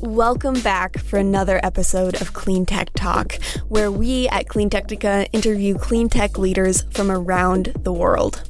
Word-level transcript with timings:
Welcome 0.00 0.60
back 0.60 0.96
for 0.98 1.18
another 1.18 1.58
episode 1.64 2.20
of 2.20 2.32
Clean 2.32 2.64
Tech 2.64 2.90
Talk, 2.94 3.34
where 3.68 3.90
we 3.90 4.28
at 4.28 4.48
Clean 4.48 4.70
Technica 4.70 5.26
interview 5.32 5.76
clean 5.76 6.08
tech 6.08 6.38
leaders 6.38 6.82
from 6.92 7.10
around 7.10 7.72
the 7.82 7.92
world. 7.92 8.40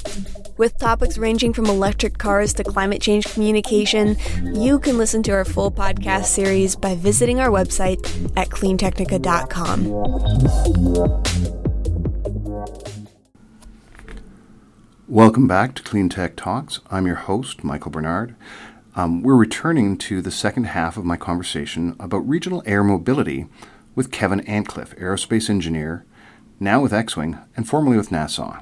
With 0.58 0.76
topics 0.78 1.16
ranging 1.16 1.54
from 1.54 1.64
electric 1.66 2.18
cars 2.18 2.52
to 2.54 2.64
climate 2.64 3.00
change 3.00 3.32
communication, 3.32 4.16
you 4.54 4.78
can 4.78 4.98
listen 4.98 5.22
to 5.22 5.32
our 5.32 5.46
full 5.46 5.70
podcast 5.70 6.26
series 6.26 6.76
by 6.76 6.94
visiting 6.96 7.40
our 7.40 7.48
website 7.48 7.98
at 8.36 8.50
cleantechnica.com. 8.50 9.88
Welcome 15.08 15.48
back 15.48 15.74
to 15.76 15.82
Clean 15.82 16.10
Tech 16.10 16.36
Talks. 16.36 16.80
I'm 16.90 17.06
your 17.06 17.16
host, 17.16 17.64
Michael 17.64 17.90
Barnard. 17.90 18.36
Um, 18.98 19.22
we're 19.22 19.36
returning 19.36 19.96
to 19.98 20.20
the 20.20 20.32
second 20.32 20.64
half 20.64 20.96
of 20.96 21.04
my 21.04 21.16
conversation 21.16 21.94
about 22.00 22.28
regional 22.28 22.64
air 22.66 22.82
mobility 22.82 23.46
with 23.94 24.10
Kevin 24.10 24.40
Antcliff, 24.40 24.98
aerospace 24.98 25.48
engineer, 25.48 26.04
now 26.58 26.80
with 26.82 26.92
X 26.92 27.16
Wing 27.16 27.38
and 27.56 27.68
formerly 27.68 27.96
with 27.96 28.10
NASA. 28.10 28.60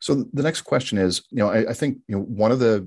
So 0.00 0.24
the 0.32 0.42
next 0.42 0.62
question 0.62 0.98
is, 0.98 1.22
you 1.30 1.38
know, 1.38 1.50
I, 1.50 1.70
I, 1.70 1.72
think 1.72 1.98
you 2.08 2.16
know 2.16 2.22
one 2.22 2.50
of 2.50 2.58
the 2.58 2.84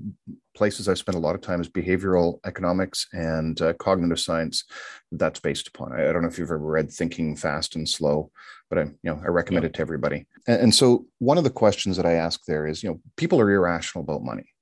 places 0.54 0.90
I've 0.90 0.98
spent 0.98 1.16
a 1.16 1.20
lot 1.20 1.34
of 1.34 1.40
time 1.40 1.62
is 1.62 1.70
behavioral 1.70 2.38
economics 2.44 3.08
and 3.14 3.58
uh, 3.62 3.72
cognitive 3.72 4.20
science. 4.20 4.64
That's 5.10 5.40
based 5.40 5.68
upon. 5.68 5.94
I, 5.94 6.10
I, 6.10 6.12
don't 6.12 6.20
know 6.20 6.28
if 6.28 6.38
you've 6.38 6.50
ever 6.50 6.58
read 6.58 6.92
Thinking 6.92 7.34
Fast 7.34 7.76
and 7.76 7.88
Slow, 7.88 8.30
but 8.68 8.78
I, 8.78 8.82
you 8.82 8.98
know, 9.04 9.22
I 9.24 9.28
recommend 9.28 9.62
yeah. 9.62 9.68
it 9.68 9.74
to 9.76 9.80
everybody. 9.80 10.26
And, 10.46 10.64
and 10.64 10.74
so 10.74 11.06
one 11.18 11.38
of 11.38 11.44
the 11.44 11.50
questions 11.50 11.96
that 11.96 12.04
I 12.04 12.12
ask 12.12 12.44
there 12.44 12.66
is, 12.66 12.82
you 12.82 12.90
know, 12.90 13.00
people 13.16 13.40
are 13.40 13.50
irrational 13.50 14.04
about 14.04 14.22
money, 14.22 14.52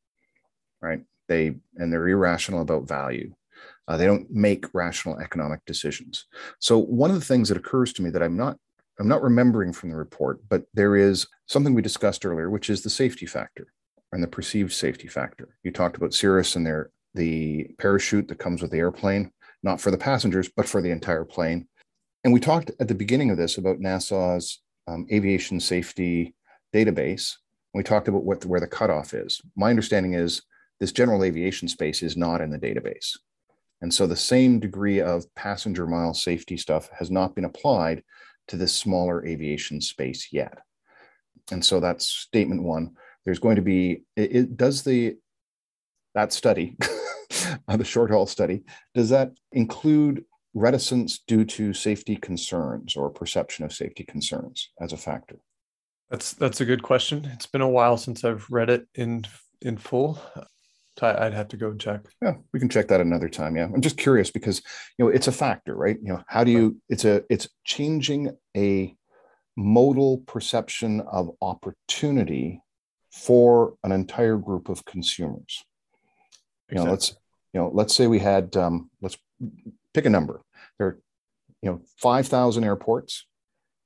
right? 0.80 1.00
They 1.28 1.56
and 1.76 1.92
they're 1.92 2.08
irrational 2.08 2.62
about 2.62 2.88
value. 2.88 3.34
Uh, 3.86 3.96
they 3.96 4.06
don't 4.06 4.30
make 4.30 4.74
rational 4.74 5.18
economic 5.18 5.64
decisions. 5.64 6.26
So 6.58 6.78
one 6.78 7.10
of 7.10 7.18
the 7.18 7.24
things 7.24 7.48
that 7.48 7.58
occurs 7.58 7.92
to 7.94 8.02
me 8.02 8.10
that 8.10 8.22
I'm 8.22 8.36
not 8.36 8.58
I'm 8.98 9.08
not 9.08 9.22
remembering 9.22 9.72
from 9.72 9.90
the 9.90 9.96
report, 9.96 10.40
but 10.48 10.64
there 10.74 10.96
is 10.96 11.26
something 11.46 11.72
we 11.72 11.82
discussed 11.82 12.26
earlier, 12.26 12.50
which 12.50 12.68
is 12.68 12.82
the 12.82 12.90
safety 12.90 13.26
factor 13.26 13.68
and 14.12 14.22
the 14.22 14.28
perceived 14.28 14.72
safety 14.72 15.06
factor. 15.06 15.56
You 15.62 15.70
talked 15.70 15.96
about 15.96 16.14
Cirrus 16.14 16.56
and 16.56 16.66
their 16.66 16.90
the 17.14 17.70
parachute 17.78 18.28
that 18.28 18.38
comes 18.38 18.60
with 18.60 18.70
the 18.70 18.78
airplane, 18.78 19.30
not 19.62 19.80
for 19.80 19.90
the 19.90 19.98
passengers, 19.98 20.48
but 20.48 20.68
for 20.68 20.82
the 20.82 20.90
entire 20.90 21.24
plane. 21.24 21.66
And 22.24 22.32
we 22.32 22.40
talked 22.40 22.70
at 22.80 22.88
the 22.88 22.94
beginning 22.94 23.30
of 23.30 23.36
this 23.36 23.58
about 23.58 23.80
NASA's 23.80 24.60
um, 24.86 25.06
aviation 25.12 25.60
safety 25.60 26.34
database. 26.74 27.36
We 27.74 27.82
talked 27.82 28.08
about 28.08 28.24
what 28.24 28.44
where 28.44 28.60
the 28.60 28.66
cutoff 28.66 29.14
is. 29.14 29.40
My 29.56 29.70
understanding 29.70 30.14
is 30.14 30.42
this 30.80 30.92
general 30.92 31.24
aviation 31.24 31.68
space 31.68 32.02
is 32.02 32.16
not 32.16 32.40
in 32.40 32.50
the 32.50 32.58
database. 32.58 33.16
And 33.80 33.92
so 33.92 34.06
the 34.06 34.16
same 34.16 34.58
degree 34.60 35.00
of 35.00 35.32
passenger 35.34 35.86
mile 35.86 36.14
safety 36.14 36.56
stuff 36.56 36.90
has 36.98 37.10
not 37.10 37.34
been 37.34 37.44
applied 37.44 38.02
to 38.48 38.56
this 38.56 38.74
smaller 38.74 39.24
aviation 39.26 39.80
space 39.80 40.28
yet. 40.32 40.58
And 41.50 41.64
so 41.64 41.80
that's 41.80 42.06
statement 42.06 42.62
one. 42.62 42.96
There's 43.24 43.38
going 43.38 43.56
to 43.56 43.62
be, 43.62 44.02
it, 44.16 44.36
it 44.36 44.56
does 44.56 44.82
the, 44.82 45.16
that 46.14 46.32
study, 46.32 46.76
the 47.68 47.84
short 47.84 48.10
haul 48.10 48.26
study, 48.26 48.64
does 48.94 49.10
that 49.10 49.32
include 49.52 50.24
reticence 50.54 51.20
due 51.26 51.44
to 51.44 51.72
safety 51.72 52.16
concerns 52.16 52.96
or 52.96 53.10
perception 53.10 53.64
of 53.64 53.72
safety 53.72 54.04
concerns 54.04 54.70
as 54.80 54.92
a 54.92 54.96
factor? 54.96 55.36
That's 56.10 56.32
that's 56.32 56.62
a 56.62 56.64
good 56.64 56.82
question. 56.82 57.30
It's 57.34 57.46
been 57.46 57.60
a 57.60 57.68
while 57.68 57.98
since 57.98 58.24
I've 58.24 58.46
read 58.50 58.70
it 58.70 58.88
in 58.94 59.26
in 59.60 59.76
full. 59.76 60.18
I'd 61.02 61.34
have 61.34 61.48
to 61.48 61.56
go 61.56 61.70
and 61.70 61.80
check. 61.80 62.02
Yeah, 62.22 62.34
we 62.52 62.60
can 62.60 62.68
check 62.68 62.88
that 62.88 63.00
another 63.00 63.28
time. 63.28 63.56
Yeah, 63.56 63.64
I'm 63.64 63.80
just 63.80 63.96
curious 63.96 64.30
because 64.30 64.62
you 64.96 65.04
know 65.04 65.10
it's 65.10 65.28
a 65.28 65.32
factor, 65.32 65.74
right? 65.74 65.96
You 66.02 66.14
know, 66.14 66.22
how 66.26 66.44
do 66.44 66.50
you? 66.50 66.80
It's 66.88 67.04
a 67.04 67.24
it's 67.30 67.48
changing 67.64 68.36
a 68.56 68.94
modal 69.56 70.18
perception 70.18 71.00
of 71.00 71.30
opportunity 71.42 72.62
for 73.12 73.74
an 73.82 73.92
entire 73.92 74.36
group 74.36 74.68
of 74.68 74.84
consumers. 74.84 75.64
You 76.70 76.76
know, 76.76 76.84
let's 76.84 77.16
you 77.52 77.60
know, 77.60 77.70
let's 77.72 77.94
say 77.94 78.06
we 78.06 78.18
had 78.18 78.56
um, 78.56 78.90
let's 79.00 79.16
pick 79.94 80.04
a 80.04 80.10
number. 80.10 80.42
There 80.78 80.86
are 80.86 80.98
you 81.62 81.70
know 81.70 81.82
five 81.96 82.26
thousand 82.28 82.64
airports, 82.64 83.26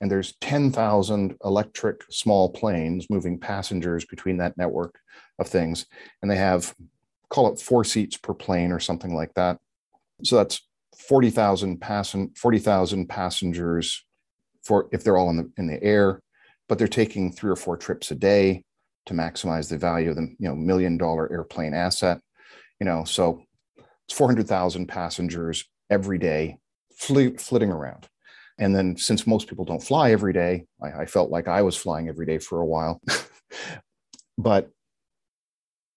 and 0.01 0.11
there's 0.11 0.35
ten 0.41 0.73
thousand 0.73 1.37
electric 1.45 2.03
small 2.11 2.51
planes 2.51 3.09
moving 3.09 3.39
passengers 3.39 4.05
between 4.05 4.39
that 4.39 4.57
network 4.59 4.99
of 5.39 5.49
things, 5.49 5.87
and 6.21 6.31
they 6.31 6.37
have 6.37 6.75
call 7.33 7.51
it 7.51 7.59
four 7.59 7.83
seats 7.83 8.17
per 8.17 8.35
plane 8.35 8.73
or 8.73 8.79
something 8.79 9.15
like 9.15 9.33
that. 9.35 9.59
So 10.23 10.37
that's 10.37 10.61
40,000 11.09 11.81
passen- 11.81 12.37
40,000 12.37 13.09
passengers 13.09 14.05
for 14.63 14.89
if 14.93 15.03
they're 15.03 15.17
all 15.17 15.31
in 15.31 15.37
the 15.39 15.51
in 15.57 15.67
the 15.67 15.83
air, 15.83 16.21
but 16.69 16.79
they're 16.79 16.87
taking 16.87 17.33
three 17.33 17.51
or 17.51 17.57
four 17.57 17.77
trips 17.77 18.11
a 18.11 18.15
day 18.15 18.63
to 19.07 19.15
maximize 19.15 19.69
the 19.69 19.79
value 19.79 20.11
of 20.11 20.17
the 20.17 20.29
you 20.39 20.49
know 20.49 20.55
million 20.55 20.97
dollar 20.97 21.33
airplane 21.33 21.75
asset. 21.75 22.21
You 22.79 22.85
know, 22.85 23.05
so 23.05 23.43
it's 24.05 24.17
400,000 24.17 24.87
passengers 24.87 25.65
every 25.89 26.19
day 26.19 26.59
fl- 26.95 27.37
flitting 27.39 27.71
around. 27.71 28.09
And 28.59 28.75
then 28.75 28.97
since 28.97 29.27
most 29.27 29.49
people 29.49 29.65
don't 29.65 29.83
fly 29.83 30.13
every 30.13 30.33
day, 30.33 30.67
I, 30.83 31.03
I 31.03 31.07
felt 31.07 31.31
like 31.31 31.49
I 31.49 31.63
was 31.63 31.77
flying 31.77 32.09
every 32.09 32.27
day 32.27 32.39
for 32.39 32.61
a 32.61 32.67
while. 32.67 33.01
but 34.39 34.71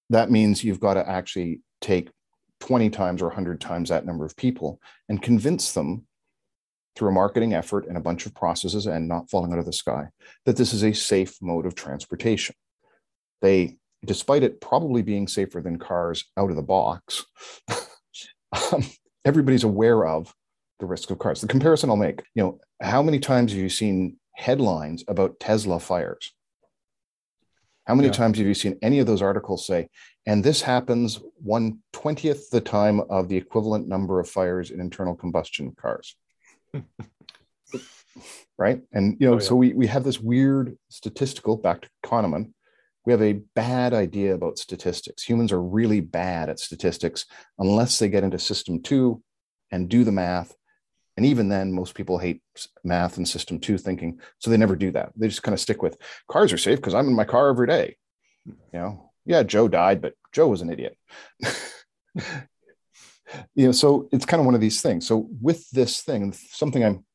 that 0.10 0.32
means 0.32 0.64
you've 0.64 0.80
got 0.80 0.96
to 0.96 1.08
actually 1.08 1.62
take 1.82 2.10
20 2.62 2.90
times 2.90 3.22
or 3.22 3.28
100 3.28 3.60
times 3.60 3.90
that 3.90 4.06
number 4.06 4.26
of 4.26 4.36
people 4.36 4.80
and 5.10 5.22
convince 5.22 5.74
them 5.74 6.06
through 6.96 7.10
a 7.10 7.14
marketing 7.14 7.54
effort 7.54 7.86
and 7.88 7.98
a 7.98 8.02
bunch 8.02 8.26
of 8.26 8.34
processes 8.34 8.86
and 8.86 9.08
not 9.08 9.30
falling 9.30 9.52
out 9.52 9.60
of 9.60 9.66
the 9.66 9.74
sky 9.74 10.08
that 10.46 10.56
this 10.56 10.74
is 10.74 10.84
a 10.84 10.94
safe 10.94 11.36
mode 11.42 11.66
of 11.66 11.76
transportation. 11.76 12.56
They, 13.42 13.78
despite 14.06 14.44
it 14.44 14.62
probably 14.62 15.02
being 15.02 15.28
safer 15.28 15.62
than 15.62 15.78
cars 15.78 16.26
out 16.38 16.50
of 16.50 16.56
the 16.56 16.64
box, 16.64 17.26
um, 18.72 18.84
everybody's 19.26 19.64
aware 19.66 20.06
of 20.06 20.34
the 20.80 20.86
risk 20.86 21.10
of 21.12 21.20
cars. 21.20 21.42
The 21.42 21.48
comparison 21.48 21.90
I'll 21.90 21.96
make, 21.98 22.24
you 22.34 22.44
know, 22.44 22.60
how 22.82 23.02
many 23.02 23.20
times 23.20 23.52
have 23.52 23.62
you 23.62 23.70
seen 23.70 24.18
headlines 24.36 25.04
about 25.08 25.40
Tesla 25.40 25.80
fires? 25.80 26.34
How 27.85 27.96
many 27.96 28.07
yeah. 28.07 28.13
times 28.13 28.38
have 28.38 28.47
you 28.47 28.53
seen 28.53 28.78
any 28.81 29.00
of 29.00 29.07
those 29.07 29.22
articles 29.22 29.66
say, 29.66 29.90
and 30.25 30.44
this 30.44 30.62
happens 30.62 31.19
one 31.35 31.79
twentieth 31.94 32.50
the 32.50 32.62
time 32.62 33.00
of 33.09 33.29
the 33.29 33.38
equivalent 33.38 33.88
number 33.88 34.19
of 34.19 34.29
fires 34.29 34.72
in 34.72 34.79
internal 34.79 35.16
combustion 35.16 35.73
cars? 35.79 36.16
right. 38.57 38.81
And 38.91 39.18
you 39.19 39.28
know, 39.28 39.34
oh, 39.34 39.40
yeah. 39.40 39.44
so 39.44 39.56
we, 39.56 39.73
we 39.73 39.88
have 39.88 40.03
this 40.03 40.19
weird 40.19 40.78
statistical 40.90 41.57
back 41.57 41.81
to 41.81 41.90
Kahneman. 42.03 42.51
We 43.06 43.12
have 43.12 43.22
a 43.22 43.41
bad 43.56 43.94
idea 43.94 44.34
about 44.34 44.57
statistics. 44.57 45.23
Humans 45.23 45.52
are 45.52 45.62
really 45.62 46.02
bad 46.02 46.50
at 46.50 46.59
statistics 46.59 47.25
unless 47.59 48.00
they 48.00 48.09
get 48.09 48.23
into 48.23 48.40
system 48.40 48.81
two 48.81 49.22
and 49.72 49.90
do 49.90 50.03
the 50.03 50.12
math 50.12 50.56
and 51.18 51.26
even 51.26 51.48
then, 51.48 51.72
most 51.72 51.96
people 51.96 52.18
hate 52.18 52.42
math 52.84 53.18
and 53.18 53.28
system 53.28 53.59
two 53.59 53.78
thinking. 53.78 54.20
So 54.40 54.50
they 54.50 54.58
never 54.58 54.76
do 54.76 54.92
that. 54.92 55.14
They 55.16 55.30
just 55.30 55.44
kind 55.44 55.53
of 55.53 55.59
stick 55.59 55.81
with 55.81 55.98
cars 56.30 56.52
are 56.52 56.58
safe 56.58 56.78
because 56.78 56.94
I'm 56.94 57.08
in 57.08 57.16
my 57.16 57.24
car 57.24 57.50
every 57.50 57.68
day. 57.68 57.96
You 58.46 58.56
know, 58.74 59.12
yeah, 59.26 59.44
Joe 59.44 59.68
died, 59.68 60.02
but 60.02 60.14
Joe 60.34 60.48
was 60.48 60.62
an 60.62 60.70
idiot. 60.70 60.98
you 63.56 63.68
know, 63.68 63.72
so 63.72 64.09
it's 64.12 64.26
kind 64.26 64.42
of 64.42 64.46
one 64.46 64.56
of 64.56 64.62
these 64.62 64.81
things. 64.81 65.08
So 65.08 65.30
with 65.42 65.70
this 65.72 66.02
thing, 66.02 66.34
something 66.34 66.84
I'm 66.84 67.06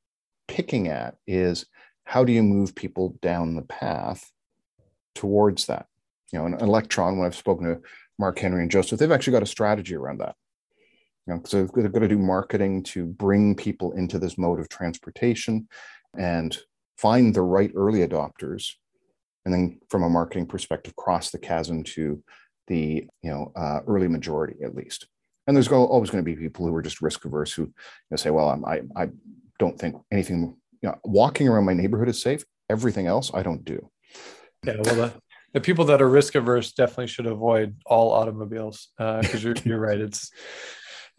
picking 0.49 0.89
at 0.89 1.17
is 1.27 1.67
how 2.05 2.25
do 2.25 2.33
you 2.33 2.43
move 2.43 2.75
people 2.75 3.17
down 3.21 3.55
the 3.55 3.63
path 3.63 4.31
towards 5.15 5.67
that? 5.67 5.87
You 6.33 6.39
know, 6.39 6.47
an 6.47 6.55
electron, 6.55 7.19
when 7.19 7.27
I've 7.27 7.37
spoken 7.37 7.67
to 7.67 7.81
Mark 8.19 8.39
Henry 8.39 8.63
and 8.63 8.71
Joseph, 8.71 8.99
they've 8.99 9.13
actually 9.13 9.35
got 9.35 9.43
a 9.43 9.47
strategy 9.47 9.95
around 9.95 10.21
that 10.21 10.37
you 11.27 11.35
know, 11.35 11.43
so 11.45 11.69
they're 11.75 11.89
going 11.89 12.03
to 12.03 12.09
do 12.09 12.19
marketing 12.19 12.83
to 12.85 13.07
bring 13.07 13.55
people 13.55 13.93
into 13.93 14.19
this 14.19 14.39
mode 14.39 14.59
of 14.59 14.69
transportation 14.69 15.69
and 16.17 16.59
find 16.99 17.35
the 17.35 17.43
right 17.43 17.71
early 17.75 18.07
adopters, 18.07 18.73
and 19.45 19.55
then 19.55 19.81
from 19.89 20.03
a 20.03 20.09
marketing 20.09 20.47
perspective, 20.47 20.97
cross 20.97 21.31
the 21.31 21.39
chasm 21.39 21.83
to 21.83 22.23
the 22.67 23.07
you 23.23 23.31
know 23.31 23.53
uh, 23.57 23.81
early 23.87 24.09
majority 24.09 24.63
at 24.65 24.75
least. 24.75 25.07
And 25.47 25.57
there's 25.57 25.69
always 25.69 26.11
going 26.11 26.25
to 26.25 26.31
be 26.31 26.37
people 26.37 26.67
who 26.67 26.75
are 26.75 26.83
just 26.83 27.03
risk 27.03 27.25
averse 27.25 27.53
who 27.53 27.63
you 27.63 27.73
know, 28.11 28.17
say, 28.17 28.31
"Well, 28.31 28.49
I'm, 28.49 28.65
I 28.65 28.83
I 28.97 29.09
don't 29.59 29.79
think 29.79 29.97
anything. 30.11 30.57
You 30.83 30.89
know, 30.89 30.99
walking 31.05 31.49
around 31.49 31.67
my 31.67 31.75
neighborhood 31.75 32.09
is 32.09 32.23
safe. 32.23 32.45
Everything 32.71 33.07
else, 33.07 33.31
I 33.35 33.43
don't 33.43 33.65
do." 33.65 33.91
Yeah, 34.65 34.77
well, 34.85 34.95
the, 34.95 35.13
the 35.55 35.61
people 35.61 35.85
that 35.87 36.01
are 36.01 36.09
risk 36.09 36.35
averse 36.35 36.73
definitely 36.73 37.09
should 37.09 37.27
avoid 37.27 37.77
all 37.87 38.13
automobiles 38.13 38.89
because 38.97 39.35
uh, 39.35 39.39
you're 39.39 39.57
you're 39.65 39.81
right. 39.81 39.99
It's 39.99 40.31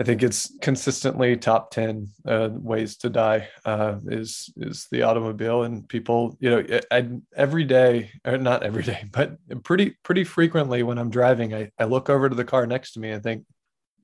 I 0.02 0.04
think 0.04 0.24
it's 0.24 0.52
consistently 0.62 1.38
top 1.38 1.70
10 1.70 2.10
uh, 2.26 2.50
ways 2.54 2.98
to 2.98 3.10
die 3.12 3.50
uh, 3.66 3.98
is 4.08 4.52
is 4.58 4.88
the 4.92 5.04
automobile 5.04 5.62
and 5.62 5.88
people 5.88 6.36
you 6.40 6.50
know 6.50 6.80
I, 6.90 7.08
every 7.36 7.66
day 7.66 8.10
or 8.26 8.40
not 8.40 8.64
every 8.64 8.82
day 8.82 9.06
but 9.12 9.38
pretty 9.64 9.96
pretty 10.02 10.24
frequently 10.24 10.82
when 10.82 10.98
I'm 10.98 11.12
driving 11.12 11.54
I, 11.54 11.70
I 11.78 11.84
look 11.84 12.10
over 12.10 12.30
to 12.30 12.36
the 12.36 12.44
car 12.44 12.66
next 12.66 12.94
to 12.94 13.00
me 13.00 13.12
and 13.12 13.22
think 13.22 13.46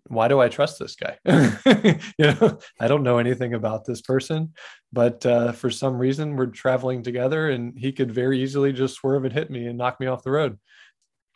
why 0.08 0.28
do 0.28 0.40
I 0.40 0.50
trust 0.50 0.80
this 0.80 0.96
guy? 0.96 1.18
you 2.18 2.26
know, 2.26 2.60
I 2.80 2.88
don't 2.88 3.04
know 3.04 3.18
anything 3.18 3.56
about 3.56 3.84
this 3.84 4.02
person, 4.02 4.54
but 4.94 5.26
uh, 5.26 5.52
for 5.52 5.70
some 5.70 5.98
reason 5.98 6.38
we're 6.38 6.46
traveling 6.46 7.04
together, 7.04 7.50
and 7.50 7.78
he 7.78 7.92
could 7.92 8.14
very 8.14 8.42
easily 8.42 8.72
just 8.72 8.96
swerve 8.96 9.26
and 9.26 9.34
hit 9.34 9.50
me 9.50 9.68
and 9.68 9.78
knock 9.78 10.00
me 10.00 10.08
off 10.08 10.24
the 10.24 10.32
road. 10.32 10.60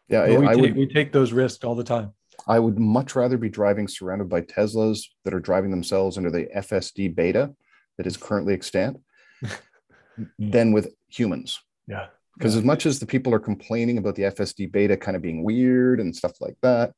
Yeah, 0.08 0.26
we, 0.40 0.48
I 0.48 0.54
take, 0.54 0.62
would, 0.62 0.76
we 0.78 0.88
take 0.88 1.12
those 1.12 1.34
risks 1.34 1.66
all 1.66 1.76
the 1.76 1.84
time. 1.84 2.14
I 2.48 2.60
would 2.60 2.80
much 2.80 3.16
rather 3.16 3.38
be 3.38 3.50
driving 3.50 3.88
surrounded 3.88 4.30
by 4.30 4.42
Teslas 4.42 5.06
that 5.26 5.34
are 5.34 5.40
driving 5.40 5.72
themselves 5.72 6.18
under 6.18 6.32
the 6.32 6.48
FSD 6.56 7.14
beta 7.16 7.54
that 7.98 8.08
is 8.08 8.18
currently 8.18 8.54
extant 8.54 9.00
than 10.40 10.72
with 10.72 10.94
humans. 11.10 11.60
Yeah. 11.88 12.08
Because 12.38 12.54
yeah. 12.56 12.60
as 12.60 12.66
much 12.66 12.86
as 12.86 13.00
the 13.00 13.06
people 13.06 13.34
are 13.34 13.40
complaining 13.40 13.98
about 13.98 14.16
the 14.16 14.24
FSD 14.24 14.72
beta 14.72 14.98
kind 14.98 15.16
of 15.16 15.22
being 15.22 15.44
weird 15.44 16.00
and 16.00 16.16
stuff 16.16 16.34
like 16.42 16.56
that, 16.62 16.94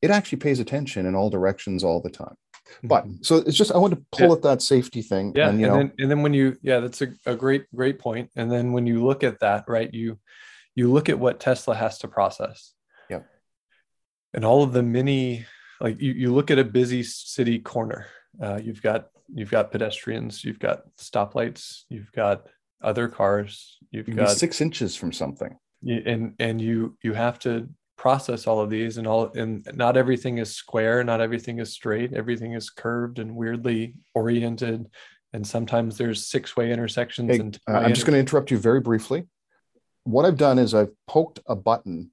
it 0.00 0.10
actually 0.10 0.38
pays 0.38 0.60
attention 0.60 1.06
in 1.06 1.14
all 1.14 1.28
directions 1.30 1.82
all 1.84 2.00
the 2.00 2.10
time. 2.10 2.36
But 2.84 3.06
Mhm. 3.06 3.24
so 3.24 3.36
it's 3.36 3.56
just 3.56 3.72
I 3.72 3.78
want 3.78 3.94
to 3.94 4.04
pull 4.12 4.28
Yeah. 4.28 4.34
at 4.34 4.42
that 4.42 4.62
safety 4.62 5.02
thing. 5.02 5.32
yeah 5.34 5.48
and 5.48 5.58
you 5.60 5.66
and 5.66 5.72
know, 5.74 5.78
then 5.82 5.92
and 5.98 6.10
then 6.10 6.22
when 6.22 6.34
you 6.34 6.56
yeah 6.62 6.80
that's 6.80 7.00
a, 7.02 7.08
a 7.26 7.34
great 7.34 7.64
great 7.74 7.98
point 7.98 8.30
and 8.36 8.50
then 8.52 8.72
when 8.72 8.86
you 8.86 9.04
look 9.04 9.24
at 9.24 9.40
that 9.40 9.64
right 9.68 9.92
you 9.92 10.18
you 10.74 10.92
look 10.92 11.08
at 11.08 11.18
what 11.18 11.40
tesla 11.40 11.74
has 11.74 11.98
to 12.00 12.08
process. 12.08 12.74
And 14.34 14.44
all 14.44 14.62
of 14.62 14.72
the 14.72 14.82
many 14.82 15.44
like 15.80 16.00
you, 16.00 16.12
you 16.12 16.32
look 16.32 16.50
at 16.50 16.58
a 16.58 16.64
busy 16.64 17.02
city 17.02 17.58
corner 17.58 18.06
uh, 18.42 18.58
you've 18.62 18.82
got 18.82 19.08
you've 19.32 19.50
got 19.50 19.70
pedestrians 19.70 20.44
you've 20.44 20.58
got 20.58 20.82
stoplights 20.96 21.82
you've 21.88 22.12
got 22.12 22.46
other 22.82 23.08
cars 23.08 23.78
you've 23.90 24.08
you 24.08 24.14
can 24.14 24.22
be 24.22 24.26
got 24.26 24.36
six 24.36 24.60
inches 24.60 24.94
from 24.96 25.12
something. 25.12 25.56
and 26.06 26.34
and 26.38 26.60
you 26.60 26.96
you 27.02 27.12
have 27.12 27.38
to 27.38 27.68
process 27.96 28.46
all 28.46 28.60
of 28.60 28.70
these 28.70 28.96
and 28.96 29.08
all 29.08 29.32
and 29.34 29.68
not 29.74 29.96
everything 29.96 30.38
is 30.38 30.54
square 30.54 31.02
not 31.02 31.20
everything 31.20 31.58
is 31.58 31.72
straight 31.72 32.12
everything 32.14 32.52
is 32.52 32.70
curved 32.70 33.18
and 33.18 33.34
weirdly 33.34 33.94
oriented 34.14 34.86
and 35.32 35.46
sometimes 35.46 35.98
there's 35.98 36.26
six 36.26 36.56
way 36.56 36.72
intersections 36.72 37.30
Hey, 37.30 37.40
and 37.40 37.58
uh, 37.68 37.72
I'm 37.72 37.94
just 37.94 38.06
going 38.06 38.14
to 38.14 38.20
interrupt 38.20 38.50
you 38.50 38.58
very 38.58 38.80
briefly. 38.80 39.26
What 40.04 40.24
I've 40.24 40.38
done 40.38 40.58
is 40.58 40.74
I've 40.74 40.92
poked 41.06 41.40
a 41.46 41.54
button 41.54 42.10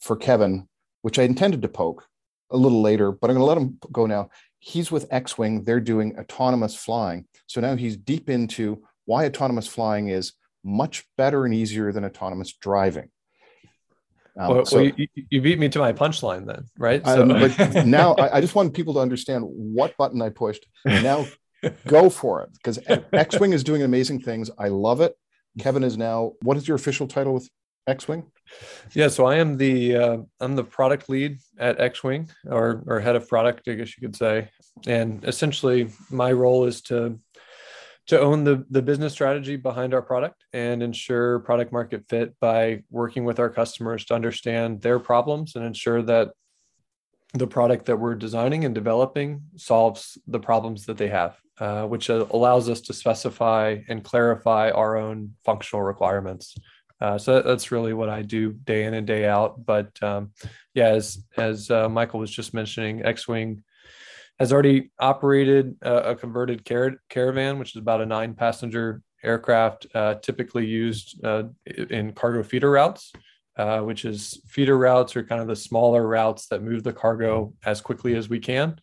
for 0.00 0.16
Kevin, 0.16 0.68
which 1.04 1.18
I 1.18 1.24
intended 1.24 1.60
to 1.60 1.68
poke 1.68 2.06
a 2.50 2.56
little 2.56 2.80
later, 2.80 3.12
but 3.12 3.28
I'm 3.28 3.36
going 3.36 3.42
to 3.42 3.44
let 3.44 3.58
him 3.58 3.78
go 3.92 4.06
now. 4.06 4.30
He's 4.58 4.90
with 4.90 5.06
X 5.10 5.36
Wing, 5.36 5.62
they're 5.62 5.78
doing 5.78 6.18
autonomous 6.18 6.74
flying. 6.74 7.26
So 7.46 7.60
now 7.60 7.76
he's 7.76 7.94
deep 7.94 8.30
into 8.30 8.82
why 9.04 9.26
autonomous 9.26 9.66
flying 9.66 10.08
is 10.08 10.32
much 10.64 11.04
better 11.18 11.44
and 11.44 11.52
easier 11.52 11.92
than 11.92 12.06
autonomous 12.06 12.54
driving. 12.54 13.10
Um, 14.40 14.48
well, 14.48 14.64
so, 14.64 14.78
well, 14.78 14.92
you, 14.96 15.06
you 15.28 15.42
beat 15.42 15.58
me 15.58 15.68
to 15.68 15.78
my 15.78 15.92
punchline 15.92 16.46
then 16.46 16.64
right 16.76 17.06
um, 17.06 17.28
but 17.28 17.86
now 17.86 18.14
I, 18.14 18.38
I 18.38 18.40
just 18.40 18.54
want 18.56 18.74
people 18.74 18.94
to 18.94 19.00
understand 19.00 19.44
what 19.46 19.96
button 19.98 20.22
I 20.22 20.30
pushed. 20.30 20.66
Now 20.86 21.26
go 21.86 22.08
for 22.08 22.42
it 22.44 22.48
because 22.54 22.78
X 23.12 23.38
Wing 23.38 23.52
is 23.52 23.62
doing 23.62 23.82
amazing 23.82 24.22
things. 24.22 24.50
I 24.58 24.68
love 24.68 25.02
it. 25.02 25.14
Kevin 25.58 25.84
is 25.84 25.98
now, 25.98 26.32
what 26.40 26.56
is 26.56 26.66
your 26.66 26.76
official 26.76 27.06
title 27.06 27.34
with 27.34 27.50
X 27.86 28.08
Wing? 28.08 28.24
yeah 28.92 29.08
so 29.08 29.24
i 29.24 29.36
am 29.36 29.56
the 29.56 29.96
uh, 29.96 30.16
i'm 30.40 30.56
the 30.56 30.64
product 30.64 31.08
lead 31.08 31.38
at 31.58 31.80
x-wing 31.80 32.28
or 32.46 32.82
or 32.86 33.00
head 33.00 33.16
of 33.16 33.28
product 33.28 33.68
i 33.68 33.74
guess 33.74 33.96
you 33.96 34.06
could 34.06 34.16
say 34.16 34.48
and 34.86 35.24
essentially 35.24 35.88
my 36.10 36.32
role 36.32 36.64
is 36.64 36.82
to 36.82 37.18
to 38.06 38.20
own 38.20 38.44
the 38.44 38.64
the 38.70 38.82
business 38.82 39.12
strategy 39.12 39.56
behind 39.56 39.94
our 39.94 40.02
product 40.02 40.44
and 40.52 40.82
ensure 40.82 41.38
product 41.40 41.72
market 41.72 42.04
fit 42.08 42.34
by 42.40 42.82
working 42.90 43.24
with 43.24 43.38
our 43.38 43.50
customers 43.50 44.04
to 44.04 44.14
understand 44.14 44.82
their 44.82 44.98
problems 44.98 45.56
and 45.56 45.64
ensure 45.64 46.02
that 46.02 46.30
the 47.32 47.46
product 47.46 47.86
that 47.86 47.96
we're 47.96 48.14
designing 48.14 48.64
and 48.64 48.74
developing 48.74 49.42
solves 49.56 50.18
the 50.28 50.38
problems 50.38 50.86
that 50.86 50.98
they 50.98 51.08
have 51.08 51.36
uh, 51.58 51.84
which 51.86 52.08
allows 52.08 52.68
us 52.68 52.80
to 52.80 52.92
specify 52.92 53.78
and 53.88 54.04
clarify 54.04 54.70
our 54.70 54.96
own 54.96 55.34
functional 55.44 55.82
requirements 55.82 56.56
uh, 57.04 57.18
so 57.18 57.42
that's 57.42 57.70
really 57.70 57.92
what 57.92 58.08
I 58.08 58.22
do 58.22 58.52
day 58.52 58.84
in 58.84 58.94
and 58.94 59.06
day 59.06 59.26
out. 59.26 59.66
But 59.66 60.02
um, 60.02 60.32
yeah, 60.72 60.88
as 60.88 61.22
as 61.36 61.70
uh, 61.70 61.86
Michael 61.90 62.20
was 62.20 62.30
just 62.30 62.54
mentioning, 62.54 63.04
X-wing 63.04 63.62
has 64.38 64.54
already 64.54 64.90
operated 64.98 65.76
a, 65.82 66.12
a 66.12 66.16
converted 66.16 66.64
car- 66.64 67.02
caravan, 67.10 67.58
which 67.58 67.72
is 67.76 67.80
about 67.82 68.00
a 68.00 68.06
nine-passenger 68.06 69.02
aircraft, 69.22 69.86
uh, 69.94 70.14
typically 70.14 70.66
used 70.66 71.22
uh, 71.22 71.44
in 71.90 72.12
cargo 72.12 72.42
feeder 72.42 72.70
routes. 72.70 73.12
Uh, 73.56 73.78
which 73.82 74.04
is 74.04 74.42
feeder 74.48 74.76
routes 74.76 75.14
are 75.14 75.22
kind 75.22 75.40
of 75.40 75.46
the 75.46 75.54
smaller 75.54 76.08
routes 76.08 76.48
that 76.48 76.60
move 76.60 76.82
the 76.82 76.92
cargo 76.92 77.54
as 77.64 77.80
quickly 77.80 78.16
as 78.16 78.28
we 78.28 78.40
can 78.40 78.76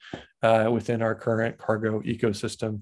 uh, 0.44 0.70
within 0.72 1.02
our 1.02 1.14
current 1.14 1.58
cargo 1.58 2.00
ecosystem. 2.04 2.80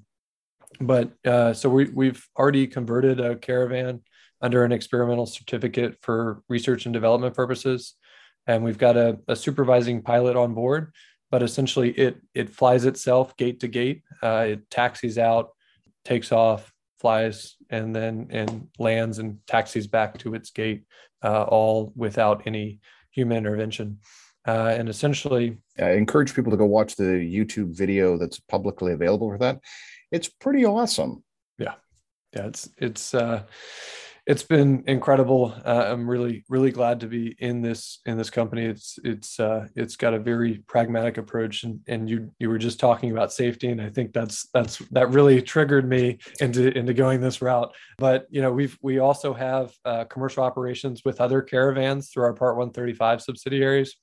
But 0.79 1.09
so 1.57 1.67
we, 1.67 1.85
we've 1.85 2.23
already 2.37 2.67
converted 2.67 3.19
a 3.19 3.35
caravan 3.37 4.01
under 4.41 4.63
an 4.63 4.71
experimental 4.71 5.25
certificate 5.25 5.97
for 6.01 6.43
research 6.49 6.85
and 6.85 6.93
development 6.93 7.35
purposes. 7.35 7.95
And 8.47 8.63
we've 8.63 8.77
got 8.77 8.97
a, 8.97 9.19
a 9.27 9.35
supervising 9.35 10.01
pilot 10.01 10.35
on 10.35 10.53
board, 10.53 10.93
but 11.29 11.43
essentially 11.43 11.91
it 11.91 12.17
it 12.33 12.49
flies 12.49 12.85
itself 12.85 13.35
gate 13.37 13.59
to 13.59 13.67
gate. 13.67 14.03
Uh, 14.23 14.45
it 14.49 14.69
taxis 14.69 15.17
out, 15.17 15.49
takes 16.05 16.31
off, 16.31 16.71
flies, 16.99 17.55
and 17.69 17.95
then 17.95 18.27
and 18.31 18.67
lands 18.79 19.19
and 19.19 19.37
taxis 19.47 19.87
back 19.87 20.17
to 20.19 20.33
its 20.33 20.49
gate, 20.49 20.83
uh, 21.23 21.43
all 21.43 21.93
without 21.95 22.43
any 22.45 22.79
human 23.11 23.37
intervention. 23.37 23.99
Uh, 24.47 24.73
and 24.75 24.89
essentially, 24.89 25.57
I 25.77 25.91
encourage 25.91 26.33
people 26.33 26.51
to 26.51 26.57
go 26.57 26.65
watch 26.65 26.95
the 26.95 27.03
YouTube 27.03 27.77
video 27.77 28.17
that's 28.17 28.39
publicly 28.39 28.93
available 28.93 29.29
for 29.29 29.37
that. 29.39 29.59
It's 30.11 30.29
pretty 30.29 30.65
awesome. 30.65 31.23
yeah, 31.57 31.75
yeah, 32.33 32.47
it's 32.47 32.69
it's 32.77 33.13
uh, 33.13 33.43
it's 34.29 34.43
been 34.43 34.83
incredible. 34.85 35.55
Uh, 35.65 35.85
I'm 35.87 36.07
really 36.07 36.45
really 36.49 36.69
glad 36.69 36.99
to 36.99 37.07
be 37.07 37.35
in 37.39 37.63
this 37.63 37.99
in 38.05 38.15
this 38.15 38.29
company. 38.29 38.63
It's 38.63 38.99
it's 39.03 39.39
uh, 39.39 39.67
it's 39.75 39.95
got 39.95 40.13
a 40.13 40.19
very 40.19 40.59
pragmatic 40.67 41.17
approach, 41.17 41.63
and 41.63 41.79
and 41.87 42.07
you 42.07 42.31
you 42.37 42.47
were 42.47 42.59
just 42.59 42.79
talking 42.79 43.09
about 43.09 43.33
safety, 43.33 43.69
and 43.69 43.81
I 43.81 43.89
think 43.89 44.13
that's 44.13 44.47
that's 44.53 44.77
that 44.91 45.09
really 45.09 45.41
triggered 45.41 45.89
me 45.89 46.19
into 46.39 46.71
into 46.77 46.93
going 46.93 47.21
this 47.21 47.41
route. 47.41 47.73
But 47.97 48.27
you 48.29 48.43
know 48.43 48.51
we've 48.51 48.77
we 48.83 48.99
also 48.99 49.33
have 49.33 49.73
uh, 49.83 50.03
commercial 50.03 50.43
operations 50.43 51.01
with 51.03 51.21
other 51.21 51.41
caravans 51.41 52.11
through 52.11 52.25
our 52.25 52.33
Part 52.33 52.55
135 52.55 53.23
subsidiaries, 53.23 53.95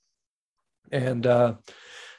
and 0.91 1.25
uh, 1.25 1.55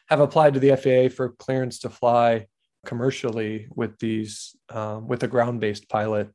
have 0.08 0.22
applied 0.22 0.54
to 0.54 0.62
the 0.62 0.78
FAA 0.78 1.14
for 1.14 1.34
clearance 1.34 1.80
to 1.80 1.90
fly 1.90 2.48
commercially 2.86 3.68
with 3.76 4.00
these 4.00 4.56
um, 4.70 5.10
with 5.10 5.24
a 5.24 5.28
ground 5.28 5.60
based 5.60 5.90
pilot 5.90 6.30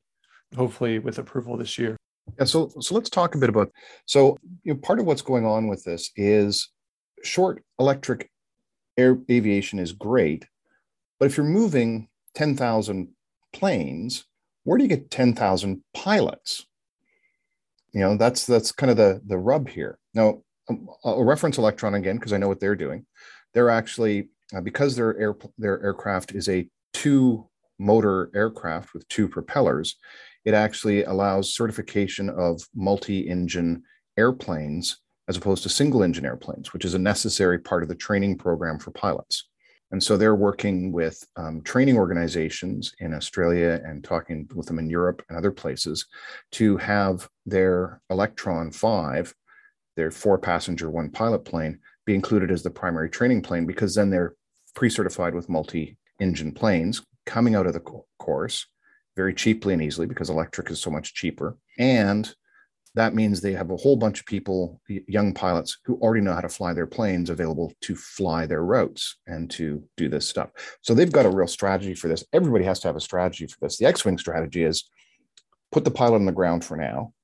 hopefully 0.57 0.99
with 0.99 1.19
approval 1.19 1.57
this 1.57 1.79
year. 1.79 1.97
Yeah, 2.39 2.45
so 2.45 2.73
so 2.81 2.95
let's 2.95 3.11
talk 3.11 3.35
a 3.35 3.39
bit 3.39 3.49
about 3.49 3.73
so 4.07 4.39
you 4.63 4.73
know 4.73 4.81
part 4.81 5.01
of 5.01 5.07
what's 5.07 5.23
going 5.23 5.45
on 5.45 5.67
with 5.67 5.85
this 5.85 6.11
is 6.17 6.71
short 7.25 7.63
electric 7.79 8.31
air 8.97 9.19
aviation 9.31 9.79
is 9.79 9.93
great, 9.93 10.47
but 11.19 11.27
if 11.27 11.37
you're 11.37 11.47
moving 11.47 12.09
10,000 12.35 13.09
planes, 13.53 14.25
where 14.65 14.79
do 14.79 14.85
you 14.85 14.89
get 14.89 15.11
10,000 15.11 15.83
pilots? 15.95 16.67
You 17.93 18.01
know, 18.01 18.17
that's 18.17 18.47
that's 18.47 18.73
kind 18.73 18.91
of 18.91 18.97
the 18.97 19.21
the 19.27 19.37
rub 19.37 19.69
here. 19.69 19.99
Now, 20.15 20.43
um, 20.69 20.89
I'll 21.05 21.25
reference 21.25 21.59
Electron 21.59 21.95
again 21.95 22.17
because 22.17 22.33
I 22.33 22.39
know 22.39 22.49
what 22.49 22.59
they're 22.59 22.77
doing. 22.77 23.05
They're 23.53 23.69
actually 23.69 24.31
uh, 24.55 24.63
because 24.63 24.97
their 24.97 25.19
air 25.19 25.35
their 25.59 25.83
aircraft 25.83 26.35
is 26.35 26.49
a 26.49 26.69
two 26.95 27.47
motor 27.79 28.31
aircraft 28.35 28.95
with 28.95 29.07
two 29.09 29.29
propellers 29.29 29.97
it 30.45 30.55
actually 30.55 31.05
allows 31.05 31.55
certification 31.55 32.29
of 32.31 32.63
multi-engine 32.75 33.83
airplanes 34.19 34.99
as 35.29 35.37
opposed 35.37 35.63
to 35.63 35.69
single 35.69 36.03
engine 36.03 36.27
airplanes 36.27 36.73
which 36.73 36.85
is 36.85 36.95
a 36.95 36.99
necessary 36.99 37.59
part 37.59 37.83
of 37.83 37.89
the 37.89 37.95
training 37.95 38.37
program 38.37 38.79
for 38.79 38.91
pilots. 38.91 39.49
And 39.91 40.03
so 40.03 40.17
they're 40.17 40.35
working 40.35 40.91
with 40.91 41.23
um, 41.37 41.61
training 41.63 41.97
organizations 41.99 42.95
in 42.99 43.15
australia 43.15 43.81
and 43.85 44.03
talking 44.03 44.49
with 44.55 44.67
them 44.67 44.79
in 44.79 44.89
europe 44.89 45.23
and 45.29 45.39
other 45.39 45.53
places 45.53 46.07
to 46.53 46.77
have 46.79 47.29
their 47.47 48.01
electron 48.11 48.73
5 48.73 49.35
their 49.97 50.11
four 50.11 50.39
passenger 50.39 50.91
one 50.91 51.11
pilot 51.11 51.45
plane 51.45 51.79
be 52.07 52.15
included 52.15 52.51
as 52.51 52.63
the 52.63 52.71
primary 52.71 53.11
training 53.11 53.43
plane 53.43 53.67
because 53.67 53.95
then 53.95 54.11
they're 54.11 54.35
pre-certified 54.75 55.35
with 55.35 55.49
multi-engine 55.49 56.53
planes 56.53 57.03
coming 57.27 57.55
out 57.55 57.67
of 57.67 57.75
the 57.75 58.03
course 58.19 58.67
very 59.17 59.35
cheaply 59.35 59.73
and 59.73 59.83
easily 59.83 60.07
because 60.07 60.31
electric 60.31 60.71
is 60.71 60.81
so 60.81 60.91
much 60.91 61.15
cheaper. 61.15 61.57
And 61.79 62.33
that 62.95 63.15
means 63.15 63.41
they 63.41 63.53
have 63.53 63.71
a 63.71 63.77
whole 63.77 63.97
bunch 63.97 64.21
of 64.21 64.27
people 64.27 64.81
young 64.89 65.33
pilots 65.33 65.79
who 65.85 65.97
already 65.97 66.21
know 66.21 66.35
how 66.35 66.41
to 66.41 66.49
fly 66.49 66.75
their 66.75 66.87
planes 66.87 67.31
available 67.31 67.73
to 67.83 67.97
fly 67.97 68.45
their 68.45 68.65
routes 68.65 69.17
and 69.27 69.51
to 69.53 69.83
do 69.97 70.09
this 70.09 70.29
stuff. 70.29 70.51
So 70.83 70.93
they've 70.93 71.11
got 71.11 71.27
a 71.27 71.31
real 71.31 71.47
strategy 71.47 71.95
for 71.95 72.09
this. 72.09 72.25
Everybody 72.33 72.65
has 72.65 72.81
to 72.81 72.89
have 72.89 72.97
a 72.97 73.01
strategy 73.01 73.47
for 73.47 73.57
this. 73.63 73.79
The 73.79 73.87
x-wing 73.87 74.19
strategy 74.19 74.63
is 74.63 74.85
put 75.71 75.85
the 75.85 75.91
pilot 75.91 76.17
on 76.17 76.27
the 76.27 76.33
ground 76.33 76.65
for 76.65 76.77
now 76.77 77.15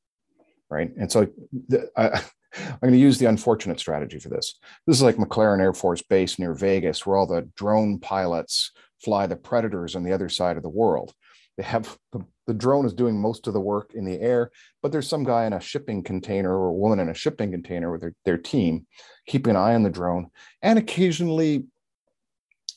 right? 0.71 0.91
And 0.97 1.11
so 1.11 1.29
the, 1.69 1.91
uh, 1.97 2.21
I'm 2.57 2.79
going 2.81 2.93
to 2.93 2.99
use 2.99 3.19
the 3.19 3.27
unfortunate 3.27 3.79
strategy 3.79 4.19
for 4.19 4.31
this. 4.31 4.59
This 4.87 4.97
is 4.97 5.03
like 5.03 5.17
McLaren 5.17 5.61
Air 5.61 5.75
Force 5.75 6.03
Base 6.03 6.39
near 6.39 6.55
Vegas, 6.55 7.05
where 7.05 7.17
all 7.17 7.27
the 7.27 7.49
drone 7.57 7.99
pilots 7.99 8.73
fly 9.05 9.27
the 9.27 9.37
predators 9.37 9.95
on 9.95 10.03
the 10.03 10.13
other 10.13 10.29
side 10.29 10.57
of 10.57 10.63
the 10.63 10.69
world. 10.69 11.13
They 11.59 11.65
have 11.65 11.99
the, 12.13 12.25
the 12.47 12.55
drone 12.55 12.87
is 12.87 12.95
doing 12.95 13.21
most 13.21 13.49
of 13.49 13.53
the 13.53 13.61
work 13.61 13.91
in 13.93 14.05
the 14.05 14.21
air, 14.21 14.53
but 14.81 14.93
there's 14.93 15.09
some 15.09 15.25
guy 15.25 15.45
in 15.45 15.53
a 15.53 15.61
shipping 15.61 16.05
container 16.05 16.57
or 16.57 16.69
a 16.69 16.73
woman 16.73 17.01
in 17.01 17.09
a 17.09 17.15
shipping 17.15 17.51
container 17.51 17.91
with 17.91 18.01
their, 18.01 18.15
their 18.25 18.39
team, 18.39 18.87
keeping 19.27 19.51
an 19.51 19.57
eye 19.57 19.75
on 19.75 19.83
the 19.83 19.91
drone 19.91 20.31
and 20.63 20.79
occasionally 20.79 21.65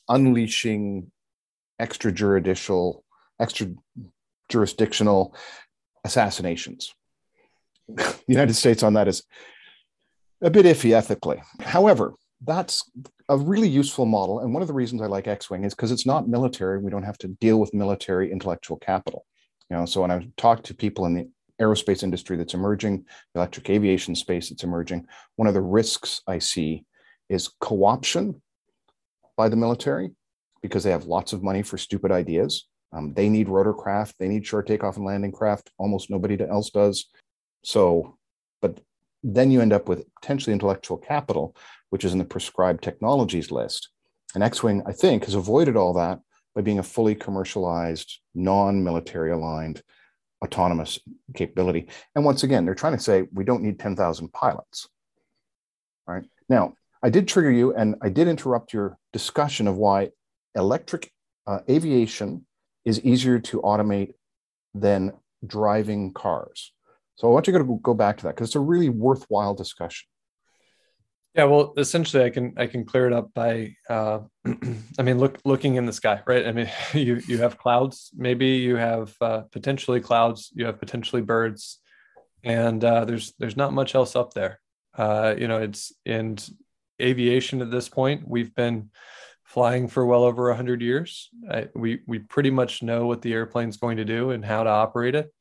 unleashing 0.09 1.11
extrajudicial, 1.79 3.03
extra 3.39 3.67
jurisdictional 4.49 5.35
assassinations. 6.03 6.95
the 7.87 8.15
United 8.25 8.55
States 8.55 8.81
on 8.81 8.95
that 8.95 9.07
is 9.07 9.21
a 10.41 10.49
bit 10.49 10.65
iffy 10.65 10.91
ethically. 10.91 11.39
However, 11.59 12.15
that's 12.43 12.89
a 13.31 13.37
really 13.37 13.69
useful 13.69 14.05
model. 14.05 14.41
And 14.41 14.53
one 14.53 14.61
of 14.61 14.67
the 14.67 14.73
reasons 14.73 15.01
I 15.01 15.05
like 15.05 15.25
X-Wing 15.25 15.63
is 15.63 15.73
because 15.73 15.89
it's 15.89 16.05
not 16.05 16.27
military. 16.27 16.79
We 16.79 16.91
don't 16.91 17.01
have 17.03 17.17
to 17.19 17.29
deal 17.29 17.61
with 17.61 17.73
military 17.73 18.29
intellectual 18.29 18.75
capital. 18.77 19.25
You 19.69 19.77
know, 19.77 19.85
so 19.85 20.01
when 20.01 20.11
I 20.11 20.27
talk 20.35 20.63
to 20.63 20.75
people 20.75 21.05
in 21.05 21.13
the 21.13 21.29
aerospace 21.61 22.03
industry 22.03 22.35
that's 22.35 22.53
emerging, 22.53 23.05
the 23.33 23.39
electric 23.39 23.69
aviation 23.69 24.15
space 24.15 24.49
that's 24.49 24.65
emerging, 24.65 25.07
one 25.37 25.47
of 25.47 25.53
the 25.53 25.61
risks 25.61 26.21
I 26.27 26.39
see 26.39 26.83
is 27.29 27.49
co-option 27.61 28.41
by 29.37 29.47
the 29.47 29.55
military 29.55 30.11
because 30.61 30.83
they 30.83 30.91
have 30.91 31.05
lots 31.05 31.31
of 31.31 31.41
money 31.41 31.63
for 31.63 31.77
stupid 31.77 32.11
ideas. 32.11 32.67
Um, 32.91 33.13
they 33.13 33.29
need 33.29 33.47
rotorcraft, 33.47 34.15
they 34.19 34.27
need 34.27 34.45
short 34.45 34.67
takeoff 34.67 34.97
and 34.97 35.05
landing 35.05 35.31
craft. 35.31 35.71
Almost 35.77 36.09
nobody 36.09 36.37
else 36.41 36.69
does. 36.69 37.05
So, 37.63 38.17
but 38.61 38.81
then 39.23 39.51
you 39.51 39.61
end 39.61 39.73
up 39.73 39.87
with 39.87 40.05
potentially 40.21 40.53
intellectual 40.53 40.97
capital, 40.97 41.55
which 41.89 42.05
is 42.05 42.13
in 42.13 42.19
the 42.19 42.25
prescribed 42.25 42.83
technologies 42.83 43.51
list. 43.51 43.89
And 44.33 44.43
X 44.43 44.63
Wing, 44.63 44.81
I 44.85 44.91
think, 44.91 45.25
has 45.25 45.35
avoided 45.35 45.75
all 45.75 45.93
that 45.93 46.19
by 46.55 46.61
being 46.61 46.79
a 46.79 46.83
fully 46.83 47.15
commercialized, 47.15 48.19
non 48.33 48.83
military 48.83 49.31
aligned, 49.31 49.81
autonomous 50.43 50.99
capability. 51.35 51.87
And 52.15 52.25
once 52.25 52.43
again, 52.43 52.65
they're 52.65 52.75
trying 52.75 52.97
to 52.97 53.03
say 53.03 53.27
we 53.33 53.43
don't 53.43 53.63
need 53.63 53.79
10,000 53.79 54.33
pilots. 54.33 54.87
Right 56.07 56.23
Now, 56.49 56.73
I 57.03 57.09
did 57.09 57.27
trigger 57.27 57.51
you 57.51 57.73
and 57.73 57.95
I 58.01 58.09
did 58.09 58.27
interrupt 58.27 58.73
your 58.73 58.97
discussion 59.13 59.67
of 59.67 59.77
why 59.77 60.09
electric 60.55 61.11
uh, 61.47 61.59
aviation 61.69 62.45
is 62.85 62.99
easier 63.01 63.39
to 63.39 63.61
automate 63.61 64.13
than 64.73 65.13
driving 65.45 66.13
cars. 66.13 66.73
So 67.21 67.27
I 67.27 67.33
want 67.33 67.45
you 67.45 67.53
to 67.53 67.79
go 67.83 67.93
back 67.93 68.17
to 68.17 68.23
that 68.23 68.35
because 68.35 68.49
it's 68.49 68.55
a 68.55 68.59
really 68.59 68.89
worthwhile 68.89 69.53
discussion. 69.53 70.07
Yeah, 71.35 71.43
well, 71.43 71.73
essentially, 71.77 72.23
I 72.23 72.31
can 72.31 72.55
I 72.57 72.65
can 72.65 72.83
clear 72.83 73.05
it 73.05 73.13
up 73.13 73.31
by, 73.35 73.75
uh, 73.87 74.21
I 74.97 75.03
mean, 75.03 75.19
look 75.19 75.37
looking 75.45 75.75
in 75.75 75.85
the 75.85 75.93
sky, 75.93 76.21
right? 76.25 76.47
I 76.47 76.51
mean, 76.51 76.67
you 76.95 77.21
you 77.27 77.37
have 77.37 77.59
clouds, 77.59 78.09
maybe 78.15 78.47
you 78.47 78.75
have 78.75 79.13
uh, 79.21 79.41
potentially 79.51 79.99
clouds, 79.99 80.51
you 80.55 80.65
have 80.65 80.79
potentially 80.79 81.21
birds, 81.21 81.79
and 82.43 82.83
uh, 82.83 83.05
there's 83.05 83.33
there's 83.37 83.55
not 83.55 83.71
much 83.71 83.93
else 83.93 84.15
up 84.15 84.33
there. 84.33 84.59
Uh, 84.97 85.35
you 85.37 85.47
know, 85.47 85.59
it's 85.59 85.93
in 86.07 86.39
aviation 86.99 87.61
at 87.61 87.69
this 87.69 87.87
point. 87.87 88.27
We've 88.27 88.55
been 88.55 88.89
flying 89.43 89.89
for 89.89 90.07
well 90.07 90.23
over 90.23 90.51
hundred 90.55 90.81
years. 90.81 91.29
I, 91.47 91.67
we 91.75 91.99
we 92.07 92.17
pretty 92.17 92.49
much 92.49 92.81
know 92.81 93.05
what 93.05 93.21
the 93.21 93.33
airplane's 93.33 93.77
going 93.77 93.97
to 93.97 94.05
do 94.05 94.31
and 94.31 94.43
how 94.43 94.63
to 94.63 94.71
operate 94.71 95.13
it 95.13 95.31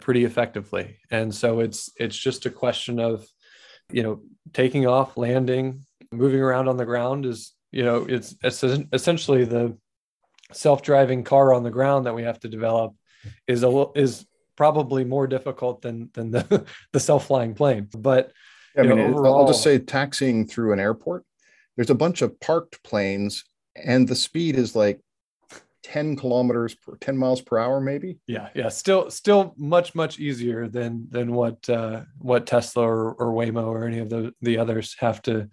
pretty 0.00 0.24
effectively, 0.24 0.98
and 1.10 1.34
so 1.34 1.60
it's 1.60 1.90
it's 1.96 2.16
just 2.16 2.46
a 2.46 2.50
question 2.50 2.98
of 2.98 3.26
you 3.90 4.02
know, 4.02 4.20
taking 4.52 4.86
off, 4.86 5.16
landing, 5.16 5.84
moving 6.12 6.40
around 6.40 6.68
on 6.68 6.76
the 6.76 6.84
ground 6.84 7.26
is, 7.26 7.52
you 7.70 7.82
know, 7.82 8.06
it's, 8.08 8.34
it's 8.42 8.62
essentially 8.92 9.44
the 9.44 9.76
self-driving 10.52 11.24
car 11.24 11.52
on 11.52 11.62
the 11.62 11.70
ground 11.70 12.06
that 12.06 12.14
we 12.14 12.22
have 12.22 12.38
to 12.40 12.48
develop 12.48 12.94
is 13.48 13.64
a 13.64 13.86
is 13.94 14.26
probably 14.56 15.04
more 15.04 15.26
difficult 15.26 15.82
than 15.82 16.10
than 16.12 16.30
the 16.30 16.64
the 16.92 17.00
self-flying 17.00 17.54
plane. 17.54 17.88
But 17.96 18.32
I 18.76 18.82
mean, 18.82 18.96
know, 18.96 19.06
overall, 19.06 19.40
I'll 19.40 19.48
just 19.48 19.62
say 19.62 19.78
taxiing 19.78 20.46
through 20.46 20.72
an 20.72 20.80
airport. 20.80 21.24
There's 21.76 21.90
a 21.90 21.94
bunch 21.94 22.22
of 22.22 22.38
parked 22.38 22.82
planes, 22.84 23.44
and 23.74 24.06
the 24.06 24.14
speed 24.14 24.56
is 24.56 24.76
like 24.76 25.00
10 25.84 26.16
kilometers 26.16 26.74
per 26.74 26.96
10 26.96 27.16
miles 27.16 27.42
per 27.42 27.58
hour 27.58 27.80
maybe? 27.80 28.18
Yeah 28.26 28.48
yeah 28.54 28.70
still 28.70 29.10
still 29.10 29.54
much 29.56 29.94
much 29.94 30.18
easier 30.18 30.66
than 30.66 31.06
than 31.10 31.32
what 31.32 31.68
uh 31.68 32.02
what 32.18 32.46
tesla 32.46 32.82
or, 32.82 33.12
or 33.12 33.32
waymo 33.32 33.66
or 33.66 33.86
any 33.86 33.98
of 33.98 34.08
the 34.08 34.34
the 34.40 34.58
others 34.58 34.96
have 34.98 35.20
to 35.22 35.48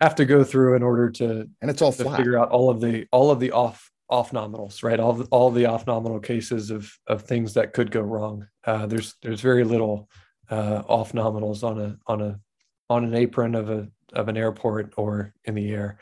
have 0.00 0.14
to 0.16 0.24
go 0.24 0.42
through 0.42 0.74
in 0.76 0.82
order 0.82 1.10
to 1.10 1.48
and 1.60 1.70
it's 1.70 1.82
all 1.82 1.92
to 1.92 2.04
flat. 2.04 2.16
figure 2.16 2.38
out 2.38 2.50
all 2.50 2.70
of 2.70 2.80
the 2.80 3.06
all 3.12 3.30
of 3.30 3.38
the 3.38 3.52
off 3.52 3.90
off 4.08 4.32
nominals 4.32 4.82
right? 4.82 5.00
All 5.00 5.12
the, 5.12 5.24
all 5.30 5.50
the 5.50 5.66
off 5.66 5.86
nominal 5.86 6.20
cases 6.20 6.70
of 6.70 6.90
of 7.06 7.22
things 7.22 7.54
that 7.54 7.72
could 7.74 7.90
go 7.90 8.00
wrong. 8.00 8.48
Uh 8.64 8.86
there's 8.86 9.14
there's 9.22 9.40
very 9.40 9.64
little 9.64 10.08
uh 10.50 10.82
off 10.88 11.12
nominals 11.12 11.62
on 11.62 11.80
a 11.80 11.96
on 12.06 12.22
a 12.22 12.40
on 12.88 13.04
an 13.04 13.14
apron 13.14 13.54
of 13.54 13.68
a 13.70 13.88
of 14.14 14.28
an 14.28 14.36
airport 14.36 14.94
or 14.96 15.34
in 15.44 15.54
the 15.54 15.70
air 15.70 15.98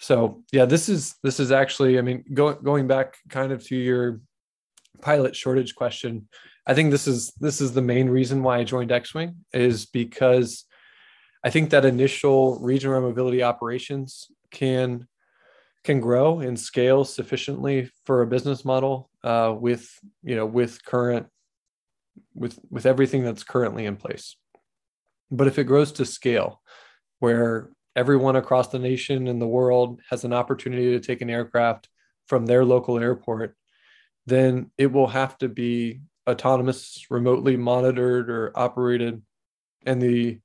so 0.00 0.42
yeah, 0.50 0.64
this 0.64 0.88
is 0.88 1.14
this 1.22 1.38
is 1.38 1.52
actually, 1.52 1.98
I 1.98 2.02
mean, 2.02 2.24
going 2.32 2.56
going 2.62 2.86
back 2.86 3.18
kind 3.28 3.52
of 3.52 3.62
to 3.66 3.76
your 3.76 4.20
pilot 5.02 5.36
shortage 5.36 5.74
question, 5.74 6.26
I 6.66 6.72
think 6.72 6.90
this 6.90 7.06
is 7.06 7.32
this 7.38 7.60
is 7.60 7.74
the 7.74 7.82
main 7.82 8.08
reason 8.08 8.42
why 8.42 8.58
I 8.58 8.64
joined 8.64 8.92
X-Wing 8.92 9.36
is 9.52 9.84
because 9.84 10.64
I 11.44 11.50
think 11.50 11.70
that 11.70 11.84
initial 11.84 12.58
regional 12.60 13.02
mobility 13.02 13.42
operations 13.42 14.28
can 14.50 15.06
can 15.84 16.00
grow 16.00 16.40
and 16.40 16.58
scale 16.58 17.04
sufficiently 17.04 17.90
for 18.06 18.22
a 18.22 18.26
business 18.26 18.64
model 18.64 19.10
uh, 19.22 19.54
with 19.58 19.86
you 20.22 20.34
know 20.34 20.46
with 20.46 20.82
current 20.82 21.26
with 22.34 22.58
with 22.70 22.86
everything 22.86 23.22
that's 23.22 23.44
currently 23.44 23.84
in 23.84 23.96
place. 23.96 24.36
But 25.30 25.46
if 25.46 25.58
it 25.58 25.64
grows 25.64 25.92
to 25.92 26.06
scale, 26.06 26.62
where 27.18 27.68
everyone 28.00 28.36
across 28.36 28.68
the 28.68 28.78
nation 28.78 29.28
and 29.28 29.42
the 29.42 29.46
world 29.46 30.00
has 30.08 30.24
an 30.24 30.32
opportunity 30.32 30.92
to 30.92 31.00
take 31.00 31.20
an 31.20 31.28
aircraft 31.28 31.86
from 32.26 32.46
their 32.46 32.64
local 32.64 32.98
airport, 32.98 33.54
then 34.24 34.70
it 34.78 34.90
will 34.90 35.08
have 35.08 35.36
to 35.36 35.50
be 35.50 36.00
autonomous, 36.26 37.04
remotely 37.10 37.58
monitored 37.58 38.30
or 38.30 38.52
operated. 38.54 39.20
And 39.84 40.00
the 40.00 40.38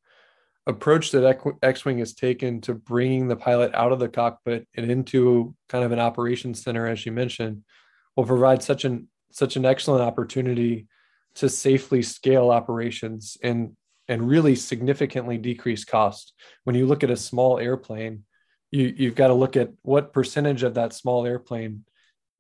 approach 0.67 1.11
that 1.11 1.39
X 1.63 1.85
Wing 1.85 1.99
has 1.99 2.13
taken 2.13 2.59
to 2.61 2.73
bringing 2.73 3.29
the 3.29 3.37
pilot 3.37 3.73
out 3.73 3.93
of 3.93 3.99
the 3.99 4.09
cockpit 4.09 4.67
and 4.75 4.91
into 4.91 5.55
kind 5.69 5.85
of 5.85 5.93
an 5.93 5.99
operations 5.99 6.61
center, 6.61 6.85
as 6.87 7.05
you 7.05 7.13
mentioned, 7.13 7.63
will 8.17 8.25
provide 8.25 8.63
such 8.63 8.83
an 8.83 9.07
such 9.31 9.55
an 9.55 9.65
excellent 9.65 10.01
opportunity 10.01 10.87
to 11.35 11.47
safely 11.47 12.01
scale 12.01 12.49
operations 12.49 13.37
and 13.43 13.77
and 14.07 14.27
really 14.27 14.55
significantly 14.55 15.37
decrease 15.37 15.85
cost. 15.85 16.33
When 16.63 16.75
you 16.75 16.85
look 16.85 17.03
at 17.03 17.09
a 17.09 17.17
small 17.17 17.59
airplane, 17.59 18.23
you 18.71 18.93
you've 18.95 19.15
got 19.15 19.27
to 19.27 19.33
look 19.33 19.55
at 19.57 19.71
what 19.81 20.13
percentage 20.13 20.63
of 20.63 20.75
that 20.75 20.93
small 20.93 21.25
airplane 21.25 21.85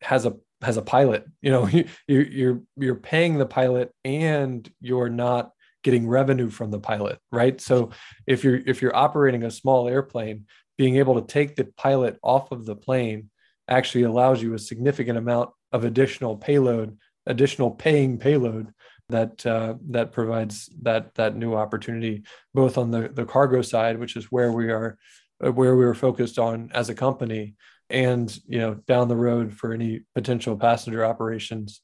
has 0.01 0.25
a 0.25 0.35
has 0.61 0.77
a 0.77 0.81
pilot. 0.81 1.25
You 1.41 1.51
know, 1.51 1.67
you, 1.67 1.85
you're 2.07 2.61
you're 2.75 2.95
paying 2.95 3.37
the 3.37 3.45
pilot 3.45 3.91
and 4.03 4.69
you're 4.81 5.09
not 5.09 5.51
getting 5.83 6.07
revenue 6.07 6.49
from 6.49 6.71
the 6.71 6.79
pilot, 6.79 7.19
right? 7.31 7.61
So 7.61 7.91
if 8.25 8.43
you're 8.43 8.59
if 8.65 8.81
you're 8.81 8.95
operating 8.95 9.43
a 9.43 9.51
small 9.51 9.87
airplane, 9.87 10.45
being 10.77 10.97
able 10.97 11.21
to 11.21 11.27
take 11.27 11.55
the 11.55 11.65
pilot 11.77 12.17
off 12.23 12.51
of 12.51 12.65
the 12.65 12.75
plane 12.75 13.29
actually 13.67 14.03
allows 14.03 14.41
you 14.41 14.53
a 14.53 14.59
significant 14.59 15.17
amount 15.17 15.49
of 15.71 15.85
additional 15.85 16.37
payload, 16.37 16.97
additional 17.25 17.71
paying 17.71 18.17
payload 18.17 18.73
that 19.09 19.45
uh, 19.45 19.75
that 19.89 20.11
provides 20.11 20.69
that 20.81 21.13
that 21.15 21.35
new 21.35 21.53
opportunity 21.53 22.23
both 22.53 22.77
on 22.77 22.91
the 22.91 23.09
the 23.09 23.25
cargo 23.25 23.61
side 23.61 23.99
which 23.99 24.15
is 24.15 24.31
where 24.31 24.51
we 24.51 24.71
are 24.71 24.97
uh, 25.45 25.51
where 25.51 25.75
we 25.75 25.85
are 25.85 25.93
focused 25.93 26.39
on 26.39 26.71
as 26.73 26.89
a 26.89 26.95
company 26.95 27.55
and 27.89 28.39
you 28.47 28.59
know 28.59 28.75
down 28.87 29.07
the 29.07 29.15
road 29.15 29.53
for 29.53 29.73
any 29.73 30.01
potential 30.15 30.57
passenger 30.57 31.05
operations. 31.05 31.81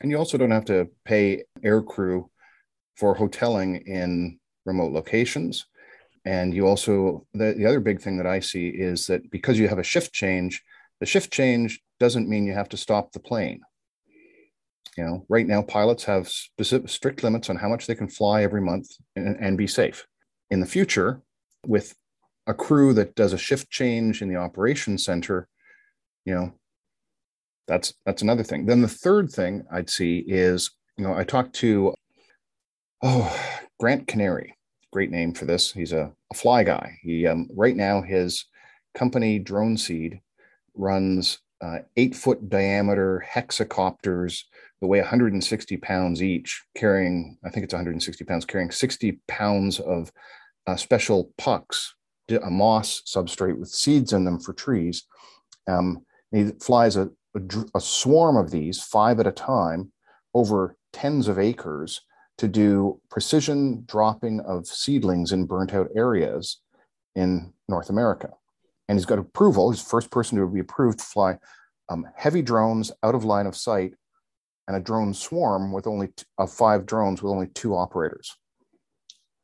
And 0.00 0.10
you 0.10 0.16
also 0.16 0.38
don't 0.38 0.50
have 0.50 0.64
to 0.66 0.88
pay 1.04 1.44
air 1.62 1.82
crew 1.82 2.30
for 2.96 3.16
hoteling 3.16 3.82
in 3.86 4.38
remote 4.64 4.92
locations. 4.92 5.66
And 6.24 6.54
you 6.54 6.66
also 6.66 7.26
the, 7.34 7.54
the 7.56 7.66
other 7.66 7.80
big 7.80 8.00
thing 8.00 8.16
that 8.18 8.26
i 8.26 8.38
see 8.38 8.68
is 8.68 9.06
that 9.08 9.28
because 9.30 9.58
you 9.58 9.68
have 9.68 9.78
a 9.80 9.84
shift 9.84 10.12
change 10.12 10.62
the 11.00 11.06
shift 11.06 11.32
change 11.32 11.80
doesn't 11.98 12.28
mean 12.28 12.46
you 12.46 12.52
have 12.52 12.68
to 12.68 12.76
stop 12.76 13.10
the 13.10 13.18
plane 13.18 13.60
you 14.96 15.04
know, 15.04 15.24
right 15.28 15.46
now 15.46 15.62
pilots 15.62 16.04
have 16.04 16.28
specific 16.28 16.88
strict 16.88 17.22
limits 17.22 17.48
on 17.48 17.56
how 17.56 17.68
much 17.68 17.86
they 17.86 17.94
can 17.94 18.08
fly 18.08 18.42
every 18.42 18.60
month 18.60 18.88
and, 19.16 19.36
and 19.40 19.56
be 19.56 19.66
safe. 19.66 20.06
In 20.50 20.60
the 20.60 20.66
future, 20.66 21.22
with 21.66 21.94
a 22.46 22.52
crew 22.52 22.92
that 22.94 23.14
does 23.14 23.32
a 23.32 23.38
shift 23.38 23.70
change 23.70 24.20
in 24.20 24.28
the 24.28 24.36
operations 24.36 25.04
center, 25.04 25.48
you 26.24 26.34
know, 26.34 26.52
that's 27.66 27.94
that's 28.04 28.22
another 28.22 28.42
thing. 28.42 28.66
Then 28.66 28.82
the 28.82 28.88
third 28.88 29.30
thing 29.30 29.64
I'd 29.72 29.88
see 29.88 30.24
is, 30.26 30.70
you 30.98 31.04
know, 31.04 31.14
I 31.14 31.24
talked 31.24 31.54
to 31.56 31.94
oh 33.02 33.40
Grant 33.80 34.06
Canary, 34.06 34.56
great 34.92 35.10
name 35.10 35.32
for 35.32 35.46
this. 35.46 35.72
He's 35.72 35.92
a, 35.92 36.12
a 36.30 36.34
fly 36.34 36.64
guy. 36.64 36.98
He 37.02 37.26
um, 37.26 37.48
right 37.54 37.76
now 37.76 38.02
his 38.02 38.44
company 38.94 39.38
Drone 39.38 39.76
Seed 39.78 40.20
runs 40.74 41.38
uh, 41.62 41.78
eight 41.96 42.14
foot 42.14 42.50
diameter 42.50 43.24
hexacopters 43.26 44.42
that 44.82 44.88
weigh 44.88 44.98
160 44.98 45.76
pounds 45.76 46.20
each, 46.20 46.64
carrying 46.74 47.38
I 47.44 47.50
think 47.50 47.62
it's 47.62 47.72
160 47.72 48.24
pounds, 48.24 48.44
carrying 48.44 48.72
60 48.72 49.20
pounds 49.28 49.78
of 49.78 50.10
uh, 50.66 50.74
special 50.74 51.30
pucks, 51.38 51.94
a 52.28 52.50
moss 52.50 53.00
substrate 53.06 53.58
with 53.58 53.68
seeds 53.68 54.12
in 54.12 54.24
them 54.24 54.40
for 54.40 54.52
trees. 54.52 55.04
Um, 55.68 56.04
he 56.32 56.50
flies 56.60 56.96
a, 56.96 57.10
a, 57.36 57.40
a 57.76 57.80
swarm 57.80 58.36
of 58.36 58.50
these, 58.50 58.82
five 58.82 59.20
at 59.20 59.26
a 59.28 59.32
time, 59.32 59.92
over 60.34 60.76
tens 60.92 61.28
of 61.28 61.38
acres 61.38 62.00
to 62.38 62.48
do 62.48 63.00
precision 63.08 63.84
dropping 63.86 64.40
of 64.40 64.66
seedlings 64.66 65.30
in 65.30 65.46
burnt 65.46 65.72
out 65.74 65.90
areas 65.94 66.58
in 67.14 67.52
North 67.68 67.88
America. 67.88 68.30
And 68.88 68.98
he's 68.98 69.06
got 69.06 69.20
approval, 69.20 69.70
he's 69.70 69.84
the 69.84 69.90
first 69.90 70.10
person 70.10 70.38
to 70.38 70.46
be 70.48 70.58
approved 70.58 70.98
to 70.98 71.04
fly 71.04 71.38
um, 71.88 72.04
heavy 72.16 72.42
drones 72.42 72.90
out 73.04 73.14
of 73.14 73.24
line 73.24 73.46
of 73.46 73.54
sight 73.54 73.94
and 74.72 74.80
a 74.80 74.84
drone 74.84 75.12
swarm 75.12 75.72
with 75.72 75.86
only 75.86 76.08
t- 76.08 76.24
of 76.38 76.52
five 76.52 76.86
drones 76.86 77.22
with 77.22 77.32
only 77.32 77.48
two 77.48 77.76
operators. 77.76 78.36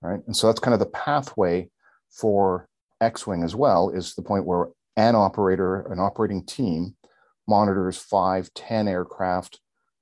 Right. 0.00 0.20
And 0.26 0.36
so 0.36 0.46
that's 0.46 0.60
kind 0.60 0.74
of 0.74 0.80
the 0.80 0.86
pathway 0.86 1.70
for 2.10 2.68
X-Wing 3.00 3.42
as 3.42 3.54
well, 3.54 3.90
is 3.90 4.14
the 4.14 4.22
point 4.22 4.46
where 4.46 4.68
an 4.96 5.14
operator, 5.14 5.80
an 5.92 5.98
operating 6.00 6.44
team 6.44 6.96
monitors 7.46 7.98
five, 7.98 8.52
10 8.54 8.88
aircraft 8.88 9.60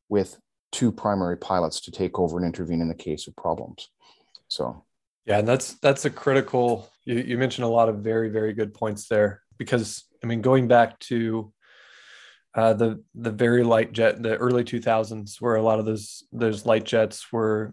with 0.08 0.38
two 0.72 0.92
primary 0.92 1.36
pilots 1.36 1.80
to 1.82 1.90
take 1.90 2.18
over 2.18 2.36
and 2.36 2.46
intervene 2.46 2.80
in 2.80 2.88
the 2.88 2.94
case 2.94 3.26
of 3.26 3.36
problems. 3.36 3.88
So, 4.48 4.84
yeah, 5.24 5.38
and 5.38 5.48
that's 5.48 5.74
that's 5.80 6.04
a 6.04 6.10
critical. 6.10 6.88
You, 7.04 7.16
you 7.16 7.38
mentioned 7.38 7.64
a 7.64 7.68
lot 7.68 7.88
of 7.88 7.96
very 7.96 8.28
very 8.28 8.52
good 8.52 8.74
points 8.74 9.08
there 9.08 9.42
because 9.58 10.04
I 10.22 10.26
mean 10.26 10.40
going 10.40 10.68
back 10.68 10.98
to 11.00 11.52
uh, 12.56 12.72
the 12.72 13.02
the 13.14 13.30
very 13.30 13.62
light 13.62 13.92
jet, 13.92 14.22
the 14.22 14.36
early 14.36 14.64
2000s, 14.64 15.40
where 15.40 15.56
a 15.56 15.62
lot 15.62 15.78
of 15.78 15.84
those 15.84 16.24
those 16.32 16.64
light 16.64 16.84
jets 16.84 17.30
were 17.30 17.72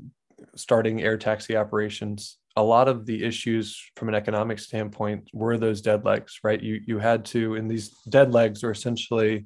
starting 0.55 1.01
air 1.01 1.17
taxi 1.17 1.55
operations. 1.55 2.37
A 2.55 2.63
lot 2.63 2.87
of 2.87 3.05
the 3.05 3.23
issues 3.23 3.81
from 3.95 4.09
an 4.09 4.15
economic 4.15 4.59
standpoint 4.59 5.29
were 5.33 5.57
those 5.57 5.81
dead 5.81 6.03
legs, 6.03 6.39
right? 6.43 6.61
You 6.61 6.81
you 6.85 6.99
had 6.99 7.23
to, 7.25 7.55
and 7.55 7.71
these 7.71 7.89
dead 8.09 8.33
legs 8.33 8.63
are 8.63 8.71
essentially 8.71 9.45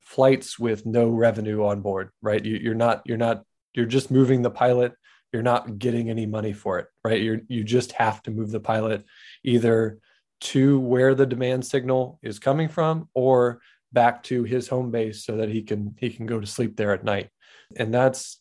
flights 0.00 0.56
with 0.56 0.86
no 0.86 1.08
revenue 1.08 1.66
on 1.66 1.80
board, 1.80 2.10
right? 2.22 2.42
You, 2.42 2.56
you're 2.56 2.74
not 2.74 3.02
you're 3.06 3.18
not 3.18 3.42
you're 3.74 3.86
just 3.86 4.12
moving 4.12 4.42
the 4.42 4.50
pilot. 4.50 4.92
You're 5.32 5.42
not 5.42 5.78
getting 5.80 6.08
any 6.08 6.26
money 6.26 6.52
for 6.52 6.78
it, 6.78 6.86
right? 7.04 7.20
You 7.20 7.42
you 7.48 7.64
just 7.64 7.90
have 7.92 8.22
to 8.22 8.30
move 8.30 8.52
the 8.52 8.60
pilot 8.60 9.04
either 9.42 9.98
to 10.38 10.78
where 10.78 11.14
the 11.14 11.26
demand 11.26 11.66
signal 11.66 12.20
is 12.22 12.38
coming 12.38 12.68
from 12.68 13.08
or 13.14 13.60
back 13.92 14.22
to 14.24 14.44
his 14.44 14.68
home 14.68 14.90
base 14.90 15.24
so 15.24 15.36
that 15.36 15.48
he 15.48 15.62
can 15.62 15.94
he 15.98 16.10
can 16.10 16.26
go 16.26 16.40
to 16.40 16.46
sleep 16.46 16.76
there 16.76 16.92
at 16.92 17.04
night. 17.04 17.30
And 17.76 17.92
that's 17.92 18.40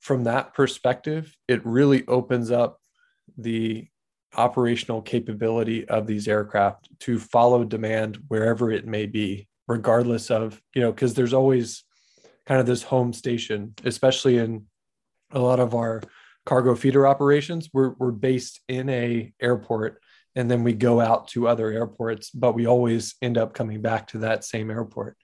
from 0.00 0.24
that 0.24 0.54
perspective, 0.54 1.36
it 1.46 1.64
really 1.64 2.06
opens 2.06 2.50
up 2.50 2.80
the 3.36 3.88
operational 4.36 5.02
capability 5.02 5.88
of 5.88 6.06
these 6.06 6.28
aircraft 6.28 6.88
to 7.00 7.18
follow 7.18 7.64
demand 7.64 8.18
wherever 8.28 8.70
it 8.70 8.86
may 8.86 9.06
be 9.06 9.48
regardless 9.66 10.30
of 10.30 10.60
you 10.74 10.80
know 10.80 10.92
because 10.92 11.14
there's 11.14 11.32
always 11.32 11.84
kind 12.46 12.60
of 12.60 12.66
this 12.66 12.82
home 12.82 13.12
station 13.12 13.74
especially 13.84 14.38
in 14.38 14.64
a 15.32 15.38
lot 15.38 15.58
of 15.58 15.74
our 15.74 16.00
cargo 16.46 16.76
feeder 16.76 17.08
operations 17.08 17.68
we're, 17.72 17.94
we're 17.98 18.12
based 18.12 18.60
in 18.68 18.88
a 18.88 19.32
airport 19.40 20.00
and 20.36 20.50
then 20.50 20.62
we 20.62 20.72
go 20.72 21.00
out 21.00 21.28
to 21.28 21.48
other 21.48 21.70
airports 21.70 22.30
but 22.30 22.54
we 22.54 22.66
always 22.66 23.14
end 23.22 23.38
up 23.38 23.54
coming 23.54 23.80
back 23.80 24.06
to 24.06 24.18
that 24.18 24.44
same 24.44 24.70
airport 24.70 25.16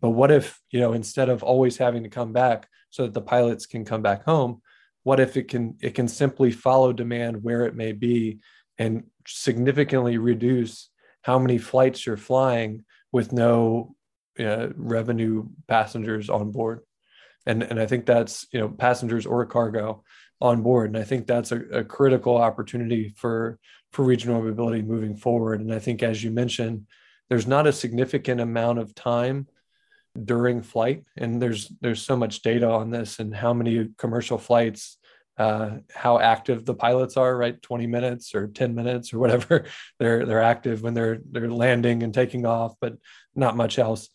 but 0.00 0.10
what 0.10 0.30
if 0.30 0.60
you 0.70 0.80
know 0.80 0.92
instead 0.92 1.28
of 1.28 1.42
always 1.42 1.76
having 1.76 2.02
to 2.02 2.08
come 2.08 2.32
back 2.32 2.68
so 2.90 3.02
that 3.04 3.14
the 3.14 3.20
pilots 3.20 3.66
can 3.66 3.84
come 3.84 4.02
back 4.02 4.24
home 4.24 4.60
what 5.02 5.20
if 5.20 5.36
it 5.36 5.48
can 5.48 5.76
it 5.80 5.94
can 5.94 6.08
simply 6.08 6.50
follow 6.50 6.92
demand 6.92 7.42
where 7.42 7.64
it 7.66 7.74
may 7.74 7.92
be 7.92 8.38
and 8.78 9.04
significantly 9.26 10.18
reduce 10.18 10.88
how 11.22 11.38
many 11.38 11.58
flights 11.58 12.06
you're 12.06 12.16
flying 12.16 12.84
with 13.12 13.32
no 13.32 13.94
uh, 14.38 14.68
revenue 14.76 15.46
passengers 15.68 16.30
on 16.30 16.50
board. 16.50 16.80
And, 17.46 17.62
and 17.62 17.80
I 17.80 17.86
think 17.86 18.06
that's, 18.06 18.46
you 18.52 18.60
know, 18.60 18.68
passengers 18.68 19.26
or 19.26 19.44
cargo 19.46 20.02
on 20.40 20.62
board. 20.62 20.90
And 20.90 20.98
I 20.98 21.04
think 21.04 21.26
that's 21.26 21.52
a, 21.52 21.60
a 21.72 21.84
critical 21.84 22.36
opportunity 22.36 23.12
for, 23.16 23.58
for 23.92 24.04
regional 24.04 24.42
mobility 24.42 24.82
moving 24.82 25.16
forward. 25.16 25.60
And 25.60 25.72
I 25.72 25.78
think, 25.78 26.02
as 26.02 26.22
you 26.22 26.30
mentioned, 26.30 26.86
there's 27.28 27.46
not 27.46 27.66
a 27.66 27.72
significant 27.72 28.40
amount 28.40 28.78
of 28.78 28.94
time 28.94 29.46
during 30.24 30.60
flight 30.60 31.04
and 31.16 31.40
there's 31.40 31.68
there's 31.80 32.02
so 32.02 32.16
much 32.16 32.42
data 32.42 32.68
on 32.68 32.90
this 32.90 33.20
and 33.20 33.32
how 33.32 33.54
many 33.54 33.88
commercial 33.96 34.38
flights 34.38 34.98
uh, 35.40 35.78
how 35.94 36.18
active 36.18 36.66
the 36.66 36.74
pilots 36.74 37.16
are, 37.16 37.34
right? 37.34 37.62
20 37.62 37.86
minutes 37.86 38.34
or 38.34 38.48
10 38.48 38.74
minutes 38.74 39.14
or 39.14 39.18
whatever 39.18 39.64
they're 39.98 40.26
they're 40.26 40.42
active 40.42 40.82
when 40.82 40.92
they're 40.92 41.18
they're 41.30 41.50
landing 41.50 42.02
and 42.02 42.12
taking 42.12 42.44
off, 42.44 42.74
but 42.78 42.98
not 43.34 43.56
much 43.56 43.78
else. 43.78 44.10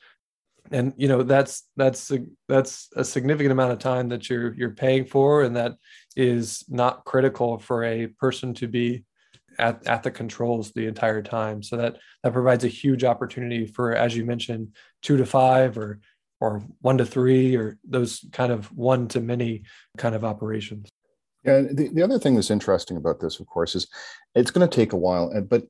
And 0.70 0.94
you 0.98 1.08
know 1.08 1.24
that's 1.24 1.64
that's 1.76 2.12
a, 2.12 2.20
that's 2.48 2.90
a 2.96 3.04
significant 3.04 3.52
amount 3.52 3.72
of 3.72 3.80
time 3.80 4.10
that 4.10 4.30
you're 4.30 4.54
you're 4.54 4.76
paying 4.76 5.06
for, 5.06 5.42
and 5.42 5.56
that 5.56 5.74
is 6.16 6.64
not 6.70 7.06
critical 7.06 7.58
for 7.58 7.84
a 7.84 8.06
person 8.06 8.54
to 8.56 8.68
be 8.68 9.04
at, 9.58 9.86
at 9.88 10.04
the 10.04 10.12
controls 10.12 10.72
the 10.72 10.88
entire 10.88 11.22
time. 11.22 11.64
So 11.64 11.78
that 11.78 11.98
that 12.24 12.34
provides 12.34 12.64
a 12.64 12.70
huge 12.70 13.04
opportunity 13.04 13.66
for, 13.66 13.94
as 13.94 14.16
you 14.16 14.26
mentioned, 14.26 14.76
two 15.02 15.18
to 15.18 15.26
five 15.26 15.78
or 15.78 16.00
or 16.42 16.64
one 16.82 16.98
to 16.98 17.06
three 17.06 17.56
or 17.56 17.78
those 17.84 18.26
kind 18.32 18.52
of 18.52 18.66
one 18.76 19.08
to 19.10 19.22
many 19.22 19.64
kind 19.98 20.16
of 20.16 20.26
operations. 20.26 20.90
Yeah, 21.44 21.62
the, 21.62 21.90
the 21.94 22.02
other 22.02 22.20
thing 22.20 22.36
that's 22.36 22.50
interesting 22.50 22.98
about 22.98 23.20
this, 23.20 23.40
of 23.40 23.46
course, 23.46 23.76
is 23.76 23.88
it's 24.34 24.52
going 24.52 24.68
to 24.68 24.76
take 24.76 24.94
a 24.94 24.98
while, 24.98 25.32
but 25.44 25.64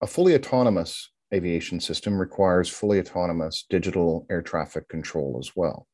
a 0.00 0.06
fully 0.06 0.34
autonomous 0.34 1.10
aviation 1.32 1.80
system 1.80 2.18
requires 2.18 2.68
fully 2.68 3.00
autonomous 3.00 3.64
digital 3.68 4.26
air 4.30 4.40
traffic 4.40 4.88
control 4.88 5.36
as 5.40 5.52
well. 5.56 5.86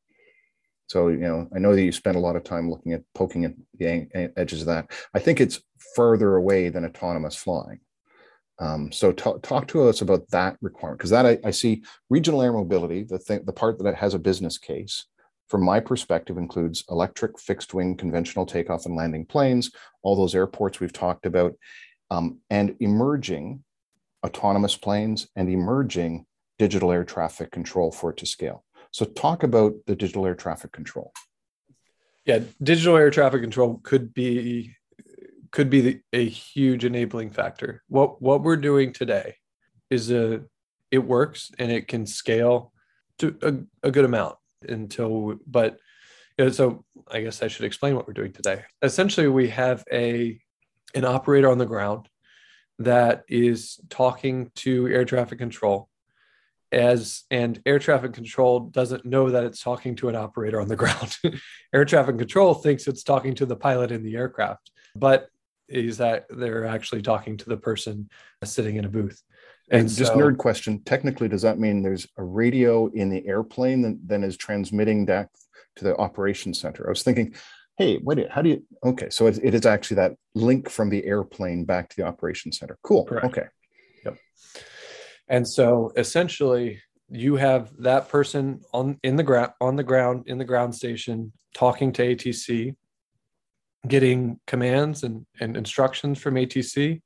So, 0.91 1.07
you 1.07 1.19
know, 1.19 1.47
I 1.55 1.61
know 1.61 1.73
that 1.73 1.85
you 1.85 1.93
spent 1.93 2.17
a 2.17 2.21
lot 2.21 2.35
of 2.35 2.43
time 2.43 2.69
looking 2.69 2.95
at 2.95 3.05
poking 3.15 3.45
at 3.45 3.55
the 3.79 4.09
edges 4.37 4.63
of 4.63 4.67
that. 4.67 4.91
I 5.15 5.21
think 5.21 5.41
it's 5.41 5.63
further 5.95 6.35
away 6.35 6.69
than 6.69 6.85
autonomous 6.85 7.37
flying. 7.37 7.79
Um, 8.59 8.91
so, 8.91 9.13
t- 9.13 9.39
talk 9.43 9.69
to 9.69 9.89
us 9.89 10.01
about 10.01 10.29
that 10.31 10.57
requirement 10.61 10.99
because 10.99 11.11
that 11.11 11.27
I, 11.27 11.39
I, 11.45 11.53
see 11.53 11.85
regional 12.09 12.43
air 12.43 12.53
mobility, 12.53 13.05
the 13.05 13.21
thing, 13.21 13.45
the 13.45 13.53
part 13.53 13.79
that 13.79 13.95
has 13.95 14.15
a 14.15 14.19
business 14.19 14.59
case, 14.59 15.07
from 15.49 15.63
my 15.63 15.79
perspective, 15.79 16.37
includes 16.37 16.83
electric, 16.91 17.39
fixed 17.39 17.73
wing, 17.73 17.97
conventional 17.97 18.45
takeoff 18.45 18.85
and 18.85 18.97
landing 18.97 19.25
planes, 19.25 19.71
all 20.03 20.17
those 20.17 20.35
airports 20.35 20.81
we've 20.81 20.93
talked 20.93 21.25
about, 21.25 21.55
um, 22.11 22.41
and 22.51 22.75
emerging 22.81 23.63
autonomous 24.27 24.77
planes 24.77 25.29
and 25.37 25.49
emerging 25.49 26.27
digital 26.59 26.91
air 26.91 27.05
traffic 27.05 27.53
control 27.53 27.93
for 27.93 28.11
it 28.11 28.17
to 28.17 28.27
scale. 28.27 28.65
So, 28.91 29.05
talk 29.05 29.43
about 29.43 29.75
the 29.87 29.97
digital 29.97 30.27
air 30.27 30.35
traffic 30.35 30.73
control. 30.73 31.13
Yeah, 32.25 32.41
digital 32.63 32.97
air 32.97 33.11
traffic 33.11 33.41
control 33.41 33.81
could 33.83 34.13
be 34.15 34.75
could 35.53 35.71
be 35.71 35.81
the, 35.81 36.01
a 36.13 36.29
huge 36.29 36.85
enabling 36.85 37.31
factor. 37.31 37.83
What 37.89 38.21
what 38.21 38.43
we're 38.43 38.57
doing 38.57 38.93
today 38.93 39.37
is 39.91 40.11
a 40.11 40.43
it 40.91 40.99
works 40.99 41.51
and 41.59 41.71
it 41.71 41.89
can 41.89 42.07
scale 42.07 42.73
to 43.19 43.37
a, 43.43 43.89
a 43.89 43.91
good 43.91 44.05
amount 44.05 44.37
until 44.69 45.39
but 45.47 45.79
you 46.39 46.45
know, 46.45 46.51
so 46.51 46.85
i 47.11 47.21
guess 47.21 47.43
i 47.43 47.49
should 47.49 47.65
explain 47.65 47.95
what 47.95 48.07
we're 48.07 48.13
doing 48.13 48.33
today 48.33 48.63
essentially 48.83 49.29
we 49.29 49.49
have 49.49 49.85
a 49.93 50.41
an 50.95 51.05
operator 51.05 51.51
on 51.51 51.59
the 51.59 51.67
ground 51.67 52.09
that 52.79 53.25
is 53.29 53.79
talking 53.89 54.51
to 54.55 54.87
air 54.89 55.05
traffic 55.05 55.39
control 55.39 55.89
as 56.73 57.25
and 57.31 57.61
air 57.67 57.79
traffic 57.79 58.13
control 58.13 58.61
doesn't 58.61 59.05
know 59.05 59.31
that 59.31 59.45
it's 59.45 59.63
talking 59.63 59.97
to 59.97 60.09
an 60.09 60.17
operator 60.17 60.61
on 60.61 60.69
the 60.69 60.77
ground 60.77 61.17
air 61.75 61.85
traffic 61.85 62.17
control 62.19 62.55
thinks 62.55 62.87
it's 62.87 63.03
talking 63.03 63.35
to 63.35 63.47
the 63.47 63.57
pilot 63.57 63.91
in 63.91 64.05
the 64.05 64.17
aircraft 64.17 64.71
but 64.95 65.29
is 65.69 65.99
that 65.99 66.27
they're 66.31 66.67
actually 66.67 67.03
talking 67.03 67.37
to 67.37 67.49
the 67.49 67.57
person 67.57 68.09
sitting 68.45 68.77
in 68.77 68.85
a 68.85 68.89
booth 68.89 69.23
and, 69.71 69.89
just 69.89 70.13
so, 70.13 70.19
nerd 70.19 70.37
question: 70.37 70.83
Technically, 70.85 71.29
does 71.29 71.43
that 71.43 71.61
mean 71.61 71.83
there's 71.83 72.07
a 72.17 72.25
radio 72.25 72.89
in 72.89 73.09
the 73.09 73.25
airplane 73.27 73.83
that 73.83 73.99
then 74.05 74.25
is 74.25 74.37
transmitting 74.37 75.07
back 75.07 75.29
to 75.77 75.85
the 75.85 75.97
operations 75.97 76.61
center? 76.61 76.87
I 76.87 76.91
was 76.91 77.05
thinking, 77.05 77.35
hey, 77.77 77.99
wait, 78.03 78.31
how 78.31 78.43
do 78.43 78.51
you? 78.51 78.65
Okay, 78.85 79.09
so 79.11 79.27
it, 79.27 79.39
it 79.43 79.55
is 79.55 79.65
actually 79.65 79.97
that 79.97 80.17
link 80.35 80.69
from 80.69 80.91
the 80.91 81.05
airplane 81.05 81.65
back 81.65 81.89
to 81.89 81.97
the 81.97 82.03
operations 82.03 82.59
center. 82.59 82.79
Cool. 82.83 83.05
Correct. 83.05 83.27
Okay. 83.27 83.47
Yep. 84.05 84.19
And 85.31 85.49
so 85.49 85.93
essentially, 85.97 86.83
you 87.09 87.37
have 87.37 87.71
that 87.79 88.09
person 88.09 88.61
on 88.73 88.99
in 89.03 89.17
the 89.17 89.23
ground 89.23 89.53
on 89.61 89.77
the 89.77 89.83
ground 89.83 90.25
in 90.27 90.39
the 90.39 90.45
ground 90.45 90.75
station 90.75 91.33
talking 91.55 91.93
to 91.93 92.15
ATC 92.15 92.77
getting 93.89 94.39
commands 94.47 95.03
and, 95.03 95.27
and 95.41 95.57
instructions 95.57 96.19
from 96.19 96.35
ATC 96.35 97.01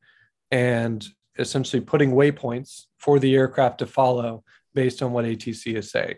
and 0.50 1.06
essentially 1.38 1.80
putting 1.80 2.12
waypoints 2.12 2.86
for 2.98 3.18
the 3.18 3.34
aircraft 3.34 3.78
to 3.78 3.86
follow 3.86 4.42
based 4.74 5.02
on 5.02 5.12
what 5.12 5.24
ATC 5.24 5.76
is 5.76 5.90
saying. 5.90 6.16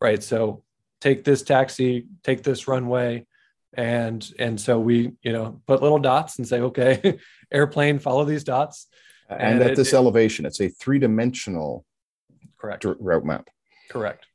Right. 0.00 0.22
So 0.22 0.62
take 1.00 1.24
this 1.24 1.42
taxi, 1.42 2.06
take 2.22 2.42
this 2.42 2.66
runway. 2.66 3.26
And 3.74 4.28
and 4.38 4.60
so 4.60 4.78
we, 4.78 5.12
you 5.22 5.32
know, 5.32 5.62
put 5.66 5.82
little 5.82 5.98
dots 5.98 6.38
and 6.38 6.46
say, 6.46 6.60
okay, 6.60 7.18
airplane, 7.52 7.98
follow 7.98 8.24
these 8.24 8.44
dots. 8.44 8.86
And, 9.38 9.54
and 9.54 9.62
at 9.62 9.70
it, 9.72 9.76
this 9.76 9.92
it, 9.92 9.96
elevation, 9.96 10.46
it's 10.46 10.60
a 10.60 10.68
three-dimensional 10.68 11.84
correct 12.58 12.84
route 12.98 13.24
map. 13.24 13.48
Correct. 13.90 14.26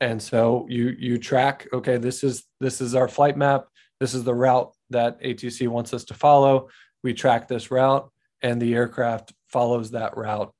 And 0.00 0.20
so 0.22 0.66
you 0.68 0.94
you 0.98 1.18
track, 1.18 1.68
okay, 1.72 1.96
this 1.96 2.24
is 2.24 2.44
this 2.60 2.80
is 2.80 2.94
our 2.94 3.08
flight 3.08 3.36
map. 3.36 3.66
This 4.00 4.14
is 4.14 4.24
the 4.24 4.34
route 4.34 4.72
that 4.90 5.20
ATC 5.22 5.68
wants 5.68 5.94
us 5.94 6.04
to 6.06 6.14
follow. 6.14 6.68
We 7.02 7.14
track 7.14 7.48
this 7.48 7.70
route 7.70 8.10
and 8.42 8.60
the 8.60 8.74
aircraft 8.74 9.32
follows 9.48 9.92
that 9.92 10.16
route 10.16 10.52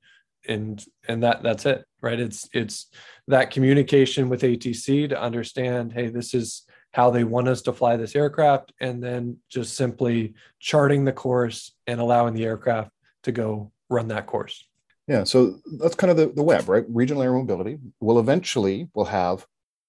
and 0.48 0.84
and 1.08 1.22
that 1.22 1.42
that's 1.42 1.66
it 1.66 1.84
right 2.00 2.20
it's 2.20 2.48
it's 2.52 2.88
that 3.28 3.50
communication 3.50 4.28
with 4.28 4.42
atc 4.42 5.08
to 5.08 5.20
understand 5.20 5.92
hey 5.92 6.08
this 6.08 6.34
is 6.34 6.64
how 6.92 7.10
they 7.10 7.24
want 7.24 7.48
us 7.48 7.62
to 7.62 7.72
fly 7.72 7.96
this 7.96 8.14
aircraft 8.14 8.72
and 8.80 9.02
then 9.02 9.36
just 9.48 9.76
simply 9.76 10.34
charting 10.60 11.04
the 11.04 11.12
course 11.12 11.72
and 11.86 12.00
allowing 12.00 12.34
the 12.34 12.44
aircraft 12.44 12.90
to 13.22 13.32
go 13.32 13.70
run 13.94 14.08
that 14.08 14.26
course. 14.26 14.66
Yeah 15.08 15.24
so 15.24 15.60
that's 15.78 15.94
kind 15.94 16.10
of 16.10 16.16
the, 16.16 16.28
the 16.28 16.42
web 16.42 16.68
right? 16.68 16.84
Regional 16.88 17.22
air 17.22 17.32
mobility. 17.32 17.78
Will 18.00 18.18
eventually 18.18 18.88
will 18.94 19.06
have 19.06 19.46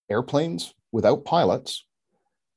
airplanes 0.10 0.74
without 0.92 1.26
pilots 1.26 1.86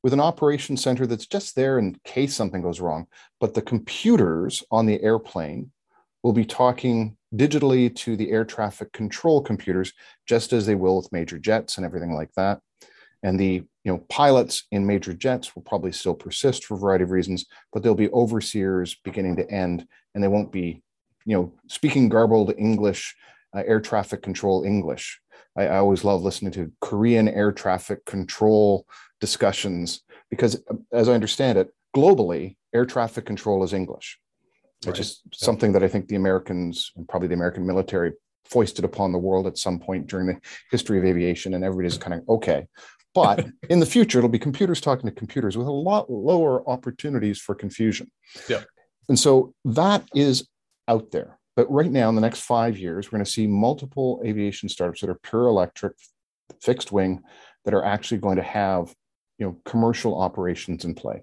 with 0.03 0.13
an 0.13 0.21
operation 0.21 0.77
center 0.77 1.07
that's 1.07 1.27
just 1.27 1.57
there 1.57 1.79
in 1.79 1.97
case 2.05 2.35
something 2.35 2.63
goes 2.63 2.81
wrong. 2.81 3.07
But 3.41 3.55
the 3.55 3.63
computers 3.63 4.63
on 4.71 4.87
the 4.87 5.03
airplane 5.03 5.73
will 6.23 6.33
be 6.33 6.45
talking 6.45 7.17
digitally 7.35 7.95
to 7.95 8.17
the 8.17 8.31
air 8.31 8.45
traffic 8.45 8.93
control 8.93 9.43
computers, 9.43 9.93
just 10.27 10.53
as 10.53 10.67
they 10.67 10.75
will 10.75 10.97
with 10.97 11.13
major 11.13 11.39
jets 11.39 11.77
and 11.77 11.85
everything 11.85 12.15
like 12.15 12.33
that. 12.37 12.61
And 13.23 13.39
the 13.39 13.65
you 13.85 13.93
know 13.93 13.99
pilots 14.09 14.65
in 14.71 14.87
major 14.87 15.13
jets 15.13 15.55
will 15.55 15.63
probably 15.63 15.93
still 15.93 16.15
persist 16.15 16.65
for 16.65 16.75
a 16.75 16.79
variety 16.79 17.05
of 17.05 17.11
reasons, 17.11 17.47
but 17.73 17.83
they'll 17.83 17.95
be 17.95 18.11
overseers 18.11 18.97
beginning 19.05 19.37
to 19.37 19.51
end, 19.51 19.87
and 20.15 20.23
they 20.23 20.29
won't 20.29 20.53
be 20.53 20.83
you 21.29 21.37
know 21.37 21.53
speaking 21.69 22.09
garbled 22.09 22.53
English, 22.59 23.15
uh, 23.55 23.63
air 23.67 23.81
traffic 23.81 24.23
control 24.23 24.65
English. 24.65 25.21
I, 25.57 25.65
I 25.67 25.77
always 25.79 26.05
love 26.05 26.23
listening 26.23 26.53
to 26.53 26.73
Korean 26.81 27.29
air 27.29 27.53
traffic 27.53 28.05
control 28.05 28.87
discussions 29.21 30.03
because, 30.31 30.63
as 30.93 31.09
I 31.09 31.15
understand 31.15 31.59
it, 31.59 31.69
globally, 31.97 32.57
air 32.75 32.87
traffic 32.87 33.25
control 33.27 33.63
is 33.65 33.73
English 33.73 34.19
Right. 34.85 34.91
It's 34.91 35.09
just 35.09 35.23
yeah. 35.25 35.45
something 35.45 35.73
that 35.73 35.83
I 35.83 35.89
think 35.89 36.07
the 36.07 36.17
Americans 36.17 36.93
and 36.97 37.09
probably 37.09 37.29
the 37.29 37.35
American 37.35 37.67
military 37.67 38.13
foisted 38.45 38.85
upon 38.85 39.13
the 39.13 39.19
world 39.19 39.47
at 39.47 39.59
some 39.59 39.79
point 39.81 40.07
during 40.07 40.27
the 40.27 40.41
history 40.71 40.99
of 40.99 41.05
aviation, 41.05 41.55
and 41.55 41.65
everybody's 41.65 41.99
kind 41.99 42.15
of 42.15 42.29
okay. 42.29 42.67
But 43.13 43.47
in 43.69 43.81
the 43.81 43.87
future, 43.87 44.19
it'll 44.19 44.31
be 44.31 44.39
computers 44.39 44.81
talking 44.81 45.07
to 45.07 45.15
computers 45.15 45.57
with 45.57 45.67
a 45.67 45.73
lot 45.73 46.09
lower 46.11 46.69
opportunities 46.69 47.41
for 47.41 47.57
confusion. 47.57 48.11
Yeah. 48.49 48.63
And 49.09 49.19
so 49.19 49.53
that 49.65 50.05
is 50.15 50.47
out 50.89 51.11
there. 51.11 51.39
But 51.57 51.71
right 51.71 51.91
now, 51.91 52.09
in 52.09 52.15
the 52.15 52.21
next 52.21 52.41
five 52.41 52.79
years, 52.79 53.07
we're 53.07 53.19
going 53.19 53.25
to 53.25 53.31
see 53.31 53.47
multiple 53.47 54.23
aviation 54.25 54.69
startups 54.69 55.01
that 55.01 55.11
are 55.11 55.19
pure 55.23 55.47
electric, 55.47 55.95
fixed 56.61 56.93
wing, 56.93 57.21
that 57.65 57.75
are 57.75 57.85
actually 57.85 58.19
going 58.19 58.37
to 58.37 58.43
have 58.43 58.95
you 59.39 59.47
know 59.47 59.57
commercial 59.65 60.21
operations 60.21 60.85
in 60.85 60.95
play. 60.95 61.23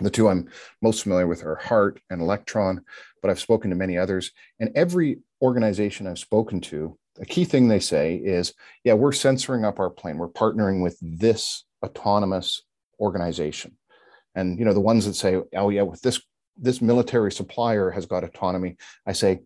The 0.00 0.10
two 0.10 0.28
I'm 0.28 0.48
most 0.82 1.02
familiar 1.02 1.26
with 1.26 1.44
are 1.44 1.56
Heart 1.56 2.00
and 2.10 2.20
Electron, 2.20 2.82
but 3.22 3.30
I've 3.30 3.40
spoken 3.40 3.70
to 3.70 3.76
many 3.76 3.96
others. 3.96 4.32
And 4.58 4.70
every 4.74 5.20
organization 5.40 6.06
I've 6.06 6.18
spoken 6.18 6.60
to, 6.62 6.98
a 7.20 7.24
key 7.24 7.44
thing 7.44 7.68
they 7.68 7.78
say 7.78 8.16
is, 8.16 8.54
yeah, 8.82 8.94
we're 8.94 9.12
censoring 9.12 9.64
up 9.64 9.78
our 9.78 9.90
plane. 9.90 10.18
We're 10.18 10.28
partnering 10.28 10.82
with 10.82 10.98
this 11.00 11.64
autonomous 11.84 12.62
organization. 12.98 13.76
And 14.34 14.58
you 14.58 14.64
know, 14.64 14.74
the 14.74 14.80
ones 14.80 15.06
that 15.06 15.14
say, 15.14 15.40
oh 15.54 15.68
yeah, 15.68 15.82
with 15.82 16.00
this 16.00 16.20
this 16.56 16.80
military 16.80 17.32
supplier 17.32 17.90
has 17.90 18.06
got 18.06 18.24
autonomy, 18.24 18.76
I 19.06 19.12
say, 19.12 19.40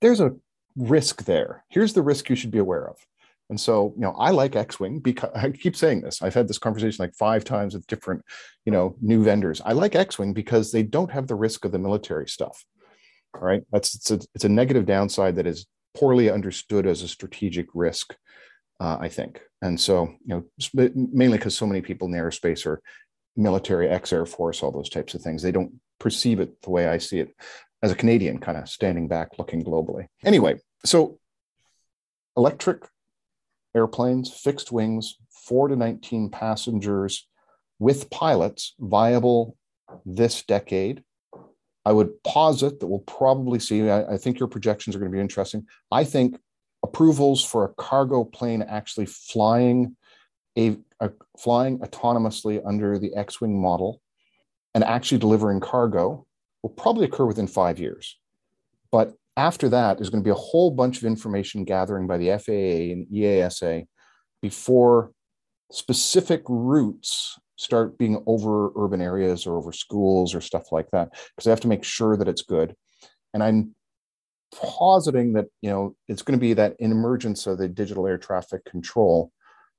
there's 0.00 0.20
a 0.20 0.34
risk 0.76 1.24
there. 1.24 1.64
Here's 1.68 1.92
the 1.92 2.02
risk 2.02 2.28
you 2.28 2.36
should 2.36 2.50
be 2.50 2.58
aware 2.58 2.88
of. 2.88 2.96
And 3.48 3.60
so, 3.60 3.92
you 3.96 4.02
know, 4.02 4.12
I 4.12 4.30
like 4.30 4.56
X-Wing 4.56 5.00
because 5.00 5.30
I 5.34 5.50
keep 5.50 5.76
saying 5.76 6.02
this. 6.02 6.22
I've 6.22 6.34
had 6.34 6.48
this 6.48 6.58
conversation 6.58 7.02
like 7.02 7.14
five 7.14 7.44
times 7.44 7.74
with 7.74 7.86
different, 7.86 8.22
you 8.64 8.72
know, 8.72 8.96
new 9.00 9.22
vendors. 9.22 9.60
I 9.64 9.72
like 9.72 9.94
X-Wing 9.94 10.32
because 10.32 10.72
they 10.72 10.82
don't 10.82 11.10
have 11.10 11.26
the 11.26 11.34
risk 11.34 11.64
of 11.64 11.72
the 11.72 11.78
military 11.78 12.28
stuff. 12.28 12.64
All 13.34 13.42
right. 13.42 13.62
That's 13.70 13.94
it's 13.94 14.10
a, 14.10 14.20
it's 14.34 14.44
a 14.44 14.48
negative 14.48 14.86
downside 14.86 15.36
that 15.36 15.46
is 15.46 15.66
poorly 15.94 16.30
understood 16.30 16.86
as 16.86 17.02
a 17.02 17.08
strategic 17.08 17.66
risk, 17.74 18.14
uh, 18.80 18.96
I 19.00 19.08
think. 19.08 19.40
And 19.62 19.80
so, 19.80 20.14
you 20.24 20.44
know, 20.74 20.84
mainly 20.94 21.38
because 21.38 21.56
so 21.56 21.66
many 21.66 21.80
people 21.80 22.06
in 22.06 22.12
the 22.12 22.18
aerospace 22.18 22.66
are 22.66 22.80
military, 23.36 23.88
ex 23.88 24.12
Air 24.12 24.26
Force, 24.26 24.62
all 24.62 24.72
those 24.72 24.88
types 24.88 25.14
of 25.14 25.22
things. 25.22 25.42
They 25.42 25.52
don't 25.52 25.72
perceive 25.98 26.40
it 26.40 26.62
the 26.62 26.70
way 26.70 26.88
I 26.88 26.98
see 26.98 27.20
it 27.20 27.34
as 27.82 27.92
a 27.92 27.96
Canadian, 27.96 28.38
kind 28.38 28.58
of 28.58 28.68
standing 28.68 29.08
back, 29.08 29.38
looking 29.38 29.62
globally. 29.62 30.06
Anyway, 30.24 30.56
so 30.84 31.18
electric 32.36 32.86
airplanes, 33.74 34.32
fixed 34.32 34.72
wings, 34.72 35.16
four 35.30 35.68
to 35.68 35.76
19 35.76 36.30
passengers 36.30 37.28
with 37.78 38.10
pilots 38.10 38.74
viable 38.78 39.56
this 40.04 40.42
decade. 40.42 41.02
I 41.84 41.92
would 41.92 42.22
posit 42.24 42.80
that 42.80 42.86
we'll 42.86 43.00
probably 43.00 43.60
see, 43.60 43.88
I, 43.88 44.14
I, 44.14 44.16
think 44.16 44.40
your 44.40 44.48
projections 44.48 44.96
are 44.96 44.98
going 44.98 45.10
to 45.10 45.14
be 45.14 45.20
interesting. 45.20 45.66
I 45.92 46.02
think 46.02 46.36
approvals 46.82 47.44
for 47.44 47.64
a 47.64 47.74
cargo 47.74 48.24
plane 48.24 48.62
actually 48.62 49.06
flying 49.06 49.96
a, 50.58 50.76
a 51.00 51.10
flying 51.38 51.78
autonomously 51.80 52.60
under 52.66 52.98
the 52.98 53.14
X-wing 53.14 53.60
model 53.60 54.00
and 54.76 54.84
actually 54.84 55.16
delivering 55.16 55.58
cargo 55.58 56.26
will 56.62 56.68
probably 56.68 57.06
occur 57.06 57.24
within 57.24 57.46
five 57.46 57.78
years. 57.78 58.18
But 58.92 59.14
after 59.34 59.70
that, 59.70 59.96
there's 59.96 60.10
going 60.10 60.22
to 60.22 60.26
be 60.26 60.30
a 60.30 60.34
whole 60.34 60.70
bunch 60.70 60.98
of 60.98 61.04
information 61.04 61.64
gathering 61.64 62.06
by 62.06 62.18
the 62.18 62.28
FAA 62.38 62.92
and 62.92 63.06
EASA 63.06 63.86
before 64.42 65.12
specific 65.72 66.42
routes 66.46 67.38
start 67.56 67.96
being 67.96 68.22
over 68.26 68.70
urban 68.76 69.00
areas 69.00 69.46
or 69.46 69.56
over 69.56 69.72
schools 69.72 70.34
or 70.34 70.42
stuff 70.42 70.70
like 70.70 70.90
that, 70.90 71.10
because 71.10 71.44
they 71.46 71.50
have 71.50 71.60
to 71.60 71.68
make 71.68 71.82
sure 71.82 72.14
that 72.18 72.28
it's 72.28 72.42
good. 72.42 72.76
And 73.32 73.42
I'm 73.42 73.74
positing 74.54 75.32
that 75.32 75.46
you 75.62 75.70
know 75.70 75.96
it's 76.06 76.22
going 76.22 76.38
to 76.38 76.40
be 76.40 76.52
that 76.52 76.76
emergence 76.80 77.46
of 77.46 77.56
the 77.56 77.68
digital 77.68 78.06
air 78.06 78.18
traffic 78.18 78.62
control 78.66 79.32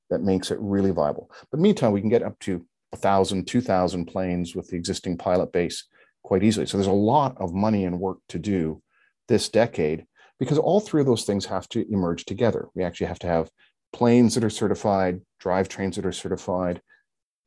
that 0.09 0.23
makes 0.23 0.49
it 0.49 0.57
really 0.59 0.91
viable. 0.91 1.29
But 1.51 1.59
meantime, 1.59 1.91
we 1.91 2.01
can 2.01 2.09
get 2.09 2.23
up 2.23 2.39
to 2.39 2.65
a 2.93 2.97
thousand, 2.97 3.47
two 3.47 3.61
thousand 3.61 4.05
planes 4.05 4.55
with 4.55 4.69
the 4.69 4.77
existing 4.77 5.17
pilot 5.17 5.51
base 5.51 5.85
quite 6.23 6.43
easily. 6.43 6.65
So 6.65 6.77
there's 6.77 6.87
a 6.87 6.91
lot 6.91 7.35
of 7.37 7.53
money 7.53 7.85
and 7.85 7.99
work 7.99 8.19
to 8.29 8.39
do 8.39 8.81
this 9.27 9.49
decade 9.49 10.05
because 10.39 10.57
all 10.57 10.79
three 10.79 11.01
of 11.01 11.07
those 11.07 11.23
things 11.23 11.45
have 11.45 11.67
to 11.69 11.85
emerge 11.91 12.25
together. 12.25 12.67
We 12.75 12.83
actually 12.83 13.07
have 13.07 13.19
to 13.19 13.27
have 13.27 13.49
planes 13.93 14.35
that 14.35 14.43
are 14.43 14.49
certified, 14.49 15.21
drivetrains 15.41 15.95
that 15.95 16.05
are 16.05 16.11
certified, 16.11 16.81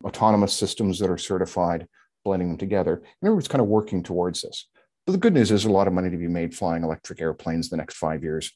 autonomous 0.05 0.53
systems 0.53 0.99
that 0.99 1.11
are 1.11 1.19
certified, 1.19 1.87
blending 2.25 2.49
them 2.49 2.59
together. 2.59 2.95
And 2.97 3.27
everyone's 3.27 3.49
kind 3.49 3.63
of 3.63 3.69
working 3.69 4.03
towards 4.03 4.43
this. 4.43 4.67
But 5.07 5.13
the 5.13 5.19
good 5.19 5.35
news 5.35 5.51
is 5.51 5.65
a 5.65 5.71
lot 5.71 5.87
of 5.87 5.93
money 5.93 6.11
to 6.11 6.17
be 6.17 6.29
made 6.29 6.55
flying 6.55 6.83
electric 6.83 7.21
airplanes 7.21 7.69
the 7.69 7.77
next 7.77 7.97
five 7.97 8.23
years 8.23 8.53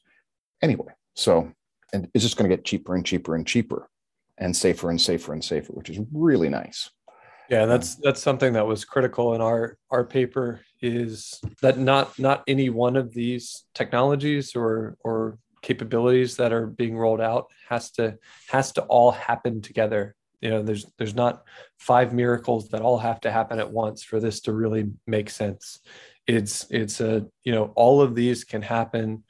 anyway. 0.61 0.93
So, 1.15 1.51
and 1.93 2.09
it's 2.13 2.23
just 2.23 2.37
going 2.37 2.49
to 2.49 2.55
get 2.55 2.65
cheaper 2.65 2.95
and 2.95 3.05
cheaper 3.05 3.35
and 3.35 3.47
cheaper 3.47 3.89
and 4.37 4.55
safer 4.55 4.89
and 4.89 4.99
safer 4.99 5.33
and 5.33 5.43
safer, 5.43 5.73
which 5.73 5.89
is 5.89 5.99
really 6.13 6.49
nice. 6.49 6.89
Yeah, 7.49 7.65
that's 7.65 7.95
that's 7.95 8.21
something 8.21 8.53
that 8.53 8.65
was 8.65 8.85
critical 8.85 9.35
in 9.35 9.41
our 9.41 9.77
our 9.91 10.03
paper 10.03 10.61
is 10.81 11.39
that 11.61 11.77
not 11.77 12.17
not 12.17 12.43
any 12.47 12.69
one 12.69 12.95
of 12.95 13.13
these 13.13 13.65
technologies 13.73 14.55
or 14.55 14.97
or 15.03 15.37
capabilities 15.61 16.37
that 16.37 16.53
are 16.53 16.67
being 16.67 16.95
rolled 16.95 17.21
out 17.21 17.47
has 17.69 17.91
to 17.91 18.17
has 18.47 18.71
to 18.73 18.81
all 18.83 19.11
happen 19.11 19.61
together. 19.61 20.15
You 20.41 20.49
know, 20.49 20.63
there's 20.63 20.85
there's 20.97 21.15
not 21.15 21.43
five 21.77 22.13
miracles 22.13 22.69
that 22.69 22.81
all 22.81 22.97
have 22.97 23.21
to 23.21 23.31
happen 23.31 23.59
at 23.59 23.71
once 23.71 24.03
for 24.03 24.19
this 24.19 24.41
to 24.41 24.53
really 24.53 24.91
make 25.05 25.29
sense. 25.29 25.79
It's 26.27 26.65
it's 26.71 26.99
a 26.99 27.25
you 27.43 27.51
know 27.51 27.73
all 27.75 28.01
of 28.01 28.15
these 28.15 28.43
can 28.43 28.63
happen. 28.63 29.23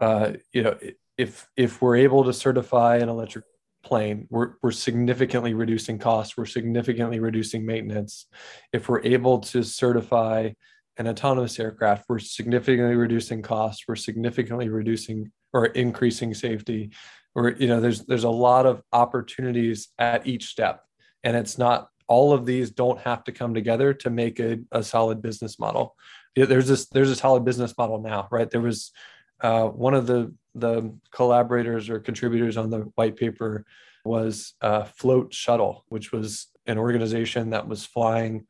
Uh, 0.00 0.32
you 0.52 0.62
know, 0.62 0.76
if 1.18 1.48
if 1.56 1.82
we're 1.82 1.96
able 1.96 2.24
to 2.24 2.32
certify 2.32 2.96
an 2.96 3.08
electric 3.08 3.44
plane, 3.82 4.26
we're, 4.30 4.54
we're 4.62 4.70
significantly 4.70 5.54
reducing 5.54 5.98
costs, 5.98 6.36
we're 6.36 6.46
significantly 6.46 7.18
reducing 7.18 7.64
maintenance. 7.64 8.26
If 8.72 8.88
we're 8.88 9.02
able 9.02 9.40
to 9.40 9.62
certify 9.62 10.50
an 10.96 11.08
autonomous 11.08 11.58
aircraft, 11.58 12.04
we're 12.08 12.18
significantly 12.18 12.94
reducing 12.94 13.42
costs, 13.42 13.84
we're 13.88 13.96
significantly 13.96 14.68
reducing 14.68 15.30
or 15.52 15.66
increasing 15.66 16.34
safety. 16.34 16.90
Or, 17.34 17.50
you 17.50 17.68
know, 17.68 17.80
there's 17.80 18.04
there's 18.06 18.24
a 18.24 18.30
lot 18.30 18.66
of 18.66 18.82
opportunities 18.92 19.88
at 19.98 20.26
each 20.26 20.46
step. 20.46 20.82
And 21.22 21.36
it's 21.36 21.58
not 21.58 21.88
all 22.08 22.32
of 22.32 22.44
these 22.44 22.72
don't 22.72 22.98
have 23.00 23.22
to 23.24 23.32
come 23.32 23.54
together 23.54 23.94
to 23.94 24.10
make 24.10 24.40
a, 24.40 24.58
a 24.72 24.82
solid 24.82 25.22
business 25.22 25.58
model. 25.58 25.94
There's 26.34 26.68
this 26.68 26.88
there's 26.88 27.10
a 27.10 27.16
solid 27.16 27.44
business 27.44 27.72
model 27.78 28.00
now, 28.00 28.28
right? 28.30 28.50
There 28.50 28.60
was 28.60 28.92
uh, 29.42 29.66
one 29.66 29.94
of 29.94 30.06
the 30.06 30.34
the 30.54 30.92
collaborators 31.12 31.88
or 31.88 32.00
contributors 32.00 32.56
on 32.56 32.70
the 32.70 32.80
white 32.96 33.16
paper 33.16 33.64
was 34.04 34.54
uh, 34.62 34.84
Float 34.84 35.32
Shuttle, 35.32 35.84
which 35.88 36.10
was 36.10 36.48
an 36.66 36.78
organization 36.78 37.50
that 37.50 37.68
was 37.68 37.86
flying 37.86 38.46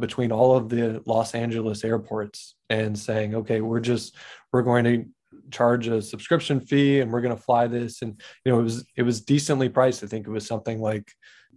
between 0.00 0.32
all 0.32 0.56
of 0.56 0.68
the 0.68 1.02
Los 1.06 1.34
Angeles 1.34 1.84
airports 1.84 2.56
and 2.68 2.98
saying, 2.98 3.34
okay, 3.34 3.60
we're 3.60 3.80
just 3.80 4.16
we're 4.52 4.62
going 4.62 4.84
to 4.84 5.06
charge 5.50 5.86
a 5.88 6.02
subscription 6.02 6.60
fee 6.60 7.00
and 7.00 7.12
we're 7.12 7.20
going 7.20 7.36
to 7.36 7.42
fly 7.42 7.66
this. 7.66 8.02
And 8.02 8.20
you 8.44 8.52
know 8.52 8.60
it 8.60 8.64
was 8.64 8.84
it 8.96 9.02
was 9.02 9.20
decently 9.20 9.68
priced. 9.68 10.02
I 10.02 10.06
think 10.06 10.26
it 10.26 10.30
was 10.30 10.46
something 10.46 10.80
like 10.80 11.12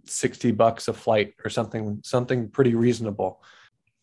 60 0.06 0.52
bucks 0.52 0.88
a 0.88 0.92
flight 0.92 1.34
or 1.44 1.50
something 1.50 2.00
something 2.04 2.48
pretty 2.48 2.74
reasonable 2.74 3.42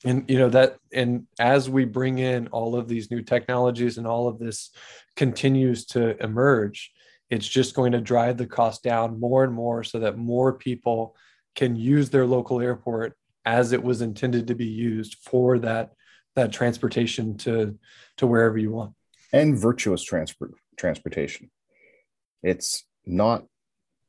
and 0.05 0.29
you 0.29 0.37
know 0.37 0.49
that 0.49 0.77
and 0.93 1.27
as 1.39 1.69
we 1.69 1.83
bring 1.83 2.19
in 2.19 2.47
all 2.47 2.75
of 2.75 2.87
these 2.87 3.11
new 3.11 3.21
technologies 3.21 3.97
and 3.97 4.07
all 4.07 4.27
of 4.27 4.39
this 4.39 4.69
continues 5.15 5.85
to 5.85 6.21
emerge 6.23 6.91
it's 7.29 7.47
just 7.47 7.75
going 7.75 7.91
to 7.91 8.01
drive 8.01 8.37
the 8.37 8.45
cost 8.45 8.83
down 8.83 9.19
more 9.19 9.43
and 9.43 9.53
more 9.53 9.83
so 9.83 9.99
that 9.99 10.17
more 10.17 10.53
people 10.53 11.15
can 11.55 11.75
use 11.75 12.09
their 12.09 12.25
local 12.25 12.61
airport 12.61 13.17
as 13.45 13.71
it 13.71 13.83
was 13.83 14.01
intended 14.01 14.47
to 14.47 14.55
be 14.55 14.65
used 14.65 15.17
for 15.23 15.59
that 15.59 15.91
that 16.35 16.51
transportation 16.51 17.37
to 17.37 17.77
to 18.17 18.27
wherever 18.27 18.57
you 18.57 18.71
want. 18.71 18.93
And 19.31 19.57
virtuous 19.57 20.03
transport 20.03 20.53
transportation. 20.77 21.49
It's 22.43 22.83
not 23.05 23.45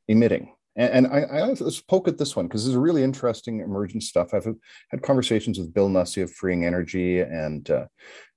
emitting 0.08 0.52
and, 0.76 1.06
and 1.06 1.06
I, 1.06 1.20
I 1.20 1.42
let's 1.42 1.80
poke 1.80 2.08
at 2.08 2.18
this 2.18 2.36
one 2.36 2.46
because 2.46 2.64
this 2.64 2.70
is 2.70 2.76
really 2.76 3.02
interesting 3.02 3.60
emergent 3.60 4.02
stuff. 4.02 4.34
I've 4.34 4.46
had 4.90 5.02
conversations 5.02 5.58
with 5.58 5.72
Bill 5.72 5.88
Nussey 5.88 6.22
of 6.22 6.32
Freeing 6.32 6.64
Energy 6.64 7.20
and 7.20 7.68
uh, 7.70 7.86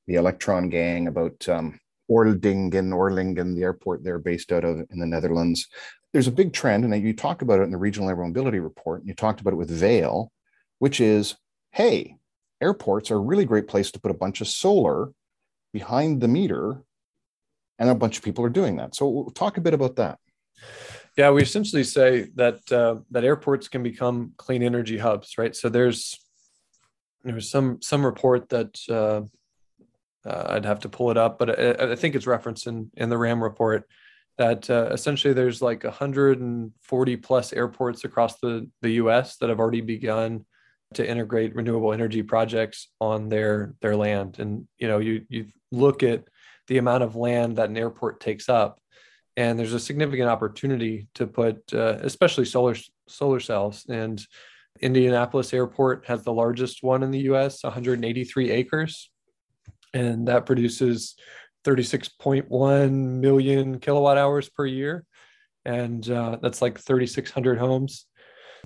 the 0.07 0.15
Electron 0.15 0.69
Gang 0.69 1.07
about 1.07 1.47
um, 1.49 1.79
Oerdingen, 2.09 2.71
Oerlingen, 2.71 3.55
the 3.55 3.63
airport 3.63 4.03
they're 4.03 4.19
based 4.19 4.51
out 4.51 4.63
of 4.63 4.79
in 4.89 4.99
the 4.99 5.05
Netherlands. 5.05 5.67
There's 6.11 6.27
a 6.27 6.31
big 6.31 6.53
trend, 6.53 6.83
and 6.83 7.03
you 7.03 7.13
talk 7.13 7.41
about 7.41 7.59
it 7.59 7.63
in 7.63 7.71
the 7.71 7.77
Regional 7.77 8.09
Air 8.09 8.15
Mobility 8.15 8.59
Report, 8.59 9.01
and 9.01 9.07
you 9.07 9.13
talked 9.13 9.41
about 9.41 9.53
it 9.53 9.57
with 9.57 9.69
Vail, 9.69 10.31
which 10.79 10.99
is, 10.99 11.35
hey, 11.71 12.15
airports 12.61 13.11
are 13.11 13.15
a 13.15 13.19
really 13.19 13.45
great 13.45 13.67
place 13.67 13.91
to 13.91 13.99
put 13.99 14.09
a 14.09 14.15
bunch 14.15 14.41
of 14.41 14.47
solar 14.47 15.11
behind 15.71 16.19
the 16.19 16.27
meter, 16.27 16.81
and 17.77 17.89
a 17.89 17.95
bunch 17.95 18.17
of 18.17 18.23
people 18.23 18.43
are 18.43 18.49
doing 18.49 18.77
that. 18.77 18.95
So, 18.95 19.31
talk 19.35 19.57
a 19.57 19.61
bit 19.61 19.75
about 19.75 19.97
that. 19.97 20.17
Yeah, 21.19 21.31
we 21.31 21.41
essentially 21.41 21.83
say 21.83 22.29
that 22.35 22.71
uh, 22.71 22.99
that 23.11 23.25
airports 23.25 23.67
can 23.67 23.83
become 23.83 24.31
clean 24.37 24.63
energy 24.63 24.97
hubs, 24.97 25.37
right? 25.37 25.53
So 25.53 25.67
there's 25.67 26.17
there's 27.25 27.51
some 27.51 27.81
some 27.81 28.05
report 28.05 28.47
that 28.47 28.79
uh, 28.87 29.23
uh, 30.25 30.43
I'd 30.47 30.63
have 30.63 30.79
to 30.79 30.87
pull 30.87 31.11
it 31.11 31.17
up, 31.17 31.37
but 31.37 31.59
I, 31.59 31.91
I, 31.91 31.95
think 31.97 32.15
it's 32.15 32.25
referenced 32.25 32.67
in 32.67 32.89
in 32.95 33.09
the 33.09 33.17
RAM 33.17 33.43
report 33.43 33.85
that 34.37 34.69
uh, 34.69 34.91
essentially 34.93 35.33
there's 35.33 35.61
like 35.61 35.83
140 35.83 37.17
plus 37.17 37.51
airports 37.51 38.05
across 38.05 38.39
the 38.39 38.69
the 38.81 38.91
U.S. 38.91 39.35
that 39.39 39.49
have 39.49 39.59
already 39.59 39.81
begun 39.81 40.45
to 40.93 41.05
integrate 41.05 41.53
renewable 41.53 41.91
energy 41.91 42.23
projects 42.23 42.87
on 43.01 43.27
their 43.27 43.73
their 43.81 43.97
land, 43.97 44.39
and 44.39 44.69
you 44.77 44.87
know 44.87 44.99
you 44.99 45.25
you 45.27 45.47
look 45.69 46.01
at 46.01 46.23
the 46.67 46.77
amount 46.77 47.03
of 47.03 47.17
land 47.17 47.57
that 47.57 47.67
an 47.67 47.75
airport 47.75 48.21
takes 48.21 48.47
up 48.47 48.79
and 49.37 49.57
there's 49.57 49.73
a 49.73 49.79
significant 49.79 50.29
opportunity 50.29 51.07
to 51.15 51.27
put 51.27 51.73
uh, 51.73 51.97
especially 52.01 52.45
solar 52.45 52.75
solar 53.07 53.39
cells. 53.39 53.85
And 53.89 54.21
indianapolis 54.81 55.53
airport 55.53 56.05
has 56.07 56.23
the 56.23 56.33
largest 56.33 56.83
one 56.83 57.03
in 57.03 57.11
the 57.11 57.21
us 57.21 57.63
183 57.63 58.51
acres 58.51 59.09
and 59.93 60.27
that 60.27 60.45
produces 60.45 61.15
36.1 61.65 62.91
million 62.91 63.79
kilowatt 63.79 64.17
hours 64.17 64.49
per 64.49 64.65
year. 64.65 65.05
And 65.65 66.09
uh, 66.09 66.37
that's 66.41 66.61
like 66.61 66.79
3600 66.79 67.57
homes. 67.57 68.05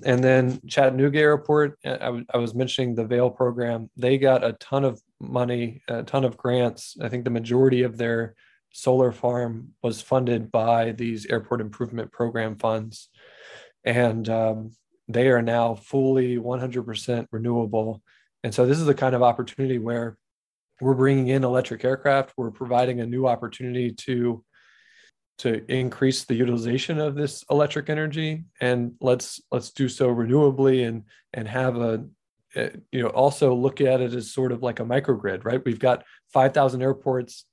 And 0.04 0.22
then 0.22 0.60
chattanooga 0.66 1.18
airport 1.18 1.78
I, 1.84 1.96
w- 1.96 2.24
I 2.32 2.38
was 2.38 2.54
mentioning 2.54 2.94
the 2.94 3.04
vail 3.04 3.30
program. 3.30 3.90
They 3.96 4.18
got 4.18 4.44
a 4.44 4.54
ton 4.54 4.84
of 4.84 5.00
money 5.20 5.82
a 5.88 6.02
ton 6.02 6.24
of 6.24 6.36
grants. 6.36 6.96
I 7.00 7.08
think 7.08 7.24
the 7.24 7.30
majority 7.30 7.82
of 7.82 7.96
their 7.96 8.34
solar 8.74 9.12
farm 9.12 9.68
was 9.82 10.02
funded 10.02 10.50
by 10.50 10.90
these 10.90 11.26
airport 11.26 11.60
improvement 11.60 12.10
program 12.10 12.56
funds. 12.56 13.08
And 13.84 14.28
um, 14.28 14.72
they 15.06 15.28
are 15.28 15.42
now 15.42 15.76
fully 15.76 16.36
100% 16.36 17.26
renewable. 17.30 18.02
And 18.42 18.52
so 18.52 18.66
this 18.66 18.78
is 18.78 18.86
the 18.86 18.94
kind 18.94 19.14
of 19.14 19.22
opportunity 19.22 19.78
where 19.78 20.18
we're 20.80 20.94
bringing 20.94 21.28
in 21.28 21.44
electric 21.44 21.84
aircraft. 21.84 22.32
We're 22.36 22.50
providing 22.50 23.00
a 23.00 23.06
new 23.06 23.26
opportunity 23.26 23.92
to 23.92 24.44
to 25.38 25.64
increase 25.68 26.24
the 26.24 26.34
utilization 26.34 27.00
of 27.00 27.16
this 27.16 27.44
electric 27.50 27.90
energy 27.90 28.44
and 28.60 28.92
let's 29.00 29.40
let's 29.50 29.72
do 29.72 29.88
so 29.88 30.06
renewably 30.06 30.86
and 30.86 31.02
and 31.32 31.48
have 31.48 31.76
a 31.76 32.04
you 32.92 33.02
know 33.02 33.08
also 33.08 33.52
look 33.52 33.80
at 33.80 34.00
it 34.00 34.14
as 34.14 34.30
sort 34.30 34.52
of 34.52 34.62
like 34.62 34.78
a 34.78 34.84
microgrid 34.84 35.44
right 35.44 35.64
we've 35.64 35.80
got 35.80 36.04
5000 36.32 36.82
airports 36.82 37.46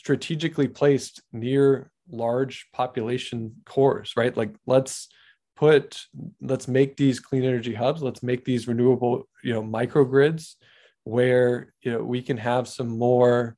strategically 0.00 0.66
placed 0.66 1.20
near 1.30 1.90
large 2.10 2.66
population 2.72 3.54
cores, 3.66 4.14
right? 4.16 4.34
Like 4.34 4.54
let's 4.66 5.08
put 5.56 6.00
let's 6.40 6.66
make 6.66 6.96
these 6.96 7.20
clean 7.20 7.44
energy 7.44 7.74
hubs, 7.74 8.02
let's 8.02 8.22
make 8.22 8.46
these 8.46 8.66
renewable, 8.66 9.28
you 9.44 9.52
know, 9.52 9.62
microgrids 9.62 10.54
where 11.04 11.74
you 11.82 11.92
know 11.92 12.02
we 12.02 12.22
can 12.22 12.38
have 12.38 12.66
some 12.66 12.88
more 12.88 13.56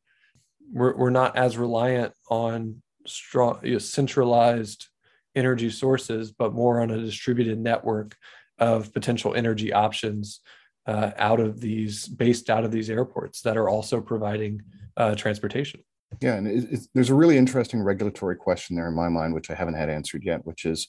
we're, 0.72 0.96
we're 0.96 1.11
not 1.11 1.37
as 1.37 1.57
reliant 1.57 2.12
on 2.28 2.83
strong 3.07 3.61
you 3.62 3.74
know, 3.74 3.78
centralized 3.78 4.88
energy 5.37 5.70
sources, 5.70 6.33
but 6.33 6.52
more 6.52 6.81
on 6.81 6.90
a 6.90 6.98
distributed 6.98 7.59
network 7.61 8.16
of 8.59 8.92
potential 8.92 9.33
energy 9.37 9.72
options 9.72 10.40
uh, 10.88 11.12
out 11.16 11.38
of 11.38 11.61
these 11.61 12.09
based 12.09 12.50
out 12.50 12.64
of 12.64 12.72
these 12.72 12.90
airports 12.90 13.42
that 13.42 13.57
are 13.57 13.68
also 13.68 14.00
providing 14.00 14.61
uh, 14.96 15.14
transportation. 15.14 15.81
Yeah, 16.20 16.35
and 16.35 16.87
there's 16.94 17.11
a 17.11 17.14
really 17.14 17.37
interesting 17.37 17.83
regulatory 17.83 18.37
question 18.37 18.77
there 18.77 18.88
in 18.88 18.94
my 18.94 19.09
mind, 19.09 19.35
which 19.35 19.51
I 19.51 19.55
haven't 19.55 19.75
had 19.75 19.88
answered 19.88 20.22
yet, 20.25 20.44
which 20.46 20.64
is 20.64 20.88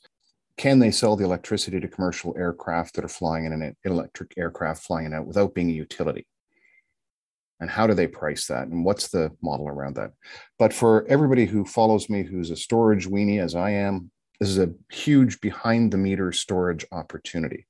can 0.58 0.80
they 0.80 0.92
sell 0.92 1.16
the 1.16 1.24
electricity 1.24 1.80
to 1.80 1.88
commercial 1.88 2.36
aircraft 2.38 2.96
that 2.96 3.06
are 3.06 3.10
flying 3.10 3.46
in 3.46 3.54
an 3.54 3.76
electric 3.86 4.34
aircraft 4.38 4.84
flying 4.84 5.14
out 5.14 5.26
without 5.26 5.56
being 5.56 5.70
a 5.70 5.74
utility? 5.74 6.28
And 7.60 7.70
how 7.70 7.88
do 7.88 7.94
they 7.94 8.08
price 8.08 8.48
that? 8.48 8.68
And 8.68 8.84
what's 8.84 9.08
the 9.08 9.32
model 9.42 9.68
around 9.68 9.96
that? 9.96 10.12
But 10.60 10.74
for 10.74 11.08
everybody 11.08 11.46
who 11.46 11.66
follows 11.66 12.10
me, 12.10 12.24
who's 12.24 12.52
a 12.52 12.56
storage 12.56 13.08
weenie 13.08 13.42
as 13.42 13.56
I 13.56 13.72
am, 13.72 14.12
this 14.40 14.50
is 14.50 14.60
a 14.60 14.74
huge 14.92 15.40
behind 15.40 15.92
the 15.94 15.98
meter 15.98 16.32
storage 16.32 16.86
opportunity. 16.92 17.66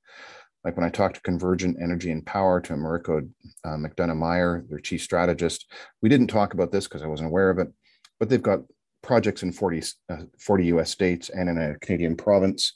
Like 0.64 0.76
when 0.76 0.86
I 0.86 0.90
talked 0.90 1.16
to 1.16 1.22
Convergent 1.22 1.76
Energy 1.80 2.10
and 2.10 2.24
Power 2.24 2.60
to 2.62 2.72
Mariko 2.72 3.28
uh, 3.64 3.76
McDonough 3.76 4.16
Meyer, 4.16 4.64
their 4.68 4.78
chief 4.78 5.02
strategist, 5.02 5.70
we 6.00 6.08
didn't 6.08 6.28
talk 6.28 6.54
about 6.54 6.72
this 6.72 6.84
because 6.84 7.02
I 7.02 7.06
wasn't 7.06 7.28
aware 7.28 7.50
of 7.50 7.58
it, 7.58 7.68
but 8.18 8.28
they've 8.28 8.42
got 8.42 8.60
projects 9.02 9.42
in 9.42 9.52
40, 9.52 9.82
uh, 10.08 10.22
40 10.40 10.64
US 10.66 10.90
states 10.90 11.28
and 11.28 11.48
in 11.48 11.58
a 11.58 11.78
Canadian 11.80 12.16
province. 12.16 12.72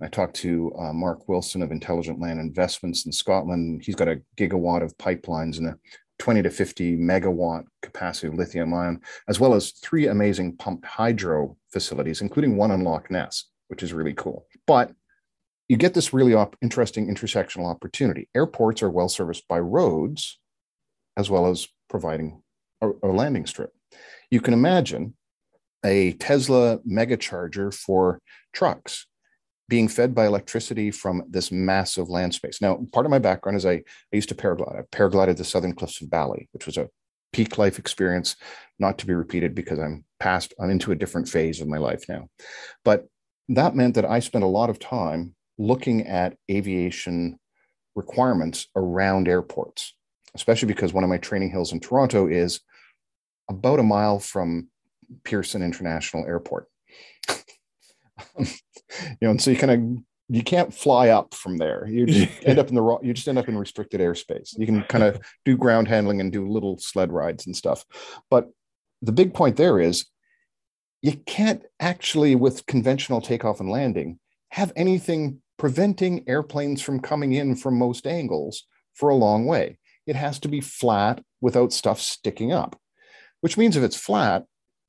I 0.00 0.08
talked 0.08 0.36
to 0.36 0.72
uh, 0.78 0.92
Mark 0.92 1.28
Wilson 1.28 1.62
of 1.62 1.72
Intelligent 1.72 2.20
Land 2.20 2.40
Investments 2.40 3.06
in 3.06 3.12
Scotland. 3.12 3.82
He's 3.84 3.94
got 3.94 4.08
a 4.08 4.20
gigawatt 4.36 4.82
of 4.82 4.96
pipelines 4.98 5.58
and 5.58 5.68
a 5.68 5.76
20 6.18 6.42
to 6.42 6.50
50 6.50 6.96
megawatt 6.96 7.64
capacity 7.82 8.34
lithium 8.34 8.72
ion, 8.72 9.00
as 9.28 9.38
well 9.38 9.54
as 9.54 9.72
three 9.72 10.08
amazing 10.08 10.56
pumped 10.56 10.86
hydro 10.86 11.56
facilities, 11.72 12.22
including 12.22 12.56
one 12.56 12.70
on 12.70 12.82
Loch 12.82 13.10
Ness, 13.10 13.44
which 13.68 13.82
is 13.82 13.92
really 13.92 14.14
cool. 14.14 14.46
But 14.66 14.92
you 15.68 15.76
get 15.76 15.94
this 15.94 16.12
really 16.12 16.34
op- 16.34 16.56
interesting 16.62 17.08
intersectional 17.12 17.68
opportunity. 17.68 18.28
Airports 18.34 18.82
are 18.82 18.90
well 18.90 19.08
serviced 19.08 19.46
by 19.48 19.58
roads 19.58 20.38
as 21.16 21.30
well 21.30 21.46
as 21.46 21.66
providing 21.88 22.42
a, 22.80 22.90
a 23.02 23.08
landing 23.08 23.46
strip. 23.46 23.70
You 24.30 24.40
can 24.40 24.54
imagine 24.54 25.14
a 25.84 26.12
Tesla 26.14 26.78
megacharger 26.78 27.72
for 27.72 28.20
trucks 28.52 29.06
being 29.68 29.88
fed 29.88 30.14
by 30.14 30.26
electricity 30.26 30.90
from 30.90 31.22
this 31.28 31.50
massive 31.50 32.08
land 32.08 32.34
space. 32.34 32.60
Now, 32.62 32.86
part 32.92 33.06
of 33.06 33.10
my 33.10 33.18
background 33.18 33.56
is 33.56 33.66
I, 33.66 33.72
I 33.72 33.82
used 34.12 34.28
to 34.28 34.34
paraglide. 34.34 34.78
I 34.78 34.82
paraglided 34.96 35.36
the 35.36 35.44
Southern 35.44 35.74
Cliffs 35.74 36.00
of 36.00 36.10
Bali, 36.10 36.48
which 36.52 36.66
was 36.66 36.76
a 36.76 36.88
peak 37.32 37.58
life 37.58 37.78
experience, 37.78 38.36
not 38.78 38.98
to 38.98 39.06
be 39.06 39.14
repeated 39.14 39.54
because 39.54 39.78
I'm 39.78 40.04
past, 40.20 40.54
I'm 40.60 40.70
into 40.70 40.92
a 40.92 40.96
different 40.96 41.28
phase 41.28 41.60
of 41.60 41.68
my 41.68 41.78
life 41.78 42.04
now. 42.08 42.28
But 42.84 43.08
that 43.48 43.74
meant 43.74 43.94
that 43.96 44.04
I 44.04 44.20
spent 44.20 44.44
a 44.44 44.48
lot 44.48 44.70
of 44.70 44.78
time 44.78 45.34
looking 45.58 46.06
at 46.06 46.36
aviation 46.50 47.38
requirements 47.94 48.66
around 48.76 49.28
airports, 49.28 49.94
especially 50.34 50.68
because 50.68 50.92
one 50.92 51.04
of 51.04 51.10
my 51.10 51.18
training 51.18 51.50
hills 51.50 51.72
in 51.72 51.80
Toronto 51.80 52.26
is 52.26 52.60
about 53.48 53.80
a 53.80 53.84
mile 53.84 54.18
from 54.18 54.68
Pearson 55.24 55.62
International 55.62 56.24
Airport. 56.26 56.68
Um, 58.38 58.46
you 59.00 59.16
know, 59.20 59.30
and 59.30 59.42
so 59.42 59.50
you 59.50 59.58
kind 59.58 59.72
of 59.72 60.04
you 60.28 60.42
can't 60.42 60.72
fly 60.72 61.08
up 61.10 61.34
from 61.34 61.58
there. 61.58 61.86
You 61.86 62.06
just 62.06 62.32
end 62.44 62.58
up 62.58 62.68
in 62.68 62.74
the 62.74 62.98
you 63.02 63.12
just 63.12 63.28
end 63.28 63.36
up 63.36 63.48
in 63.48 63.58
restricted 63.58 64.00
airspace. 64.00 64.58
You 64.58 64.64
can 64.64 64.82
kind 64.84 65.04
of 65.04 65.20
do 65.44 65.56
ground 65.56 65.88
handling 65.88 66.20
and 66.20 66.32
do 66.32 66.48
little 66.48 66.78
sled 66.78 67.12
rides 67.12 67.46
and 67.46 67.54
stuff. 67.54 67.84
But 68.30 68.48
the 69.02 69.12
big 69.12 69.34
point 69.34 69.56
there 69.56 69.78
is 69.78 70.06
you 71.02 71.12
can't 71.26 71.62
actually, 71.78 72.34
with 72.34 72.66
conventional 72.66 73.20
takeoff 73.20 73.60
and 73.60 73.70
landing, 73.70 74.18
have 74.50 74.72
anything 74.76 75.42
preventing 75.58 76.28
airplanes 76.28 76.82
from 76.82 77.00
coming 77.00 77.32
in 77.32 77.56
from 77.56 77.78
most 77.78 78.06
angles 78.06 78.64
for 78.94 79.08
a 79.08 79.14
long 79.14 79.46
way. 79.46 79.78
It 80.06 80.16
has 80.16 80.38
to 80.40 80.48
be 80.48 80.60
flat 80.60 81.22
without 81.40 81.72
stuff 81.72 82.00
sticking 82.00 82.52
up, 82.52 82.78
which 83.40 83.56
means 83.56 83.76
if 83.76 83.82
it's 83.82 83.96
flat 83.96 84.44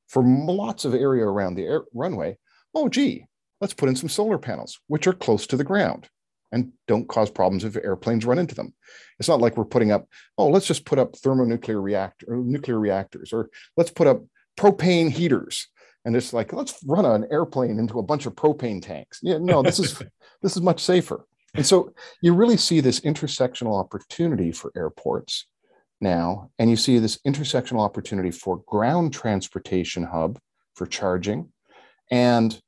for 0.07 0.23
lots 0.23 0.85
of 0.85 0.93
area 0.93 1.25
around 1.25 1.55
the 1.55 1.65
air, 1.65 1.83
runway, 1.93 2.37
oh, 2.73 2.89
gee, 2.89 3.25
let's 3.61 3.73
put 3.73 3.89
in 3.89 3.95
some 3.95 4.09
solar 4.09 4.37
panels, 4.37 4.79
which 4.87 5.07
are 5.07 5.13
close 5.13 5.47
to 5.47 5.57
the 5.57 5.63
ground 5.63 6.07
and 6.51 6.71
don't 6.87 7.09
cause 7.09 7.29
problems 7.29 7.63
if 7.63 7.75
airplanes 7.75 8.25
run 8.25 8.39
into 8.39 8.55
them. 8.55 8.73
It's 9.19 9.27
not 9.27 9.41
like 9.41 9.57
we're 9.57 9.65
putting 9.65 9.91
up, 9.91 10.07
oh, 10.37 10.47
let's 10.47 10.67
just 10.67 10.85
put 10.85 10.99
up 10.99 11.15
thermonuclear 11.17 11.81
reactor 11.81 12.27
or 12.29 12.37
nuclear 12.37 12.79
reactors, 12.79 13.33
or 13.33 13.49
let's 13.75 13.91
put 13.91 14.07
up 14.07 14.23
propane 14.57 15.11
heaters. 15.11 15.67
And 16.05 16.15
it's 16.15 16.31
like, 16.31 16.53
let's 16.53 16.81
run 16.85 17.05
an 17.05 17.27
airplane 17.29 17.79
into 17.79 17.99
a 17.99 18.03
bunch 18.03 18.25
of 18.25 18.35
propane 18.35 18.81
tanks. 18.81 19.19
Yeah, 19.21 19.39
no, 19.39 19.61
this 19.61 19.79
is 19.79 20.01
this 20.41 20.55
is 20.55 20.61
much 20.61 20.81
safer. 20.83 21.25
And 21.55 21.65
so 21.65 21.93
you 22.21 22.33
really 22.33 22.57
see 22.57 22.81
this 22.81 22.99
intersectional 23.01 23.79
opportunity 23.79 24.51
for 24.51 24.71
airports 24.75 25.47
now, 25.99 26.51
and 26.59 26.69
you 26.69 26.75
see 26.75 26.99
this 26.99 27.19
intersectional 27.25 27.79
opportunity 27.79 28.31
for 28.31 28.61
ground 28.67 29.13
transportation 29.13 30.03
hub 30.03 30.39
for 30.75 30.85
charging. 30.85 31.51
And 32.11 32.59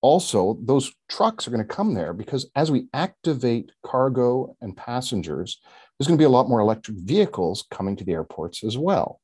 also 0.00 0.58
those 0.62 0.92
trucks 1.08 1.46
are 1.46 1.50
going 1.50 1.66
to 1.66 1.74
come 1.74 1.94
there 1.94 2.12
because 2.12 2.48
as 2.54 2.70
we 2.70 2.86
activate 2.94 3.72
cargo 3.84 4.56
and 4.60 4.76
passengers 4.76 5.60
there's 5.98 6.06
going 6.06 6.16
to 6.16 6.22
be 6.22 6.26
a 6.26 6.28
lot 6.28 6.48
more 6.48 6.60
electric 6.60 6.96
vehicles 6.98 7.64
coming 7.70 7.96
to 7.96 8.04
the 8.04 8.12
airports 8.12 8.62
as 8.62 8.78
well. 8.78 9.20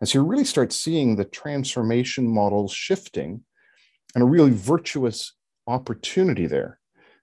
And 0.00 0.08
so 0.08 0.18
you 0.18 0.24
really 0.24 0.44
start 0.44 0.72
seeing 0.72 1.16
the 1.16 1.24
transformation 1.24 2.28
models 2.28 2.72
shifting 2.72 3.42
and 4.14 4.22
a 4.22 4.26
really 4.26 4.50
virtuous 4.50 5.32
opportunity 5.66 6.46
there 6.46 6.77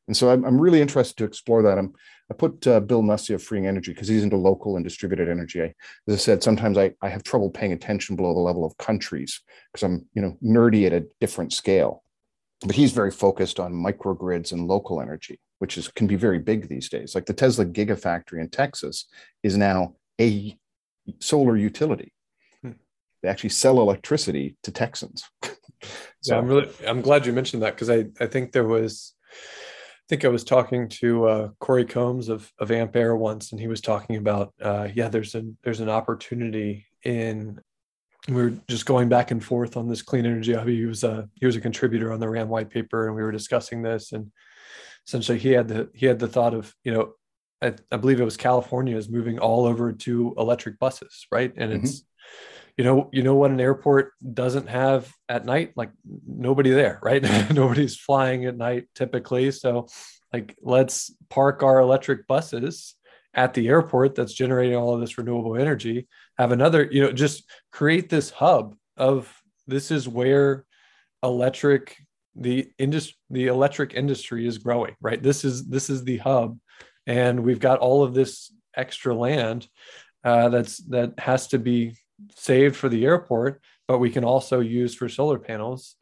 and 0.08 0.16
so 0.16 0.30
i'm, 0.30 0.44
I'm 0.46 0.60
really 0.60 0.82
interested 0.82 1.18
to 1.18 1.26
explore 1.26 1.62
that 1.64 1.78
I'm, 1.78 1.94
i 2.32 2.34
put 2.34 2.66
uh, 2.68 2.80
bill 2.80 3.04
nussey 3.04 3.36
of 3.36 3.44
freeing 3.44 3.68
energy 3.68 3.94
because 3.94 4.08
he's 4.08 4.24
into 4.24 4.38
local 4.38 4.76
and 4.76 4.84
distributed 4.84 5.30
energy 5.30 5.62
I, 5.62 5.74
as 6.08 6.14
i 6.14 6.18
said 6.18 6.44
sometimes 6.44 6.78
I, 6.78 6.94
I 7.02 7.10
have 7.10 7.24
trouble 7.24 7.50
paying 7.50 7.74
attention 7.74 8.16
below 8.16 8.34
the 8.34 8.40
level 8.40 8.66
of 8.66 8.78
countries 8.78 9.42
because 9.72 9.84
i'm 9.84 10.06
you 10.14 10.22
know 10.22 10.38
nerdy 10.44 10.86
at 10.86 10.94
a 10.94 11.06
different 11.20 11.54
scale 11.54 12.04
but 12.62 12.76
he's 12.76 12.92
very 12.92 13.12
focused 13.12 13.60
on 13.60 13.74
microgrids 13.74 14.52
and 14.52 14.68
local 14.68 15.02
energy, 15.02 15.40
which 15.60 15.78
is 15.78 15.88
can 15.88 16.08
be 16.08 16.16
very 16.16 16.40
big 16.40 16.68
these 16.68 16.90
days. 16.90 17.16
Like 17.16 17.26
the 17.26 17.34
Tesla 17.34 17.66
Gigafactory 17.66 18.40
in 18.40 18.50
Texas 18.50 19.06
is 19.44 19.58
now 19.58 19.96
a 20.20 20.58
solar 21.20 21.58
utility. 21.58 22.14
Hmm. 22.62 22.72
They 23.22 23.30
actually 23.30 23.50
sell 23.50 23.80
electricity 23.80 24.56
to 24.64 24.72
Texans. 24.72 25.24
so 25.44 25.52
yeah, 26.26 26.38
I'm 26.38 26.48
really 26.48 26.70
I'm 26.88 27.02
glad 27.02 27.26
you 27.26 27.34
mentioned 27.34 27.64
that 27.64 27.76
because 27.76 27.90
I 27.90 28.06
I 28.20 28.28
think 28.28 28.52
there 28.52 28.68
was 28.68 29.14
think 30.10 30.26
I 30.26 30.30
was 30.30 30.44
talking 30.44 30.88
to 30.90 31.28
uh, 31.28 31.50
Cory 31.60 31.86
Combs 31.86 32.30
of 32.30 32.52
of 32.60 32.72
Ampaire 32.72 33.16
once, 33.16 33.52
and 33.52 33.60
he 33.60 33.68
was 33.68 33.82
talking 33.82 34.18
about 34.18 34.54
uh, 34.62 34.88
yeah, 34.94 35.10
there's 35.10 35.36
an 35.36 35.58
there's 35.64 35.80
an 35.80 35.90
opportunity 35.90 36.86
in 37.04 37.60
we 38.28 38.42
were 38.42 38.54
just 38.68 38.86
going 38.86 39.10
back 39.10 39.32
and 39.32 39.44
forth 39.44 39.78
on 39.78 39.88
this 39.88 40.02
clean 40.02 40.26
energy 40.26 40.54
hobby. 40.54 40.78
He 40.78 40.86
was 40.86 41.04
a 41.04 41.30
he 41.36 41.46
was 41.46 41.56
a 41.56 41.62
contributor 41.62 42.12
on 42.12 42.20
the 42.20 42.30
RAM 42.30 42.50
white 42.50 42.70
paper, 42.70 43.08
and 43.08 43.16
we 43.16 43.22
were 43.22 43.32
discussing 43.32 43.82
this. 43.82 44.12
And 44.12 44.32
essentially, 45.08 45.40
he 45.40 45.52
had 45.52 45.68
the 45.68 45.90
he 45.94 46.06
had 46.06 46.20
the 46.20 46.28
thought 46.28 46.54
of 46.54 46.74
you 46.84 46.94
know, 46.94 47.14
I, 47.62 47.74
I 47.92 47.98
believe 47.98 48.20
it 48.20 48.26
was 48.26 48.38
California 48.38 48.98
is 48.98 49.10
moving 49.10 49.40
all 49.40 49.66
over 49.66 49.92
to 49.92 50.34
electric 50.38 50.80
buses, 50.80 51.28
right? 51.32 51.54
And 51.56 51.72
mm-hmm. 51.72 51.86
it's 51.86 52.04
you 52.78 52.84
know 52.84 53.10
you 53.12 53.24
know 53.24 53.36
what 53.36 53.52
an 53.52 53.60
airport 53.60 54.14
doesn't 54.34 54.68
have 54.68 55.12
at 55.30 55.46
night, 55.46 55.74
like 55.76 55.92
nobody 56.28 56.72
there, 56.72 57.00
right? 57.02 57.24
Nobody's 57.54 57.98
flying 57.98 58.46
at 58.46 58.58
night 58.58 58.86
typically, 58.96 59.52
so 59.52 59.88
like 60.34 60.56
let's 60.62 61.16
park 61.30 61.64
our 61.64 61.80
electric 61.80 62.28
buses 62.28 62.96
at 63.34 63.54
the 63.54 63.68
airport 63.68 64.16
that's 64.16 64.34
generating 64.34 64.76
all 64.76 64.94
of 64.94 65.02
this 65.02 65.18
renewable 65.18 65.58
energy 65.58 66.08
have 66.38 66.54
another 66.54 66.88
you 66.90 67.02
know 67.02 67.12
just 67.12 67.44
create 67.70 68.10
this 68.10 68.30
hub 68.30 68.76
of 68.96 69.34
this 69.68 69.92
is 69.92 70.08
where 70.08 70.66
electric 71.22 71.98
the 72.36 72.70
industry 72.78 73.16
the 73.30 73.48
electric 73.48 73.94
industry 73.94 74.46
is 74.46 74.58
growing 74.58 74.96
right? 75.02 75.22
This 75.22 75.46
is 75.46 75.68
this 75.68 75.90
is 75.90 76.04
the 76.04 76.18
hub. 76.18 76.60
And 77.08 77.44
we've 77.44 77.60
got 77.60 77.80
all 77.80 78.04
of 78.04 78.14
this 78.14 78.52
extra 78.76 79.14
land 79.14 79.68
uh, 80.24 80.50
that's 80.50 80.78
that 80.90 81.20
has 81.20 81.48
to 81.48 81.60
be 81.60 81.96
saved 82.36 82.76
for 82.76 82.90
the 82.90 83.06
airport 83.06 83.62
but 83.88 84.00
we 84.00 84.10
can 84.10 84.24
also 84.24 84.60
use 84.60 84.96
for 84.96 85.10
solar 85.10 85.40
panels 85.40 85.96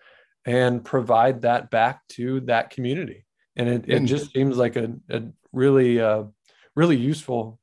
and 0.45 0.83
provide 0.83 1.41
that 1.41 1.69
back 1.69 2.01
to 2.09 2.41
that 2.41 2.69
community. 2.69 3.25
And 3.55 3.69
it, 3.69 3.85
it 3.87 4.05
just 4.05 4.33
seems 4.33 4.57
like 4.57 4.75
a, 4.75 4.93
a 5.09 5.23
really 5.51 6.01
uh, 6.01 6.23
really 6.75 6.97
useful 6.97 7.59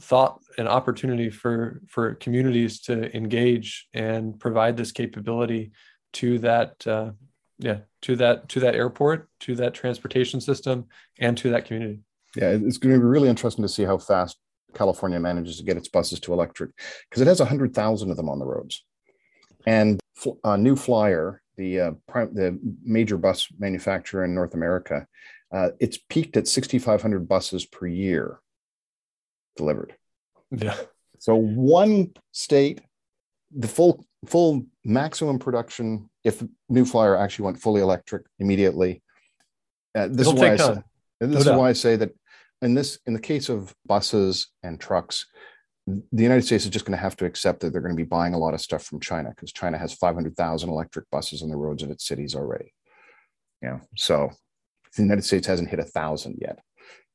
thought 0.00 0.40
and 0.56 0.68
opportunity 0.68 1.28
for 1.28 1.82
for 1.88 2.14
communities 2.14 2.80
to 2.82 3.14
engage 3.14 3.88
and 3.92 4.38
provide 4.38 4.76
this 4.76 4.92
capability 4.92 5.72
to 6.14 6.38
that 6.38 6.86
uh, 6.86 7.10
yeah 7.58 7.78
to 8.02 8.16
that 8.16 8.48
to 8.48 8.60
that 8.60 8.74
airport 8.74 9.28
to 9.40 9.54
that 9.56 9.74
transportation 9.74 10.40
system 10.40 10.86
and 11.18 11.36
to 11.36 11.50
that 11.50 11.66
community. 11.66 12.00
Yeah 12.34 12.50
it's 12.50 12.78
going 12.78 12.94
to 12.94 13.00
be 13.00 13.06
really 13.06 13.28
interesting 13.28 13.62
to 13.62 13.68
see 13.68 13.84
how 13.84 13.98
fast 13.98 14.38
california 14.78 15.20
manages 15.20 15.58
to 15.58 15.64
get 15.64 15.76
its 15.76 15.88
buses 15.88 16.20
to 16.20 16.32
electric 16.32 16.70
because 17.08 17.20
it 17.20 17.26
has 17.26 17.40
100000 17.40 18.10
of 18.10 18.16
them 18.16 18.28
on 18.28 18.38
the 18.38 18.46
roads 18.46 18.84
and 19.66 20.00
uh, 20.44 20.56
new 20.56 20.76
flyer 20.76 21.42
the 21.56 21.80
uh, 21.80 21.90
prime, 22.06 22.32
the 22.34 22.58
major 22.84 23.18
bus 23.18 23.48
manufacturer 23.58 24.24
in 24.24 24.34
north 24.34 24.54
america 24.54 25.06
uh, 25.52 25.70
it's 25.80 25.98
peaked 26.08 26.36
at 26.36 26.46
6500 26.46 27.28
buses 27.28 27.64
per 27.64 27.86
year 27.86 28.40
delivered. 29.56 29.94
Yeah. 30.50 30.76
So 31.18 31.34
one 31.34 32.12
state, 32.32 32.80
the 33.54 33.68
full 33.68 34.04
full 34.26 34.64
maximum 34.84 35.38
production, 35.38 36.08
if 36.24 36.42
New 36.68 36.84
Flyer 36.84 37.16
actually 37.16 37.46
went 37.46 37.60
fully 37.60 37.82
electric 37.82 38.24
immediately. 38.38 39.02
Uh, 39.94 40.08
this 40.08 40.26
It'll 40.28 40.34
is 40.34 40.40
why 40.40 40.52
I 40.52 40.56
say, 40.56 40.82
this 41.20 41.30
no 41.30 41.38
is 41.38 41.44
doubt. 41.44 41.58
why 41.58 41.68
I 41.68 41.72
say 41.72 41.96
that 41.96 42.10
in 42.62 42.74
this 42.74 42.98
in 43.06 43.12
the 43.12 43.20
case 43.20 43.48
of 43.48 43.74
buses 43.86 44.48
and 44.62 44.80
trucks, 44.80 45.26
the 45.86 46.22
United 46.22 46.42
States 46.42 46.64
is 46.64 46.70
just 46.70 46.84
going 46.84 46.96
to 46.96 47.02
have 47.02 47.16
to 47.16 47.24
accept 47.24 47.60
that 47.60 47.72
they're 47.72 47.80
going 47.80 47.96
to 47.96 48.02
be 48.02 48.08
buying 48.08 48.34
a 48.34 48.38
lot 48.38 48.54
of 48.54 48.60
stuff 48.60 48.82
from 48.82 49.00
China 49.00 49.30
because 49.30 49.52
China 49.52 49.78
has 49.78 49.94
500,000 49.94 50.68
electric 50.68 51.10
buses 51.10 51.42
on 51.42 51.48
the 51.48 51.56
roads 51.56 51.82
of 51.82 51.90
its 51.90 52.06
cities 52.06 52.34
already. 52.34 52.74
Yeah. 53.62 53.78
So 53.96 54.30
the 54.96 55.02
United 55.02 55.24
States 55.24 55.46
hasn't 55.46 55.70
hit 55.70 55.78
a 55.78 55.84
thousand 55.84 56.38
yet. 56.40 56.58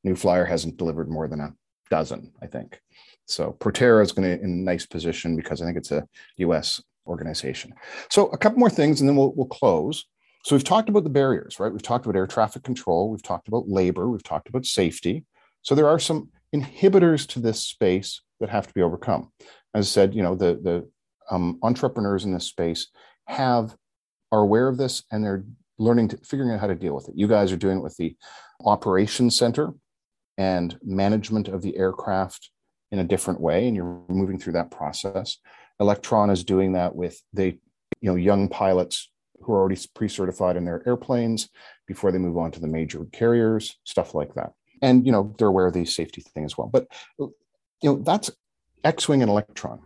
New 0.02 0.16
Flyer 0.16 0.44
hasn't 0.44 0.76
delivered 0.76 1.08
more 1.08 1.28
than 1.28 1.40
a 1.40 1.54
dozen, 1.90 2.32
I 2.42 2.46
think. 2.46 2.80
So 3.26 3.56
Proterra 3.58 4.02
is 4.02 4.12
going 4.12 4.28
to 4.28 4.42
in 4.42 4.50
a 4.50 4.64
nice 4.64 4.86
position 4.86 5.36
because 5.36 5.62
I 5.62 5.64
think 5.64 5.78
it's 5.78 5.92
a 5.92 6.06
U.S. 6.38 6.82
organization. 7.06 7.74
So 8.10 8.26
a 8.28 8.38
couple 8.38 8.58
more 8.58 8.70
things, 8.70 9.00
and 9.00 9.08
then 9.08 9.16
we'll 9.16 9.32
we'll 9.34 9.46
close. 9.46 10.04
So 10.44 10.54
we've 10.54 10.64
talked 10.64 10.90
about 10.90 11.04
the 11.04 11.10
barriers, 11.10 11.58
right? 11.58 11.72
We've 11.72 11.80
talked 11.80 12.04
about 12.04 12.16
air 12.16 12.26
traffic 12.26 12.62
control. 12.64 13.10
We've 13.10 13.22
talked 13.22 13.48
about 13.48 13.68
labor. 13.68 14.10
We've 14.10 14.22
talked 14.22 14.48
about 14.48 14.66
safety. 14.66 15.24
So 15.64 15.74
there 15.74 15.88
are 15.88 15.98
some 15.98 16.30
inhibitors 16.54 17.26
to 17.30 17.40
this 17.40 17.60
space 17.60 18.22
that 18.38 18.50
have 18.50 18.68
to 18.68 18.74
be 18.74 18.82
overcome. 18.82 19.32
As 19.74 19.86
I 19.86 19.88
said, 19.88 20.14
you 20.14 20.22
know, 20.22 20.36
the 20.36 20.54
the 20.62 20.88
um, 21.30 21.58
entrepreneurs 21.62 22.24
in 22.24 22.32
this 22.32 22.46
space 22.46 22.88
have 23.26 23.74
are 24.30 24.40
aware 24.40 24.68
of 24.68 24.76
this 24.76 25.02
and 25.10 25.24
they're 25.24 25.44
learning 25.78 26.08
to 26.08 26.16
figuring 26.18 26.52
out 26.52 26.60
how 26.60 26.68
to 26.68 26.74
deal 26.76 26.94
with 26.94 27.08
it. 27.08 27.16
You 27.16 27.26
guys 27.26 27.50
are 27.50 27.56
doing 27.56 27.78
it 27.78 27.82
with 27.82 27.96
the 27.96 28.16
operations 28.64 29.36
center, 29.36 29.72
and 30.36 30.78
management 30.82 31.48
of 31.48 31.62
the 31.62 31.76
aircraft 31.76 32.50
in 32.90 32.98
a 32.98 33.04
different 33.04 33.40
way 33.40 33.66
and 33.66 33.76
you're 33.76 34.02
moving 34.08 34.38
through 34.38 34.52
that 34.52 34.70
process 34.70 35.38
electron 35.80 36.30
is 36.30 36.44
doing 36.44 36.72
that 36.72 36.94
with 36.94 37.20
the 37.32 37.58
you 38.00 38.10
know 38.10 38.14
young 38.14 38.48
pilots 38.48 39.10
who 39.40 39.52
are 39.52 39.60
already 39.60 39.80
pre-certified 39.94 40.56
in 40.56 40.64
their 40.64 40.86
airplanes 40.86 41.48
before 41.86 42.12
they 42.12 42.18
move 42.18 42.38
on 42.38 42.50
to 42.50 42.60
the 42.60 42.66
major 42.66 43.04
carriers 43.12 43.76
stuff 43.84 44.14
like 44.14 44.34
that 44.34 44.52
and 44.84 45.06
you 45.06 45.12
know 45.12 45.34
they're 45.38 45.48
aware 45.48 45.66
of 45.66 45.74
the 45.74 45.84
safety 45.84 46.20
thing 46.20 46.44
as 46.44 46.56
well 46.56 46.68
but 46.72 46.86
you 47.18 47.32
know 47.82 47.96
that's 48.02 48.30
x-wing 48.84 49.22
and 49.22 49.30
electron 49.30 49.80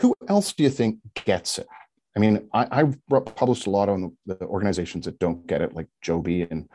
who 0.00 0.14
else 0.28 0.52
do 0.52 0.62
you 0.62 0.70
think 0.70 0.98
gets 1.24 1.58
it 1.58 1.68
i 2.16 2.18
mean 2.18 2.48
I, 2.52 2.78
have 2.78 2.98
published 3.36 3.66
a 3.66 3.70
lot 3.70 3.88
on 3.88 4.16
the, 4.26 4.34
the 4.34 4.46
organizations 4.46 5.04
that 5.06 5.18
don't 5.18 5.46
get 5.46 5.62
it 5.62 5.74
like 5.74 5.88
joby 6.02 6.42
and 6.42 6.68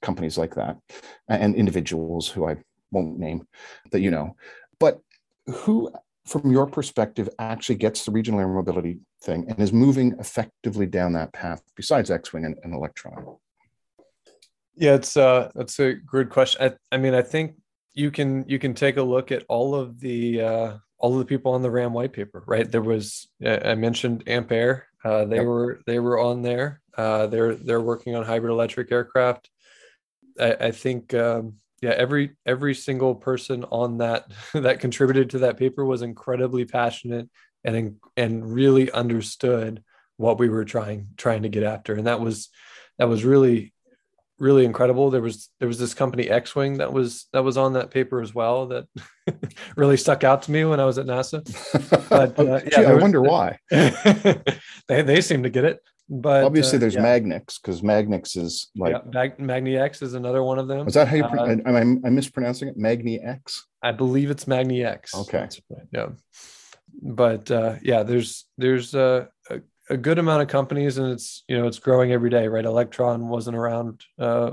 companies 0.00 0.38
like 0.38 0.54
that 0.54 0.76
and 1.28 1.54
individuals 1.54 2.28
who 2.28 2.48
I 2.48 2.56
won't 2.90 3.18
name 3.18 3.46
that 3.92 4.00
you 4.00 4.10
know. 4.10 4.36
But 4.78 5.00
who, 5.46 5.90
from 6.26 6.50
your 6.50 6.66
perspective, 6.66 7.28
actually 7.38 7.76
gets 7.76 8.04
the 8.04 8.12
regional 8.12 8.40
air 8.40 8.48
mobility 8.48 8.98
thing 9.22 9.46
and 9.48 9.58
is 9.60 9.72
moving 9.72 10.14
effectively 10.18 10.86
down 10.86 11.12
that 11.14 11.32
path 11.32 11.62
besides 11.74 12.10
X 12.10 12.32
Wing 12.32 12.44
and, 12.44 12.56
and 12.62 12.74
Electron? 12.74 13.36
Yeah, 14.78 14.94
it's 14.94 15.16
uh 15.16 15.50
that's 15.54 15.78
a 15.80 15.94
good 15.94 16.30
question. 16.30 16.62
I, 16.62 16.94
I 16.94 16.98
mean, 16.98 17.14
I 17.14 17.22
think 17.22 17.56
you 17.94 18.10
can 18.10 18.44
you 18.48 18.58
can 18.58 18.74
take 18.74 18.96
a 18.96 19.02
look 19.02 19.32
at 19.32 19.44
all 19.48 19.74
of 19.74 19.98
the 20.00 20.40
uh 20.40 20.76
all 20.98 21.12
of 21.12 21.18
the 21.18 21.24
people 21.24 21.52
on 21.52 21.62
the 21.62 21.70
RAM 21.70 21.92
white 21.92 22.12
paper, 22.12 22.44
right? 22.46 22.70
There 22.70 22.82
was 22.82 23.28
I 23.44 23.74
mentioned 23.74 24.24
Ampaire. 24.26 24.86
Uh, 25.04 25.24
they 25.24 25.36
yep. 25.36 25.46
were 25.46 25.80
they 25.86 25.98
were 25.98 26.18
on 26.18 26.42
there. 26.42 26.80
Uh, 26.96 27.26
they're 27.26 27.54
they're 27.54 27.80
working 27.80 28.14
on 28.14 28.24
hybrid 28.24 28.52
electric 28.52 28.90
aircraft. 28.92 29.50
I, 30.38 30.52
I 30.60 30.70
think 30.70 31.12
um, 31.14 31.54
yeah, 31.82 31.94
every 31.96 32.36
every 32.46 32.74
single 32.74 33.14
person 33.14 33.64
on 33.64 33.98
that 33.98 34.26
that 34.54 34.80
contributed 34.80 35.30
to 35.30 35.40
that 35.40 35.56
paper 35.56 35.84
was 35.84 36.02
incredibly 36.02 36.64
passionate 36.64 37.28
and 37.64 37.96
and 38.16 38.52
really 38.52 38.90
understood 38.92 39.82
what 40.16 40.38
we 40.38 40.48
were 40.48 40.64
trying 40.64 41.08
trying 41.16 41.42
to 41.42 41.48
get 41.48 41.64
after, 41.64 41.94
and 41.94 42.06
that 42.06 42.20
was 42.20 42.48
that 42.98 43.08
was 43.08 43.24
really 43.24 43.72
really 44.38 44.64
incredible. 44.64 45.10
There 45.10 45.20
was 45.20 45.48
there 45.58 45.68
was 45.68 45.78
this 45.78 45.94
company 45.94 46.28
X 46.28 46.54
Wing 46.54 46.78
that 46.78 46.92
was 46.92 47.26
that 47.32 47.44
was 47.44 47.56
on 47.56 47.74
that 47.74 47.90
paper 47.90 48.20
as 48.20 48.34
well 48.34 48.66
that 48.68 48.86
really 49.76 49.96
stuck 49.96 50.24
out 50.24 50.42
to 50.42 50.50
me 50.50 50.64
when 50.64 50.80
I 50.80 50.84
was 50.84 50.98
at 50.98 51.06
NASA. 51.06 51.44
But 52.08 52.38
uh, 52.38 52.42
yeah, 52.64 52.68
Gee, 52.70 52.84
I 52.84 52.94
was, 52.94 53.02
wonder 53.02 53.22
why. 53.22 53.58
they 53.70 55.02
they 55.02 55.20
seem 55.20 55.42
to 55.42 55.50
get 55.50 55.64
it. 55.64 55.80
But 56.10 56.44
obviously, 56.44 56.78
uh, 56.78 56.80
there's 56.80 56.94
yeah. 56.94 57.02
Magnix 57.02 57.60
because 57.60 57.82
Magnix 57.82 58.36
is 58.36 58.70
like 58.74 58.92
yeah, 58.92 59.00
Mag- 59.12 59.38
Magni 59.38 59.76
X 59.76 60.00
is 60.00 60.14
another 60.14 60.42
one 60.42 60.58
of 60.58 60.66
them. 60.66 60.88
Is 60.88 60.94
that 60.94 61.08
how 61.08 61.16
you? 61.16 61.24
Pro- 61.24 61.44
uh, 61.44 61.56
am 61.66 61.76
I 61.76 61.80
am 61.80 62.14
mispronouncing 62.14 62.68
it? 62.68 62.78
Magni 62.78 63.20
X. 63.20 63.66
I 63.82 63.92
believe 63.92 64.30
it's 64.30 64.46
Magni 64.46 64.84
X. 64.84 65.14
Okay. 65.14 65.48
Yeah, 65.92 66.08
but 67.02 67.50
uh, 67.50 67.76
yeah, 67.82 68.02
there's 68.02 68.46
there's 68.56 68.94
a, 68.94 69.28
a, 69.90 69.96
good 69.96 70.18
amount 70.18 70.42
of 70.42 70.48
companies, 70.48 70.98
and 70.98 71.12
it's 71.12 71.44
you 71.48 71.56
know 71.56 71.66
it's 71.66 71.78
growing 71.78 72.12
every 72.12 72.30
day, 72.30 72.48
right? 72.48 72.64
Electron 72.64 73.28
wasn't 73.28 73.56
around 73.56 74.04
uh, 74.18 74.52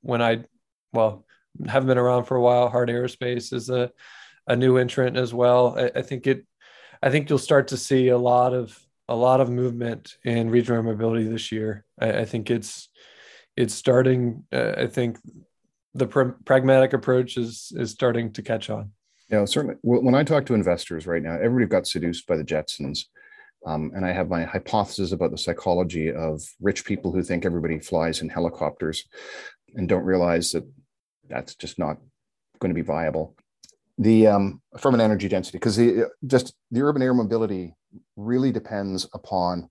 when 0.00 0.22
I, 0.22 0.44
well, 0.92 1.24
haven't 1.66 1.88
been 1.88 1.98
around 1.98 2.24
for 2.24 2.36
a 2.36 2.40
while. 2.40 2.68
Heart 2.68 2.90
Aerospace 2.90 3.52
is 3.52 3.70
a 3.70 3.90
a 4.46 4.56
new 4.56 4.76
entrant 4.76 5.16
as 5.16 5.34
well. 5.34 5.78
I, 5.78 5.90
I 5.96 6.02
think 6.02 6.26
it. 6.26 6.46
I 7.02 7.10
think 7.10 7.28
you'll 7.28 7.38
start 7.38 7.68
to 7.68 7.76
see 7.76 8.08
a 8.08 8.18
lot 8.18 8.54
of 8.54 8.78
a 9.08 9.16
lot 9.16 9.40
of 9.40 9.50
movement 9.50 10.16
in 10.24 10.50
regional 10.50 10.82
mobility 10.82 11.24
this 11.24 11.52
year. 11.52 11.84
I, 12.00 12.20
I 12.20 12.24
think 12.24 12.50
it's 12.50 12.88
it's 13.56 13.74
starting. 13.74 14.44
Uh, 14.52 14.72
I 14.76 14.86
think 14.86 15.18
the 15.94 16.06
pr- 16.06 16.36
pragmatic 16.44 16.92
approach 16.92 17.36
is 17.36 17.72
is 17.76 17.90
starting 17.90 18.32
to 18.32 18.42
catch 18.42 18.70
on. 18.70 18.92
Yeah, 19.30 19.44
certainly. 19.44 19.76
When 19.82 20.14
I 20.14 20.22
talk 20.22 20.46
to 20.46 20.54
investors 20.54 21.06
right 21.06 21.22
now, 21.22 21.34
everybody 21.34 21.66
got 21.66 21.86
seduced 21.86 22.26
by 22.26 22.36
the 22.36 22.44
Jetsons. 22.44 23.06
Um, 23.64 23.90
and 23.94 24.04
I 24.04 24.12
have 24.12 24.28
my 24.28 24.44
hypothesis 24.44 25.12
about 25.12 25.30
the 25.30 25.38
psychology 25.38 26.12
of 26.12 26.42
rich 26.60 26.84
people 26.84 27.12
who 27.12 27.22
think 27.22 27.44
everybody 27.44 27.78
flies 27.78 28.20
in 28.20 28.28
helicopters 28.28 29.04
and 29.74 29.88
don't 29.88 30.04
realize 30.04 30.52
that 30.52 30.64
that's 31.28 31.54
just 31.54 31.78
not 31.78 31.98
going 32.60 32.70
to 32.70 32.74
be 32.74 32.86
viable. 32.86 33.36
The 33.98 34.26
um, 34.26 34.60
from 34.78 34.94
an 34.94 35.00
energy 35.00 35.28
density, 35.28 35.58
because 35.58 35.76
the 35.76 36.08
just 36.26 36.54
the 36.70 36.82
urban 36.82 37.02
air 37.02 37.14
mobility 37.14 37.74
really 38.16 38.52
depends 38.52 39.08
upon 39.14 39.70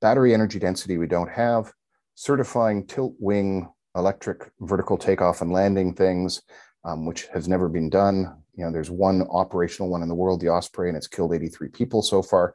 battery 0.00 0.32
energy 0.32 0.58
density 0.58 0.96
we 0.96 1.06
don't 1.06 1.30
have, 1.30 1.72
certifying 2.14 2.86
tilt 2.86 3.14
wing 3.18 3.68
electric 3.96 4.50
vertical 4.60 4.96
takeoff 4.96 5.42
and 5.42 5.52
landing 5.52 5.94
things, 5.94 6.42
um, 6.84 7.04
which 7.04 7.26
has 7.26 7.48
never 7.48 7.68
been 7.68 7.90
done. 7.90 8.39
You 8.54 8.64
know, 8.64 8.72
there's 8.72 8.90
one 8.90 9.22
operational 9.30 9.90
one 9.90 10.02
in 10.02 10.08
the 10.08 10.14
world, 10.14 10.40
the 10.40 10.48
Osprey, 10.48 10.88
and 10.88 10.96
it's 10.96 11.06
killed 11.06 11.34
83 11.34 11.68
people 11.68 12.02
so 12.02 12.22
far. 12.22 12.54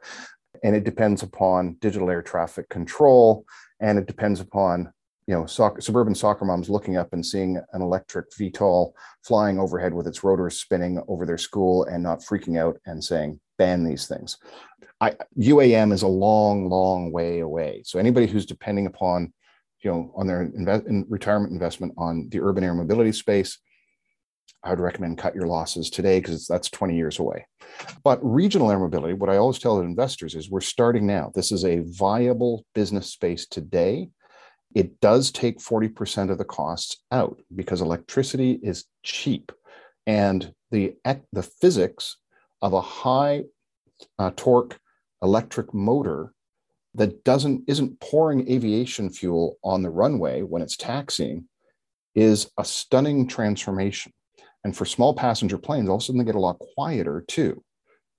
And 0.64 0.74
it 0.74 0.84
depends 0.84 1.22
upon 1.22 1.76
digital 1.80 2.10
air 2.10 2.22
traffic 2.22 2.68
control, 2.68 3.44
and 3.80 3.98
it 3.98 4.06
depends 4.06 4.40
upon 4.40 4.92
you 5.26 5.34
know 5.34 5.46
soccer, 5.46 5.80
suburban 5.80 6.14
soccer 6.14 6.44
moms 6.44 6.70
looking 6.70 6.96
up 6.96 7.12
and 7.12 7.24
seeing 7.24 7.60
an 7.72 7.82
electric 7.82 8.30
VTOL 8.32 8.92
flying 9.22 9.58
overhead 9.58 9.92
with 9.92 10.06
its 10.06 10.24
rotors 10.24 10.60
spinning 10.60 11.02
over 11.08 11.26
their 11.26 11.38
school 11.38 11.84
and 11.84 12.02
not 12.02 12.20
freaking 12.20 12.58
out 12.58 12.78
and 12.86 13.02
saying, 13.02 13.40
ban 13.58 13.84
these 13.84 14.06
things. 14.06 14.38
I, 15.00 15.14
UAM 15.38 15.92
is 15.92 16.02
a 16.02 16.08
long, 16.08 16.68
long 16.68 17.12
way 17.12 17.40
away. 17.40 17.82
So 17.84 17.98
anybody 17.98 18.26
who's 18.26 18.46
depending 18.46 18.86
upon, 18.86 19.32
you 19.82 19.90
know, 19.90 20.12
on 20.16 20.26
their 20.26 20.42
invest, 20.42 20.86
in 20.86 21.04
retirement 21.08 21.52
investment 21.52 21.92
on 21.98 22.28
the 22.30 22.40
urban 22.40 22.64
air 22.64 22.74
mobility 22.74 23.12
space, 23.12 23.58
I 24.66 24.70
would 24.70 24.80
recommend 24.80 25.18
cut 25.18 25.34
your 25.34 25.46
losses 25.46 25.90
today 25.90 26.18
because 26.18 26.46
that's 26.46 26.68
20 26.70 26.96
years 26.96 27.20
away. 27.20 27.46
But 28.02 28.18
regional 28.22 28.70
air 28.70 28.80
mobility, 28.80 29.14
what 29.14 29.30
I 29.30 29.36
always 29.36 29.60
tell 29.60 29.80
investors 29.80 30.34
is 30.34 30.50
we're 30.50 30.60
starting 30.60 31.06
now. 31.06 31.30
This 31.34 31.52
is 31.52 31.64
a 31.64 31.84
viable 31.86 32.64
business 32.74 33.12
space 33.12 33.46
today. 33.46 34.08
It 34.74 35.00
does 35.00 35.30
take 35.30 35.58
40% 35.58 36.30
of 36.30 36.38
the 36.38 36.44
costs 36.44 37.02
out 37.12 37.40
because 37.54 37.80
electricity 37.80 38.58
is 38.60 38.86
cheap. 39.04 39.52
And 40.04 40.52
the, 40.72 40.94
the 41.32 41.44
physics 41.44 42.16
of 42.60 42.72
a 42.72 42.80
high 42.80 43.44
uh, 44.18 44.32
torque 44.34 44.78
electric 45.22 45.72
motor 45.72 46.32
that 46.94 47.22
doesn't 47.24 47.62
isn't 47.68 48.00
pouring 48.00 48.50
aviation 48.50 49.10
fuel 49.10 49.58
on 49.62 49.82
the 49.82 49.90
runway 49.90 50.42
when 50.42 50.62
it's 50.62 50.76
taxiing 50.76 51.46
is 52.14 52.50
a 52.58 52.64
stunning 52.64 53.28
transformation. 53.28 54.12
And 54.66 54.76
for 54.76 54.84
small 54.84 55.14
passenger 55.14 55.58
planes, 55.58 55.88
all 55.88 55.94
of 55.94 56.02
a 56.02 56.04
sudden 56.04 56.18
they 56.18 56.24
get 56.24 56.34
a 56.34 56.40
lot 56.40 56.58
quieter 56.74 57.24
too, 57.28 57.62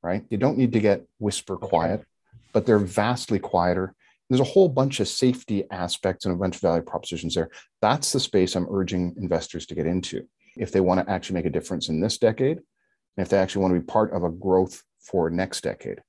right? 0.01 0.23
You 0.29 0.37
don't 0.37 0.57
need 0.57 0.71
to 0.71 0.79
get 0.79 1.05
whisper 1.19 1.57
quiet, 1.57 2.05
but 2.53 2.65
they're 2.65 2.79
vastly 2.79 3.37
quieter. 3.37 3.93
There's 4.29 4.39
a 4.39 4.45
whole 4.45 4.69
bunch 4.69 5.01
of 5.01 5.09
safety 5.09 5.65
aspects 5.71 6.23
and 6.23 6.33
a 6.33 6.37
bunch 6.37 6.55
of 6.55 6.61
value 6.61 6.83
propositions 6.83 7.35
there. 7.35 7.49
That's 7.81 8.13
the 8.13 8.21
space 8.21 8.55
I'm 8.55 8.65
urging 8.71 9.13
investors 9.17 9.65
to 9.65 9.75
get 9.75 9.87
into 9.87 10.25
if 10.55 10.71
they 10.71 10.79
want 10.79 11.05
to 11.05 11.11
actually 11.11 11.33
make 11.33 11.47
a 11.47 11.49
difference 11.49 11.89
in 11.89 11.99
this 11.99 12.17
decade 12.17 12.59
and 12.59 13.25
if 13.25 13.27
they 13.27 13.39
actually 13.39 13.63
want 13.63 13.73
to 13.73 13.81
be 13.81 13.85
part 13.85 14.13
of 14.13 14.23
a 14.23 14.31
growth 14.31 14.81
for 15.01 15.29
next 15.29 15.65
decade. 15.65 15.99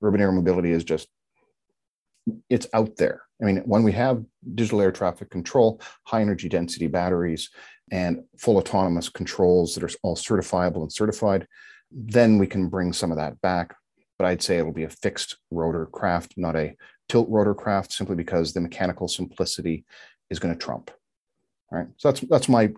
Urban 0.00 0.20
air 0.20 0.30
mobility 0.30 0.70
is 0.70 0.84
just 0.84 1.08
it's 2.48 2.66
out 2.72 2.96
there. 2.96 3.22
I 3.40 3.44
mean, 3.44 3.58
when 3.58 3.82
we 3.82 3.92
have 3.92 4.24
digital 4.54 4.80
air 4.80 4.92
traffic 4.92 5.30
control, 5.30 5.80
high 6.04 6.20
energy 6.20 6.48
density 6.48 6.86
batteries, 6.86 7.50
and 7.90 8.22
full 8.38 8.56
autonomous 8.56 9.08
controls 9.08 9.74
that 9.74 9.84
are 9.84 9.90
all 10.02 10.16
certifiable 10.16 10.82
and 10.82 10.92
certified, 10.92 11.46
then 11.90 12.38
we 12.38 12.46
can 12.46 12.68
bring 12.68 12.92
some 12.92 13.10
of 13.10 13.18
that 13.18 13.40
back. 13.40 13.74
But 14.18 14.26
I'd 14.26 14.42
say 14.42 14.58
it'll 14.58 14.72
be 14.72 14.84
a 14.84 14.90
fixed 14.90 15.36
rotor 15.50 15.86
craft, 15.86 16.34
not 16.36 16.56
a 16.56 16.74
tilt 17.08 17.28
rotor 17.28 17.54
craft, 17.54 17.92
simply 17.92 18.16
because 18.16 18.52
the 18.52 18.60
mechanical 18.60 19.08
simplicity 19.08 19.84
is 20.30 20.38
going 20.38 20.54
to 20.54 20.58
trump. 20.58 20.90
All 21.70 21.78
right. 21.78 21.88
So 21.96 22.10
that's 22.10 22.20
that's 22.22 22.48
my 22.48 22.72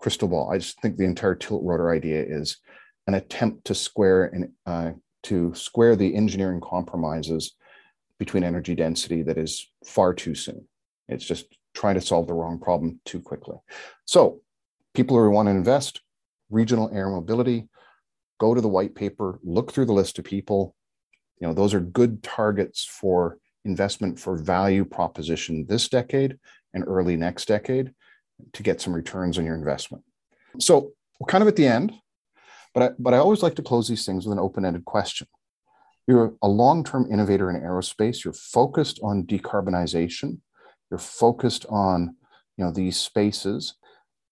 crystal 0.00 0.28
ball. 0.28 0.50
I 0.50 0.58
just 0.58 0.80
think 0.80 0.96
the 0.96 1.04
entire 1.04 1.34
tilt 1.34 1.62
rotor 1.64 1.90
idea 1.90 2.22
is 2.22 2.58
an 3.06 3.14
attempt 3.14 3.66
to 3.66 3.74
square 3.74 4.24
and 4.26 4.50
uh, 4.66 4.92
to 5.24 5.52
square 5.54 5.96
the 5.96 6.14
engineering 6.14 6.60
compromises 6.60 7.54
between 8.18 8.44
energy 8.44 8.74
density 8.74 9.22
that 9.22 9.38
is 9.38 9.70
far 9.84 10.12
too 10.12 10.34
soon. 10.34 10.66
It's 11.08 11.24
just 11.24 11.46
trying 11.74 11.94
to 11.94 12.00
solve 12.00 12.26
the 12.26 12.34
wrong 12.34 12.58
problem 12.58 13.00
too 13.04 13.20
quickly. 13.20 13.56
So, 14.04 14.40
people 14.94 15.16
who 15.16 15.30
want 15.30 15.46
to 15.46 15.50
invest, 15.50 16.00
regional 16.50 16.90
air 16.92 17.08
mobility, 17.08 17.68
go 18.38 18.54
to 18.54 18.60
the 18.60 18.68
white 18.68 18.94
paper, 18.94 19.38
look 19.42 19.72
through 19.72 19.86
the 19.86 19.92
list 19.92 20.18
of 20.18 20.24
people. 20.24 20.74
You 21.40 21.46
know, 21.46 21.54
those 21.54 21.74
are 21.74 21.80
good 21.80 22.22
targets 22.22 22.84
for 22.84 23.38
investment 23.64 24.18
for 24.18 24.36
value 24.36 24.84
proposition 24.84 25.66
this 25.68 25.88
decade 25.88 26.38
and 26.74 26.84
early 26.86 27.16
next 27.16 27.46
decade 27.46 27.92
to 28.52 28.62
get 28.62 28.80
some 28.80 28.92
returns 28.92 29.38
on 29.38 29.44
your 29.44 29.56
investment. 29.56 30.02
So, 30.58 30.92
we're 31.20 31.26
kind 31.26 31.42
of 31.42 31.48
at 31.48 31.56
the 31.56 31.66
end. 31.66 31.92
But 32.74 32.82
I, 32.82 32.90
but 32.98 33.14
I 33.14 33.18
always 33.18 33.42
like 33.42 33.54
to 33.56 33.62
close 33.62 33.88
these 33.88 34.04
things 34.04 34.26
with 34.26 34.32
an 34.32 34.38
open 34.42 34.64
ended 34.64 34.84
question. 34.84 35.26
You're 36.08 36.34
a 36.42 36.48
long 36.48 36.82
term 36.82 37.06
innovator 37.12 37.50
in 37.50 37.60
aerospace. 37.60 38.24
You're 38.24 38.32
focused 38.32 38.98
on 39.02 39.24
decarbonization. 39.24 40.38
You're 40.90 40.98
focused 40.98 41.66
on 41.68 42.16
you 42.56 42.64
know 42.64 42.72
these 42.72 42.96
spaces. 42.96 43.74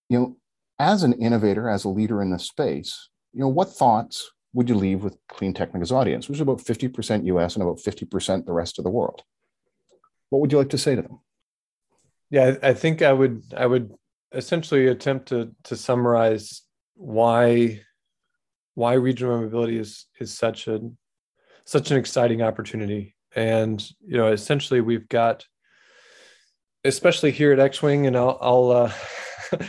You 0.09 0.19
know, 0.19 0.37
as 0.79 1.03
an 1.03 1.13
innovator, 1.13 1.69
as 1.69 1.85
a 1.85 1.91
leader 1.91 2.23
in 2.23 2.31
the 2.31 2.39
space, 2.39 3.11
you 3.35 3.41
know 3.41 3.49
what 3.49 3.69
thoughts 3.69 4.33
would 4.55 4.71
you 4.71 4.75
leave 4.75 5.05
with 5.05 5.19
Clean 5.29 5.53
Technica's 5.53 5.93
audience, 5.93 6.29
which 6.29 6.39
is 6.39 6.41
about 6.41 6.59
50% 6.59 7.27
US 7.27 7.55
and 7.55 7.63
about 7.63 7.77
50% 7.77 8.47
the 8.47 8.53
rest 8.55 8.79
of 8.79 8.85
the 8.85 8.91
world? 8.91 9.23
What 10.31 10.41
would 10.41 10.51
you 10.51 10.57
like 10.57 10.71
to 10.71 10.79
say 10.79 10.97
to 10.97 11.03
them? 11.03 11.21
Yeah, 12.31 12.57
I 12.63 12.73
think 12.73 13.03
I 13.03 13.13
would 13.13 13.43
I 13.55 13.67
would 13.67 13.93
essentially 14.33 14.87
attempt 14.89 15.29
to 15.29 15.55
to 15.65 15.77
summarize 15.77 16.63
why 16.95 17.83
why 18.75 18.95
regional 18.95 19.43
mobility 19.43 19.79
is 19.79 20.07
is 20.19 20.33
such 20.33 20.69
a 20.69 20.81
such 21.67 21.91
an 21.91 21.99
exciting 21.99 22.41
opportunity. 22.43 23.15
And 23.35 23.85
you 24.01 24.17
know, 24.17 24.29
essentially, 24.29 24.81
we've 24.81 25.09
got, 25.09 25.45
especially 26.85 27.33
here 27.33 27.53
at 27.53 27.61
X-wing, 27.61 28.07
and 28.07 28.17
I'll 28.17 28.39
I'll 28.41 28.71
uh, 28.71 28.93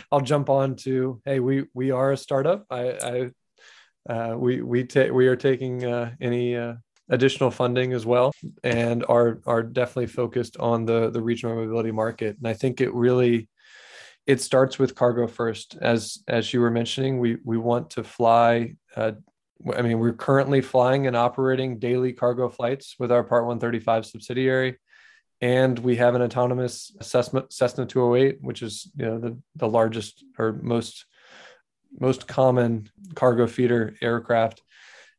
I'll 0.12 0.22
jump 0.22 0.48
on 0.48 0.76
to 0.76 1.20
hey, 1.24 1.40
we 1.40 1.66
we 1.74 1.90
are 1.90 2.12
a 2.12 2.16
startup. 2.16 2.64
I, 2.70 3.30
I 4.08 4.12
uh, 4.12 4.36
we 4.38 4.62
we 4.62 4.84
take 4.84 5.12
we 5.12 5.26
are 5.26 5.36
taking 5.36 5.84
uh, 5.84 6.12
any 6.20 6.56
uh, 6.56 6.74
additional 7.10 7.50
funding 7.50 7.92
as 7.92 8.06
well, 8.06 8.32
and 8.64 9.04
are 9.06 9.40
are 9.44 9.62
definitely 9.62 10.06
focused 10.06 10.56
on 10.56 10.86
the 10.86 11.10
the 11.10 11.20
regional 11.20 11.56
mobility 11.56 11.92
market. 11.92 12.38
And 12.38 12.48
I 12.48 12.54
think 12.54 12.80
it 12.80 12.94
really 12.94 13.48
it 14.26 14.40
starts 14.40 14.78
with 14.78 14.94
cargo 14.94 15.26
first. 15.26 15.76
As 15.80 16.22
as 16.26 16.54
you 16.54 16.60
were 16.60 16.70
mentioning, 16.70 17.18
we 17.18 17.36
we 17.44 17.58
want 17.58 17.90
to 17.90 18.04
fly. 18.04 18.76
Uh, 18.96 19.12
I 19.76 19.82
mean, 19.82 19.98
we're 19.98 20.12
currently 20.12 20.60
flying 20.60 21.06
and 21.06 21.16
operating 21.16 21.78
daily 21.78 22.12
cargo 22.12 22.48
flights 22.48 22.94
with 22.98 23.10
our 23.10 23.24
Part 23.24 23.44
135 23.44 24.06
subsidiary, 24.06 24.78
and 25.40 25.78
we 25.78 25.96
have 25.96 26.14
an 26.14 26.22
autonomous 26.22 26.94
Cessna, 27.00 27.44
Cessna 27.50 27.86
208, 27.86 28.38
which 28.40 28.62
is 28.62 28.90
you 28.96 29.06
know 29.06 29.18
the 29.18 29.38
the 29.56 29.68
largest 29.68 30.24
or 30.38 30.52
most 30.62 31.06
most 31.98 32.28
common 32.28 32.88
cargo 33.14 33.46
feeder 33.46 33.94
aircraft. 34.00 34.62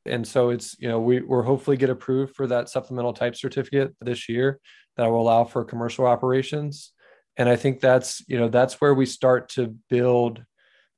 And 0.06 0.26
so 0.26 0.50
it's 0.50 0.80
you 0.80 0.88
know 0.88 1.00
we 1.00 1.22
we're 1.22 1.44
hopefully 1.44 1.78
get 1.78 1.90
approved 1.90 2.36
for 2.36 2.48
that 2.48 2.70
supplemental 2.70 3.14
type 3.14 3.36
certificate 3.36 3.96
this 4.02 4.30
year 4.30 4.60
that 4.96 5.08
will 5.08 5.22
allow 5.22 5.44
for 5.44 5.64
commercial 5.64 6.06
operations 6.06 6.94
and 7.38 7.50
i 7.50 7.56
think 7.56 7.80
that's 7.80 8.22
you 8.28 8.38
know 8.38 8.50
that's 8.50 8.80
where 8.80 8.94
we 8.94 9.06
start 9.06 9.50
to 9.50 9.76
build 9.90 10.44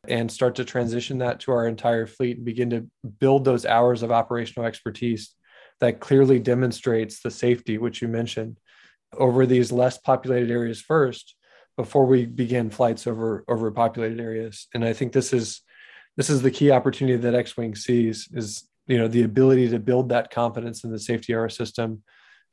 and 0.08 0.32
start 0.32 0.56
to 0.56 0.66
transition 0.66 1.20
that 1.20 1.40
to 1.42 1.52
our 1.52 1.68
entire 1.68 2.08
fleet 2.08 2.38
and 2.38 2.46
begin 2.46 2.70
to 2.72 2.88
build 3.20 3.46
those 3.46 3.66
hours 3.66 4.04
of 4.04 4.12
operational 4.12 4.66
expertise 4.66 5.34
that 5.80 6.00
clearly 6.00 6.40
demonstrates 6.40 7.22
the 7.22 7.32
safety 7.32 7.78
which 7.78 8.02
you 8.02 8.08
mentioned 8.08 8.58
over 9.18 9.46
these 9.46 9.72
less 9.72 9.98
populated 9.98 10.52
areas 10.52 10.82
first 10.82 11.36
before 11.78 12.06
we 12.06 12.26
begin 12.26 12.70
flights 12.70 13.08
over 13.08 13.44
over 13.48 13.72
populated 13.72 14.20
areas. 14.20 14.68
And 14.74 14.84
i 14.84 14.94
think 14.94 15.12
this 15.12 15.34
is 15.34 15.62
this 16.18 16.30
is 16.30 16.42
the 16.42 16.52
key 16.52 16.72
opportunity 16.72 17.18
that 17.18 17.36
x-wing 17.36 17.76
sees 17.76 18.28
is 18.34 18.68
you 18.88 18.98
know 18.98 19.08
the 19.08 19.24
ability 19.24 19.70
to 19.70 19.80
build 19.80 20.10
that 20.10 20.32
confidence 20.32 20.84
in 20.84 20.92
the 20.92 21.00
safety 21.00 21.34
of 21.34 21.40
our 21.40 21.50
system 21.50 22.04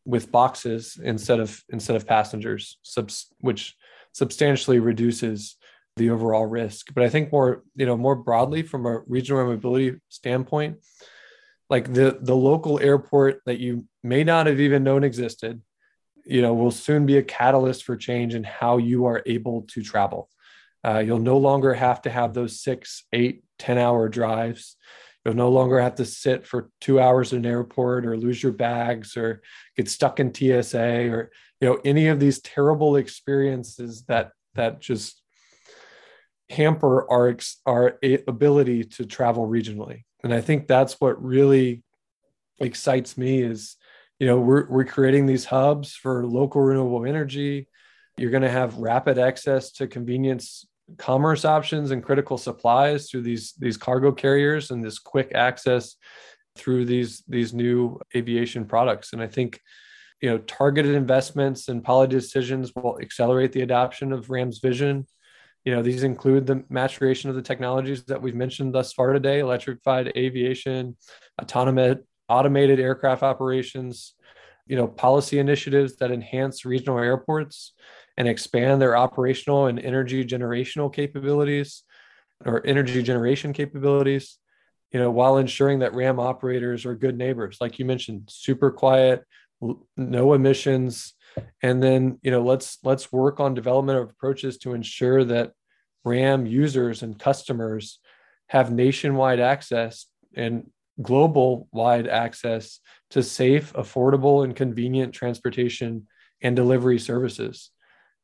with 0.08 0.32
boxes 0.32 0.98
instead 1.02 1.38
of 1.38 1.62
instead 1.68 1.94
of 1.94 2.06
passengers, 2.06 2.78
which 3.40 3.76
substantially 4.12 4.78
reduces 4.78 5.57
the 5.98 6.10
overall 6.10 6.46
risk. 6.46 6.92
But 6.94 7.04
I 7.04 7.08
think 7.08 7.32
more 7.32 7.62
you 7.74 7.86
know 7.86 7.96
more 7.96 8.16
broadly 8.16 8.62
from 8.62 8.86
a 8.86 9.00
regional 9.06 9.44
mobility 9.44 9.98
standpoint, 10.08 10.78
like 11.68 11.92
the 11.92 12.18
the 12.20 12.36
local 12.36 12.80
airport 12.80 13.40
that 13.46 13.58
you 13.58 13.86
may 14.02 14.24
not 14.24 14.46
have 14.46 14.60
even 14.60 14.84
known 14.84 15.04
existed, 15.04 15.60
you 16.24 16.42
know, 16.42 16.54
will 16.54 16.70
soon 16.70 17.06
be 17.06 17.18
a 17.18 17.22
catalyst 17.22 17.84
for 17.84 17.96
change 17.96 18.34
in 18.34 18.44
how 18.44 18.78
you 18.78 19.06
are 19.06 19.22
able 19.26 19.62
to 19.68 19.82
travel. 19.82 20.28
Uh, 20.84 20.98
you'll 20.98 21.18
no 21.18 21.38
longer 21.38 21.74
have 21.74 22.00
to 22.02 22.10
have 22.10 22.32
those 22.32 22.60
six, 22.60 23.04
eight, 23.12 23.42
10 23.58 23.78
hour 23.78 24.08
drives 24.08 24.76
You'll 25.28 25.36
no 25.36 25.50
longer 25.50 25.78
have 25.78 25.96
to 25.96 26.06
sit 26.06 26.46
for 26.46 26.70
two 26.80 27.00
hours 27.00 27.34
in 27.34 27.40
an 27.40 27.50
airport 27.50 28.06
or 28.06 28.16
lose 28.16 28.42
your 28.42 28.52
bags 28.52 29.14
or 29.14 29.42
get 29.76 29.86
stuck 29.88 30.20
in 30.20 30.32
TSA 30.32 31.10
or 31.10 31.30
you 31.60 31.68
know 31.68 31.80
any 31.84 32.06
of 32.06 32.18
these 32.18 32.40
terrible 32.40 32.96
experiences 32.96 34.04
that 34.08 34.30
that 34.54 34.80
just 34.80 35.20
hamper 36.50 37.10
our 37.10 37.36
our 37.66 37.98
ability 38.26 38.84
to 38.84 39.04
travel 39.04 39.46
regionally. 39.46 40.04
And 40.22 40.32
I 40.32 40.40
think 40.40 40.66
that's 40.66 41.00
what 41.00 41.22
really 41.22 41.82
excites 42.58 43.16
me 43.16 43.42
is 43.42 43.76
you 44.18 44.26
know 44.26 44.38
we're 44.38 44.68
we're 44.68 44.84
creating 44.84 45.26
these 45.26 45.44
hubs 45.44 45.94
for 45.94 46.26
local 46.26 46.60
renewable 46.60 47.06
energy. 47.06 47.68
You're 48.16 48.32
going 48.32 48.42
to 48.42 48.50
have 48.50 48.78
rapid 48.78 49.18
access 49.18 49.70
to 49.72 49.86
convenience 49.86 50.66
commerce 50.96 51.44
options 51.44 51.90
and 51.90 52.02
critical 52.02 52.38
supplies 52.38 53.10
through 53.10 53.22
these 53.22 53.52
these 53.58 53.76
cargo 53.76 54.10
carriers 54.10 54.70
and 54.70 54.82
this 54.82 54.98
quick 54.98 55.32
access 55.34 55.96
through 56.56 56.86
these 56.86 57.22
these 57.28 57.52
new 57.52 58.00
aviation 58.16 58.64
products 58.64 59.12
and 59.12 59.20
i 59.20 59.26
think 59.26 59.60
you 60.22 60.30
know 60.30 60.38
targeted 60.38 60.94
investments 60.94 61.68
and 61.68 61.84
policy 61.84 62.10
decisions 62.10 62.74
will 62.74 62.98
accelerate 63.00 63.52
the 63.52 63.60
adoption 63.60 64.12
of 64.12 64.30
ram's 64.30 64.60
vision 64.60 65.06
you 65.64 65.74
know 65.74 65.82
these 65.82 66.02
include 66.02 66.46
the 66.46 66.64
maturation 66.68 67.30
of 67.30 67.36
the 67.36 67.42
technologies 67.42 68.04
that 68.04 68.20
we've 68.20 68.34
mentioned 68.34 68.74
thus 68.74 68.92
far 68.92 69.12
today 69.12 69.40
electrified 69.40 70.12
aviation 70.16 70.96
autonomous 71.40 71.98
automated 72.28 72.78
aircraft 72.78 73.22
operations 73.22 74.14
you 74.66 74.76
know 74.76 74.86
policy 74.86 75.38
initiatives 75.38 75.96
that 75.96 76.10
enhance 76.10 76.64
regional 76.64 76.98
airports 76.98 77.72
and 78.16 78.28
expand 78.28 78.80
their 78.80 78.96
operational 78.96 79.66
and 79.66 79.78
energy 79.78 80.24
generational 80.24 80.92
capabilities 80.92 81.82
or 82.44 82.64
energy 82.66 83.02
generation 83.02 83.52
capabilities 83.52 84.38
you 84.92 85.00
know 85.00 85.10
while 85.10 85.38
ensuring 85.38 85.80
that 85.80 85.94
ram 85.94 86.18
operators 86.18 86.86
are 86.86 86.94
good 86.94 87.16
neighbors. 87.16 87.58
Like 87.60 87.78
you 87.78 87.84
mentioned 87.84 88.28
super 88.30 88.70
quiet 88.70 89.24
no 89.96 90.34
emissions 90.34 91.14
and 91.62 91.82
then 91.82 92.18
you 92.22 92.30
know 92.30 92.42
let's 92.42 92.78
let's 92.82 93.12
work 93.12 93.40
on 93.40 93.54
development 93.54 93.98
of 93.98 94.10
approaches 94.10 94.58
to 94.58 94.74
ensure 94.74 95.24
that 95.24 95.52
ram 96.04 96.46
users 96.46 97.02
and 97.02 97.18
customers 97.18 98.00
have 98.48 98.72
nationwide 98.72 99.40
access 99.40 100.06
and 100.34 100.70
global 101.00 101.68
wide 101.72 102.08
access 102.08 102.80
to 103.10 103.22
safe 103.22 103.72
affordable 103.74 104.44
and 104.44 104.56
convenient 104.56 105.12
transportation 105.12 106.06
and 106.42 106.56
delivery 106.56 106.98
services. 106.98 107.70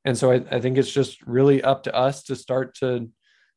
And 0.05 0.17
so 0.17 0.33
I, 0.33 0.45
I 0.51 0.61
think 0.61 0.77
it's 0.77 0.93
just 0.93 1.23
really 1.23 1.62
up 1.62 1.85
to 1.85 1.95
us 1.95 2.25
to 2.25 2.37
start 2.37 2.75
to 2.77 3.09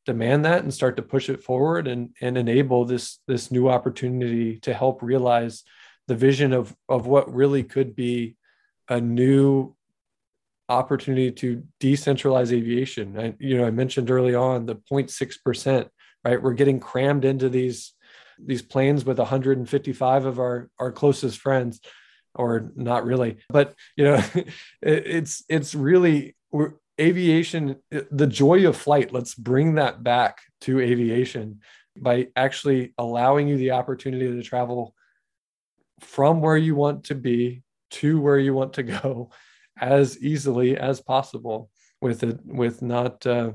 demand 0.05 0.45
that 0.45 0.64
and 0.64 0.74
start 0.74 0.95
to 0.95 1.03
push 1.03 1.30
it 1.30 1.43
forward 1.43 1.88
and, 1.88 2.12
and 2.22 2.38
enable 2.38 2.86
this 2.86 3.20
this 3.28 3.51
new 3.51 3.68
opportunity 3.68 4.58
to 4.60 4.74
help 4.74 5.01
realize 5.01 5.64
the 6.08 6.16
vision 6.16 6.53
of 6.53 6.74
of 6.88 7.08
what 7.08 7.34
really 7.34 7.64
could 7.64 7.95
be 7.95 8.38
a 8.90 9.02
new 9.02 9.76
opportunity 10.70 11.32
to 11.32 11.64
decentralize 11.80 12.52
aviation. 12.52 13.20
I, 13.20 13.36
you 13.40 13.58
know, 13.58 13.66
I 13.66 13.72
mentioned 13.72 14.12
early 14.12 14.36
on 14.36 14.66
the 14.66 14.76
0.6 14.76 15.44
percent. 15.44 15.90
Right, 16.26 16.42
we're 16.42 16.54
getting 16.54 16.80
crammed 16.80 17.26
into 17.26 17.48
these 17.48 17.94
these 18.40 18.62
planes 18.62 19.06
with 19.06 19.18
155 19.18 20.26
of 20.26 20.40
our 20.40 20.70
our 20.80 20.92
closest 20.92 21.40
friends, 21.40 21.80
or 22.36 22.72
not 22.76 23.06
really, 23.06 23.38
but 23.50 23.76
you 23.96 24.04
know, 24.04 24.16
it, 24.36 24.48
it's 24.82 25.44
it's 25.48 25.74
really 25.74 26.36
aviation, 27.00 27.78
the 27.90 28.28
joy 28.28 28.68
of 28.68 28.76
flight, 28.76 29.14
let's 29.14 29.36
bring 29.36 29.76
that 29.76 30.04
back 30.04 30.40
to 30.62 30.80
aviation 30.80 31.62
by 31.96 32.28
actually 32.36 32.94
allowing 32.98 33.48
you 33.48 33.58
the 33.58 33.72
opportunity 33.72 34.28
to 34.28 34.44
travel 34.44 34.94
from 36.00 36.42
where 36.42 36.58
you 36.58 36.76
want 36.76 37.06
to 37.06 37.16
be 37.16 37.64
to 37.90 38.20
where 38.20 38.40
you 38.40 38.54
want 38.54 38.74
to 38.74 38.84
go 38.84 39.30
as 39.80 40.18
easily 40.20 40.78
as 40.78 41.02
possible 41.02 41.70
with 42.02 42.24
it 42.24 42.40
with 42.46 42.82
not 42.82 43.26
uh, 43.26 43.52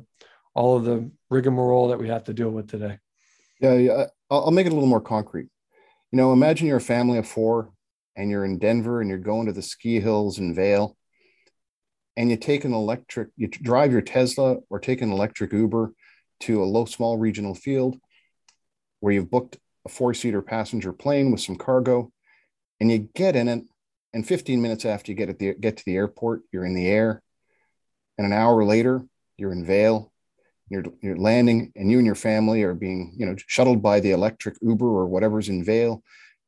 all 0.54 0.76
of 0.76 0.84
the 0.84 1.10
rigmarole 1.30 1.88
that 1.88 1.98
we 1.98 2.08
have 2.08 2.24
to 2.24 2.34
deal 2.34 2.50
with 2.50 2.68
today 2.68 2.98
yeah, 3.60 3.74
yeah 3.74 4.06
I'll, 4.30 4.44
I'll 4.44 4.50
make 4.50 4.66
it 4.66 4.72
a 4.72 4.74
little 4.74 4.88
more 4.88 5.00
concrete 5.00 5.48
you 6.10 6.16
know 6.16 6.32
imagine 6.32 6.66
you're 6.66 6.76
a 6.76 6.80
family 6.80 7.18
of 7.18 7.28
four 7.28 7.72
and 8.16 8.30
you're 8.30 8.44
in 8.44 8.58
denver 8.58 9.00
and 9.00 9.08
you're 9.08 9.18
going 9.18 9.46
to 9.46 9.52
the 9.52 9.62
ski 9.62 10.00
hills 10.00 10.38
in 10.38 10.54
Vail 10.54 10.96
and 12.16 12.30
you 12.30 12.36
take 12.36 12.64
an 12.64 12.74
electric, 12.74 13.28
you 13.36 13.48
drive 13.48 13.92
your 13.92 14.02
Tesla 14.02 14.56
or 14.68 14.78
take 14.78 15.00
an 15.00 15.12
electric 15.12 15.52
Uber 15.52 15.92
to 16.40 16.62
a 16.62 16.66
low, 16.66 16.84
small 16.84 17.16
regional 17.16 17.54
field 17.54 17.96
where 19.00 19.12
you've 19.12 19.30
booked 19.30 19.56
a 19.86 19.88
four 19.88 20.14
seater 20.14 20.42
passenger 20.42 20.92
plane 20.92 21.30
with 21.32 21.40
some 21.40 21.56
cargo, 21.56 22.12
and 22.80 22.90
you 22.90 23.08
get 23.14 23.34
in 23.34 23.48
it. 23.48 23.64
And 24.14 24.26
15 24.26 24.60
minutes 24.60 24.84
after 24.84 25.10
you 25.10 25.16
get 25.16 25.30
at 25.30 25.38
the 25.38 25.54
get 25.54 25.78
to 25.78 25.84
the 25.86 25.96
airport, 25.96 26.42
you're 26.52 26.66
in 26.66 26.74
the 26.74 26.86
air, 26.86 27.22
and 28.18 28.26
an 28.26 28.32
hour 28.32 28.64
later, 28.64 29.04
you're 29.36 29.52
in 29.52 29.64
Vail. 29.64 30.12
You're, 30.68 30.84
you're 31.02 31.18
landing, 31.18 31.70
and 31.76 31.90
you 31.90 31.98
and 31.98 32.06
your 32.06 32.14
family 32.14 32.62
are 32.62 32.72
being, 32.72 33.14
you 33.16 33.26
know, 33.26 33.36
shuttled 33.46 33.82
by 33.82 34.00
the 34.00 34.12
electric 34.12 34.56
Uber 34.62 34.86
or 34.86 35.06
whatever's 35.06 35.50
in 35.50 35.62
Vail 35.62 36.02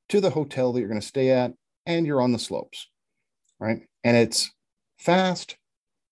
to 0.08 0.20
the 0.20 0.30
hotel 0.30 0.72
that 0.72 0.80
you're 0.80 0.88
going 0.88 1.00
to 1.00 1.06
stay 1.06 1.30
at, 1.30 1.52
and 1.84 2.06
you're 2.06 2.22
on 2.22 2.32
the 2.32 2.38
slopes, 2.38 2.88
right? 3.60 3.82
And 4.02 4.16
it's 4.16 4.50
fast. 4.98 5.56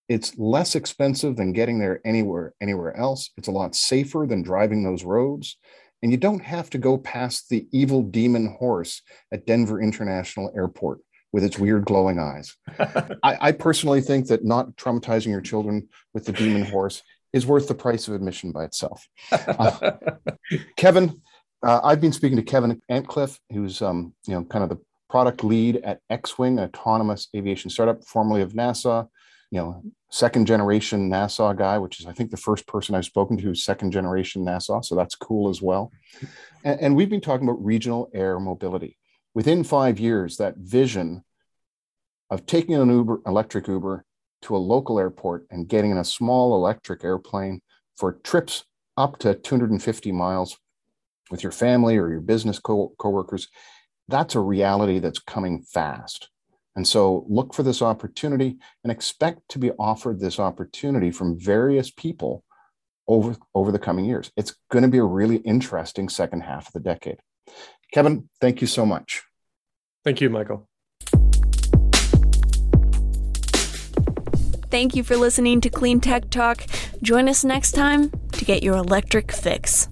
It's 0.09 0.37
less 0.37 0.75
expensive 0.75 1.37
than 1.37 1.55
getting 1.55 1.79
there 1.79 2.01
anywhere 2.05 2.53
anywhere 2.61 2.95
else. 2.97 3.31
It's 3.39 3.49
a 3.49 3.53
lot 3.53 3.75
safer 3.75 4.27
than 4.29 4.43
driving 4.43 4.85
those 4.85 5.05
roads. 5.05 5.57
And 6.03 6.11
you 6.11 6.19
don't 6.19 6.43
have 6.43 6.69
to 6.71 6.79
go 6.79 6.99
past 6.99 7.49
the 7.49 7.67
evil 7.73 8.03
demon 8.03 8.57
horse 8.59 9.03
at 9.33 9.47
Denver 9.47 9.81
International 9.81 10.53
Airport 10.55 10.99
with 11.33 11.45
its 11.45 11.59
weird 11.59 11.85
glowing 11.85 12.19
eyes. 12.19 12.57
I, 12.79 13.39
I, 13.41 13.53
personally 13.53 14.01
think 14.01 14.27
that 14.29 14.45
not 14.45 14.77
traumatizing 14.77 15.29
your 15.29 15.41
children 15.41 15.89
with 16.13 16.27
the 16.27 16.33
demon 16.33 16.65
horse 16.65 17.03
is 17.33 17.47
worth 17.47 17.69
the 17.69 17.75
price 17.75 18.07
of 18.09 18.15
admission 18.15 18.53
by 18.53 18.65
itself. 18.65 19.07
Uh, 19.31 19.93
Kevin, 20.77 21.23
uh, 21.63 21.81
I've 21.83 22.01
been 22.01 22.13
speaking 22.13 22.37
to 22.37 22.43
Kevin 22.43 22.81
Antcliff, 22.91 23.39
who's 23.51 23.81
um, 23.81 24.15
you 24.27 24.35
know 24.35 24.45
kind 24.45 24.63
of 24.63 24.69
the 24.69 24.79
product 25.09 25.45
lead 25.45 25.77
at 25.77 26.01
X-Wing, 26.11 26.59
an 26.59 26.65
autonomous 26.65 27.29
aviation 27.37 27.71
startup, 27.71 28.05
formerly 28.05 28.43
of 28.43 28.53
NASA. 28.53 29.09
You 29.51 29.59
know, 29.59 29.83
second 30.11 30.47
generation 30.47 31.11
NASA 31.11 31.55
guy, 31.57 31.79
which 31.79 32.01
is 32.01 32.07
I 32.07 32.13
think 32.13 32.31
the 32.31 32.39
first 32.39 32.67
person 32.67 32.95
I've 32.95 33.05
spoken 33.05 33.37
to 33.37 33.43
who's 33.43 33.65
second 33.65 33.93
generation 33.93 34.45
NASA. 34.45 34.83
So 34.85 34.95
that's 34.95 35.15
cool 35.15 35.51
as 35.51 35.61
well. 35.61 35.93
And, 36.65 36.81
and 36.81 36.97
we've 36.97 37.11
been 37.11 37.21
talking 37.21 37.47
about 37.47 37.63
regional 37.63 38.11
air 38.15 38.41
mobility. 38.41 38.97
Within 39.35 39.65
five 39.65 39.99
years, 39.99 40.37
that 40.37 40.57
vision 40.57 41.25
of 42.31 42.47
taking 42.47 42.75
an 42.75 42.91
Uber, 42.91 43.21
electric 43.27 43.69
Uber, 43.69 44.05
to 44.43 44.57
a 44.57 44.59
local 44.59 44.99
airport 44.99 45.47
and 45.51 45.69
getting 45.69 45.91
in 45.91 45.99
a 45.99 46.05
small 46.05 46.55
electric 46.55 47.05
airplane 47.05 47.61
for 47.97 48.15
trips 48.25 48.65
up 48.97 49.19
to 49.19 49.35
250 49.35 50.13
miles 50.13 50.59
with 51.31 51.43
your 51.43 51.53
family 51.53 51.97
or 51.97 52.11
your 52.11 52.21
business 52.21 52.59
co- 52.59 52.93
coworkers, 52.99 53.49
that's 54.09 54.35
a 54.35 54.41
reality 54.41 54.99
that's 54.99 55.19
coming 55.19 55.63
fast. 55.63 56.29
And 56.75 56.87
so 56.87 57.25
look 57.29 57.55
for 57.55 57.63
this 57.63 57.83
opportunity 57.83 58.57
and 58.83 58.91
expect 58.91 59.41
to 59.51 59.59
be 59.59 59.71
offered 59.73 60.21
this 60.21 60.39
opportunity 60.39 61.11
from 61.11 61.39
various 61.39 61.91
people 61.91 62.45
over, 63.07 63.37
over 63.55 63.73
the 63.73 63.79
coming 63.79 64.05
years. 64.05 64.31
It's 64.37 64.55
going 64.71 64.83
to 64.83 64.89
be 64.89 64.99
a 64.99 65.05
really 65.05 65.37
interesting 65.37 66.09
second 66.09 66.43
half 66.43 66.69
of 66.69 66.73
the 66.73 66.81
decade. 66.81 67.19
Kevin, 67.93 68.29
thank 68.41 68.61
you 68.61 68.67
so 68.67 68.85
much. 68.87 69.23
Thank 70.05 70.21
you, 70.21 70.31
Michael. 70.31 70.69
Thank 74.71 74.97
you 74.97 75.05
for 75.05 75.17
listening 75.17 75.61
to 75.61 75.69
Clean 75.69 76.01
Tech 76.01 76.31
Talk. 76.31 76.65
Join 77.03 77.29
us 77.29 77.45
next 77.45 77.73
time 77.73 78.11
to 78.33 78.45
get 78.47 78.63
your 78.63 78.77
electric 78.77 79.31
fix. 79.31 79.87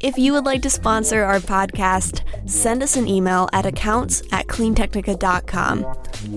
If 0.00 0.18
you 0.18 0.32
would 0.34 0.44
like 0.44 0.60
to 0.62 0.70
sponsor 0.70 1.22
our 1.22 1.38
podcast, 1.38 2.20
send 2.48 2.82
us 2.82 2.96
an 2.96 3.08
email 3.08 3.48
at 3.52 3.64
accounts 3.64 4.22
at 4.32 4.46
cleantechnica.com. 4.48 5.86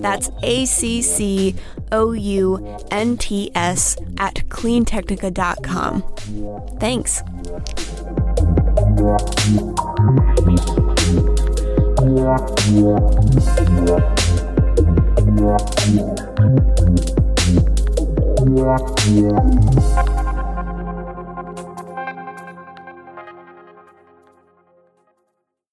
That's 0.00 0.30
A 0.42 0.64
C 0.64 1.02
C 1.02 1.54
O 1.92 2.12
U 2.12 2.78
N 2.90 3.16
T 3.16 3.50
S 3.54 3.96
at 4.18 4.34
cleantechnica.com. 4.48 6.02
Thanks. 6.78 7.22
Yeah. 19.06 20.15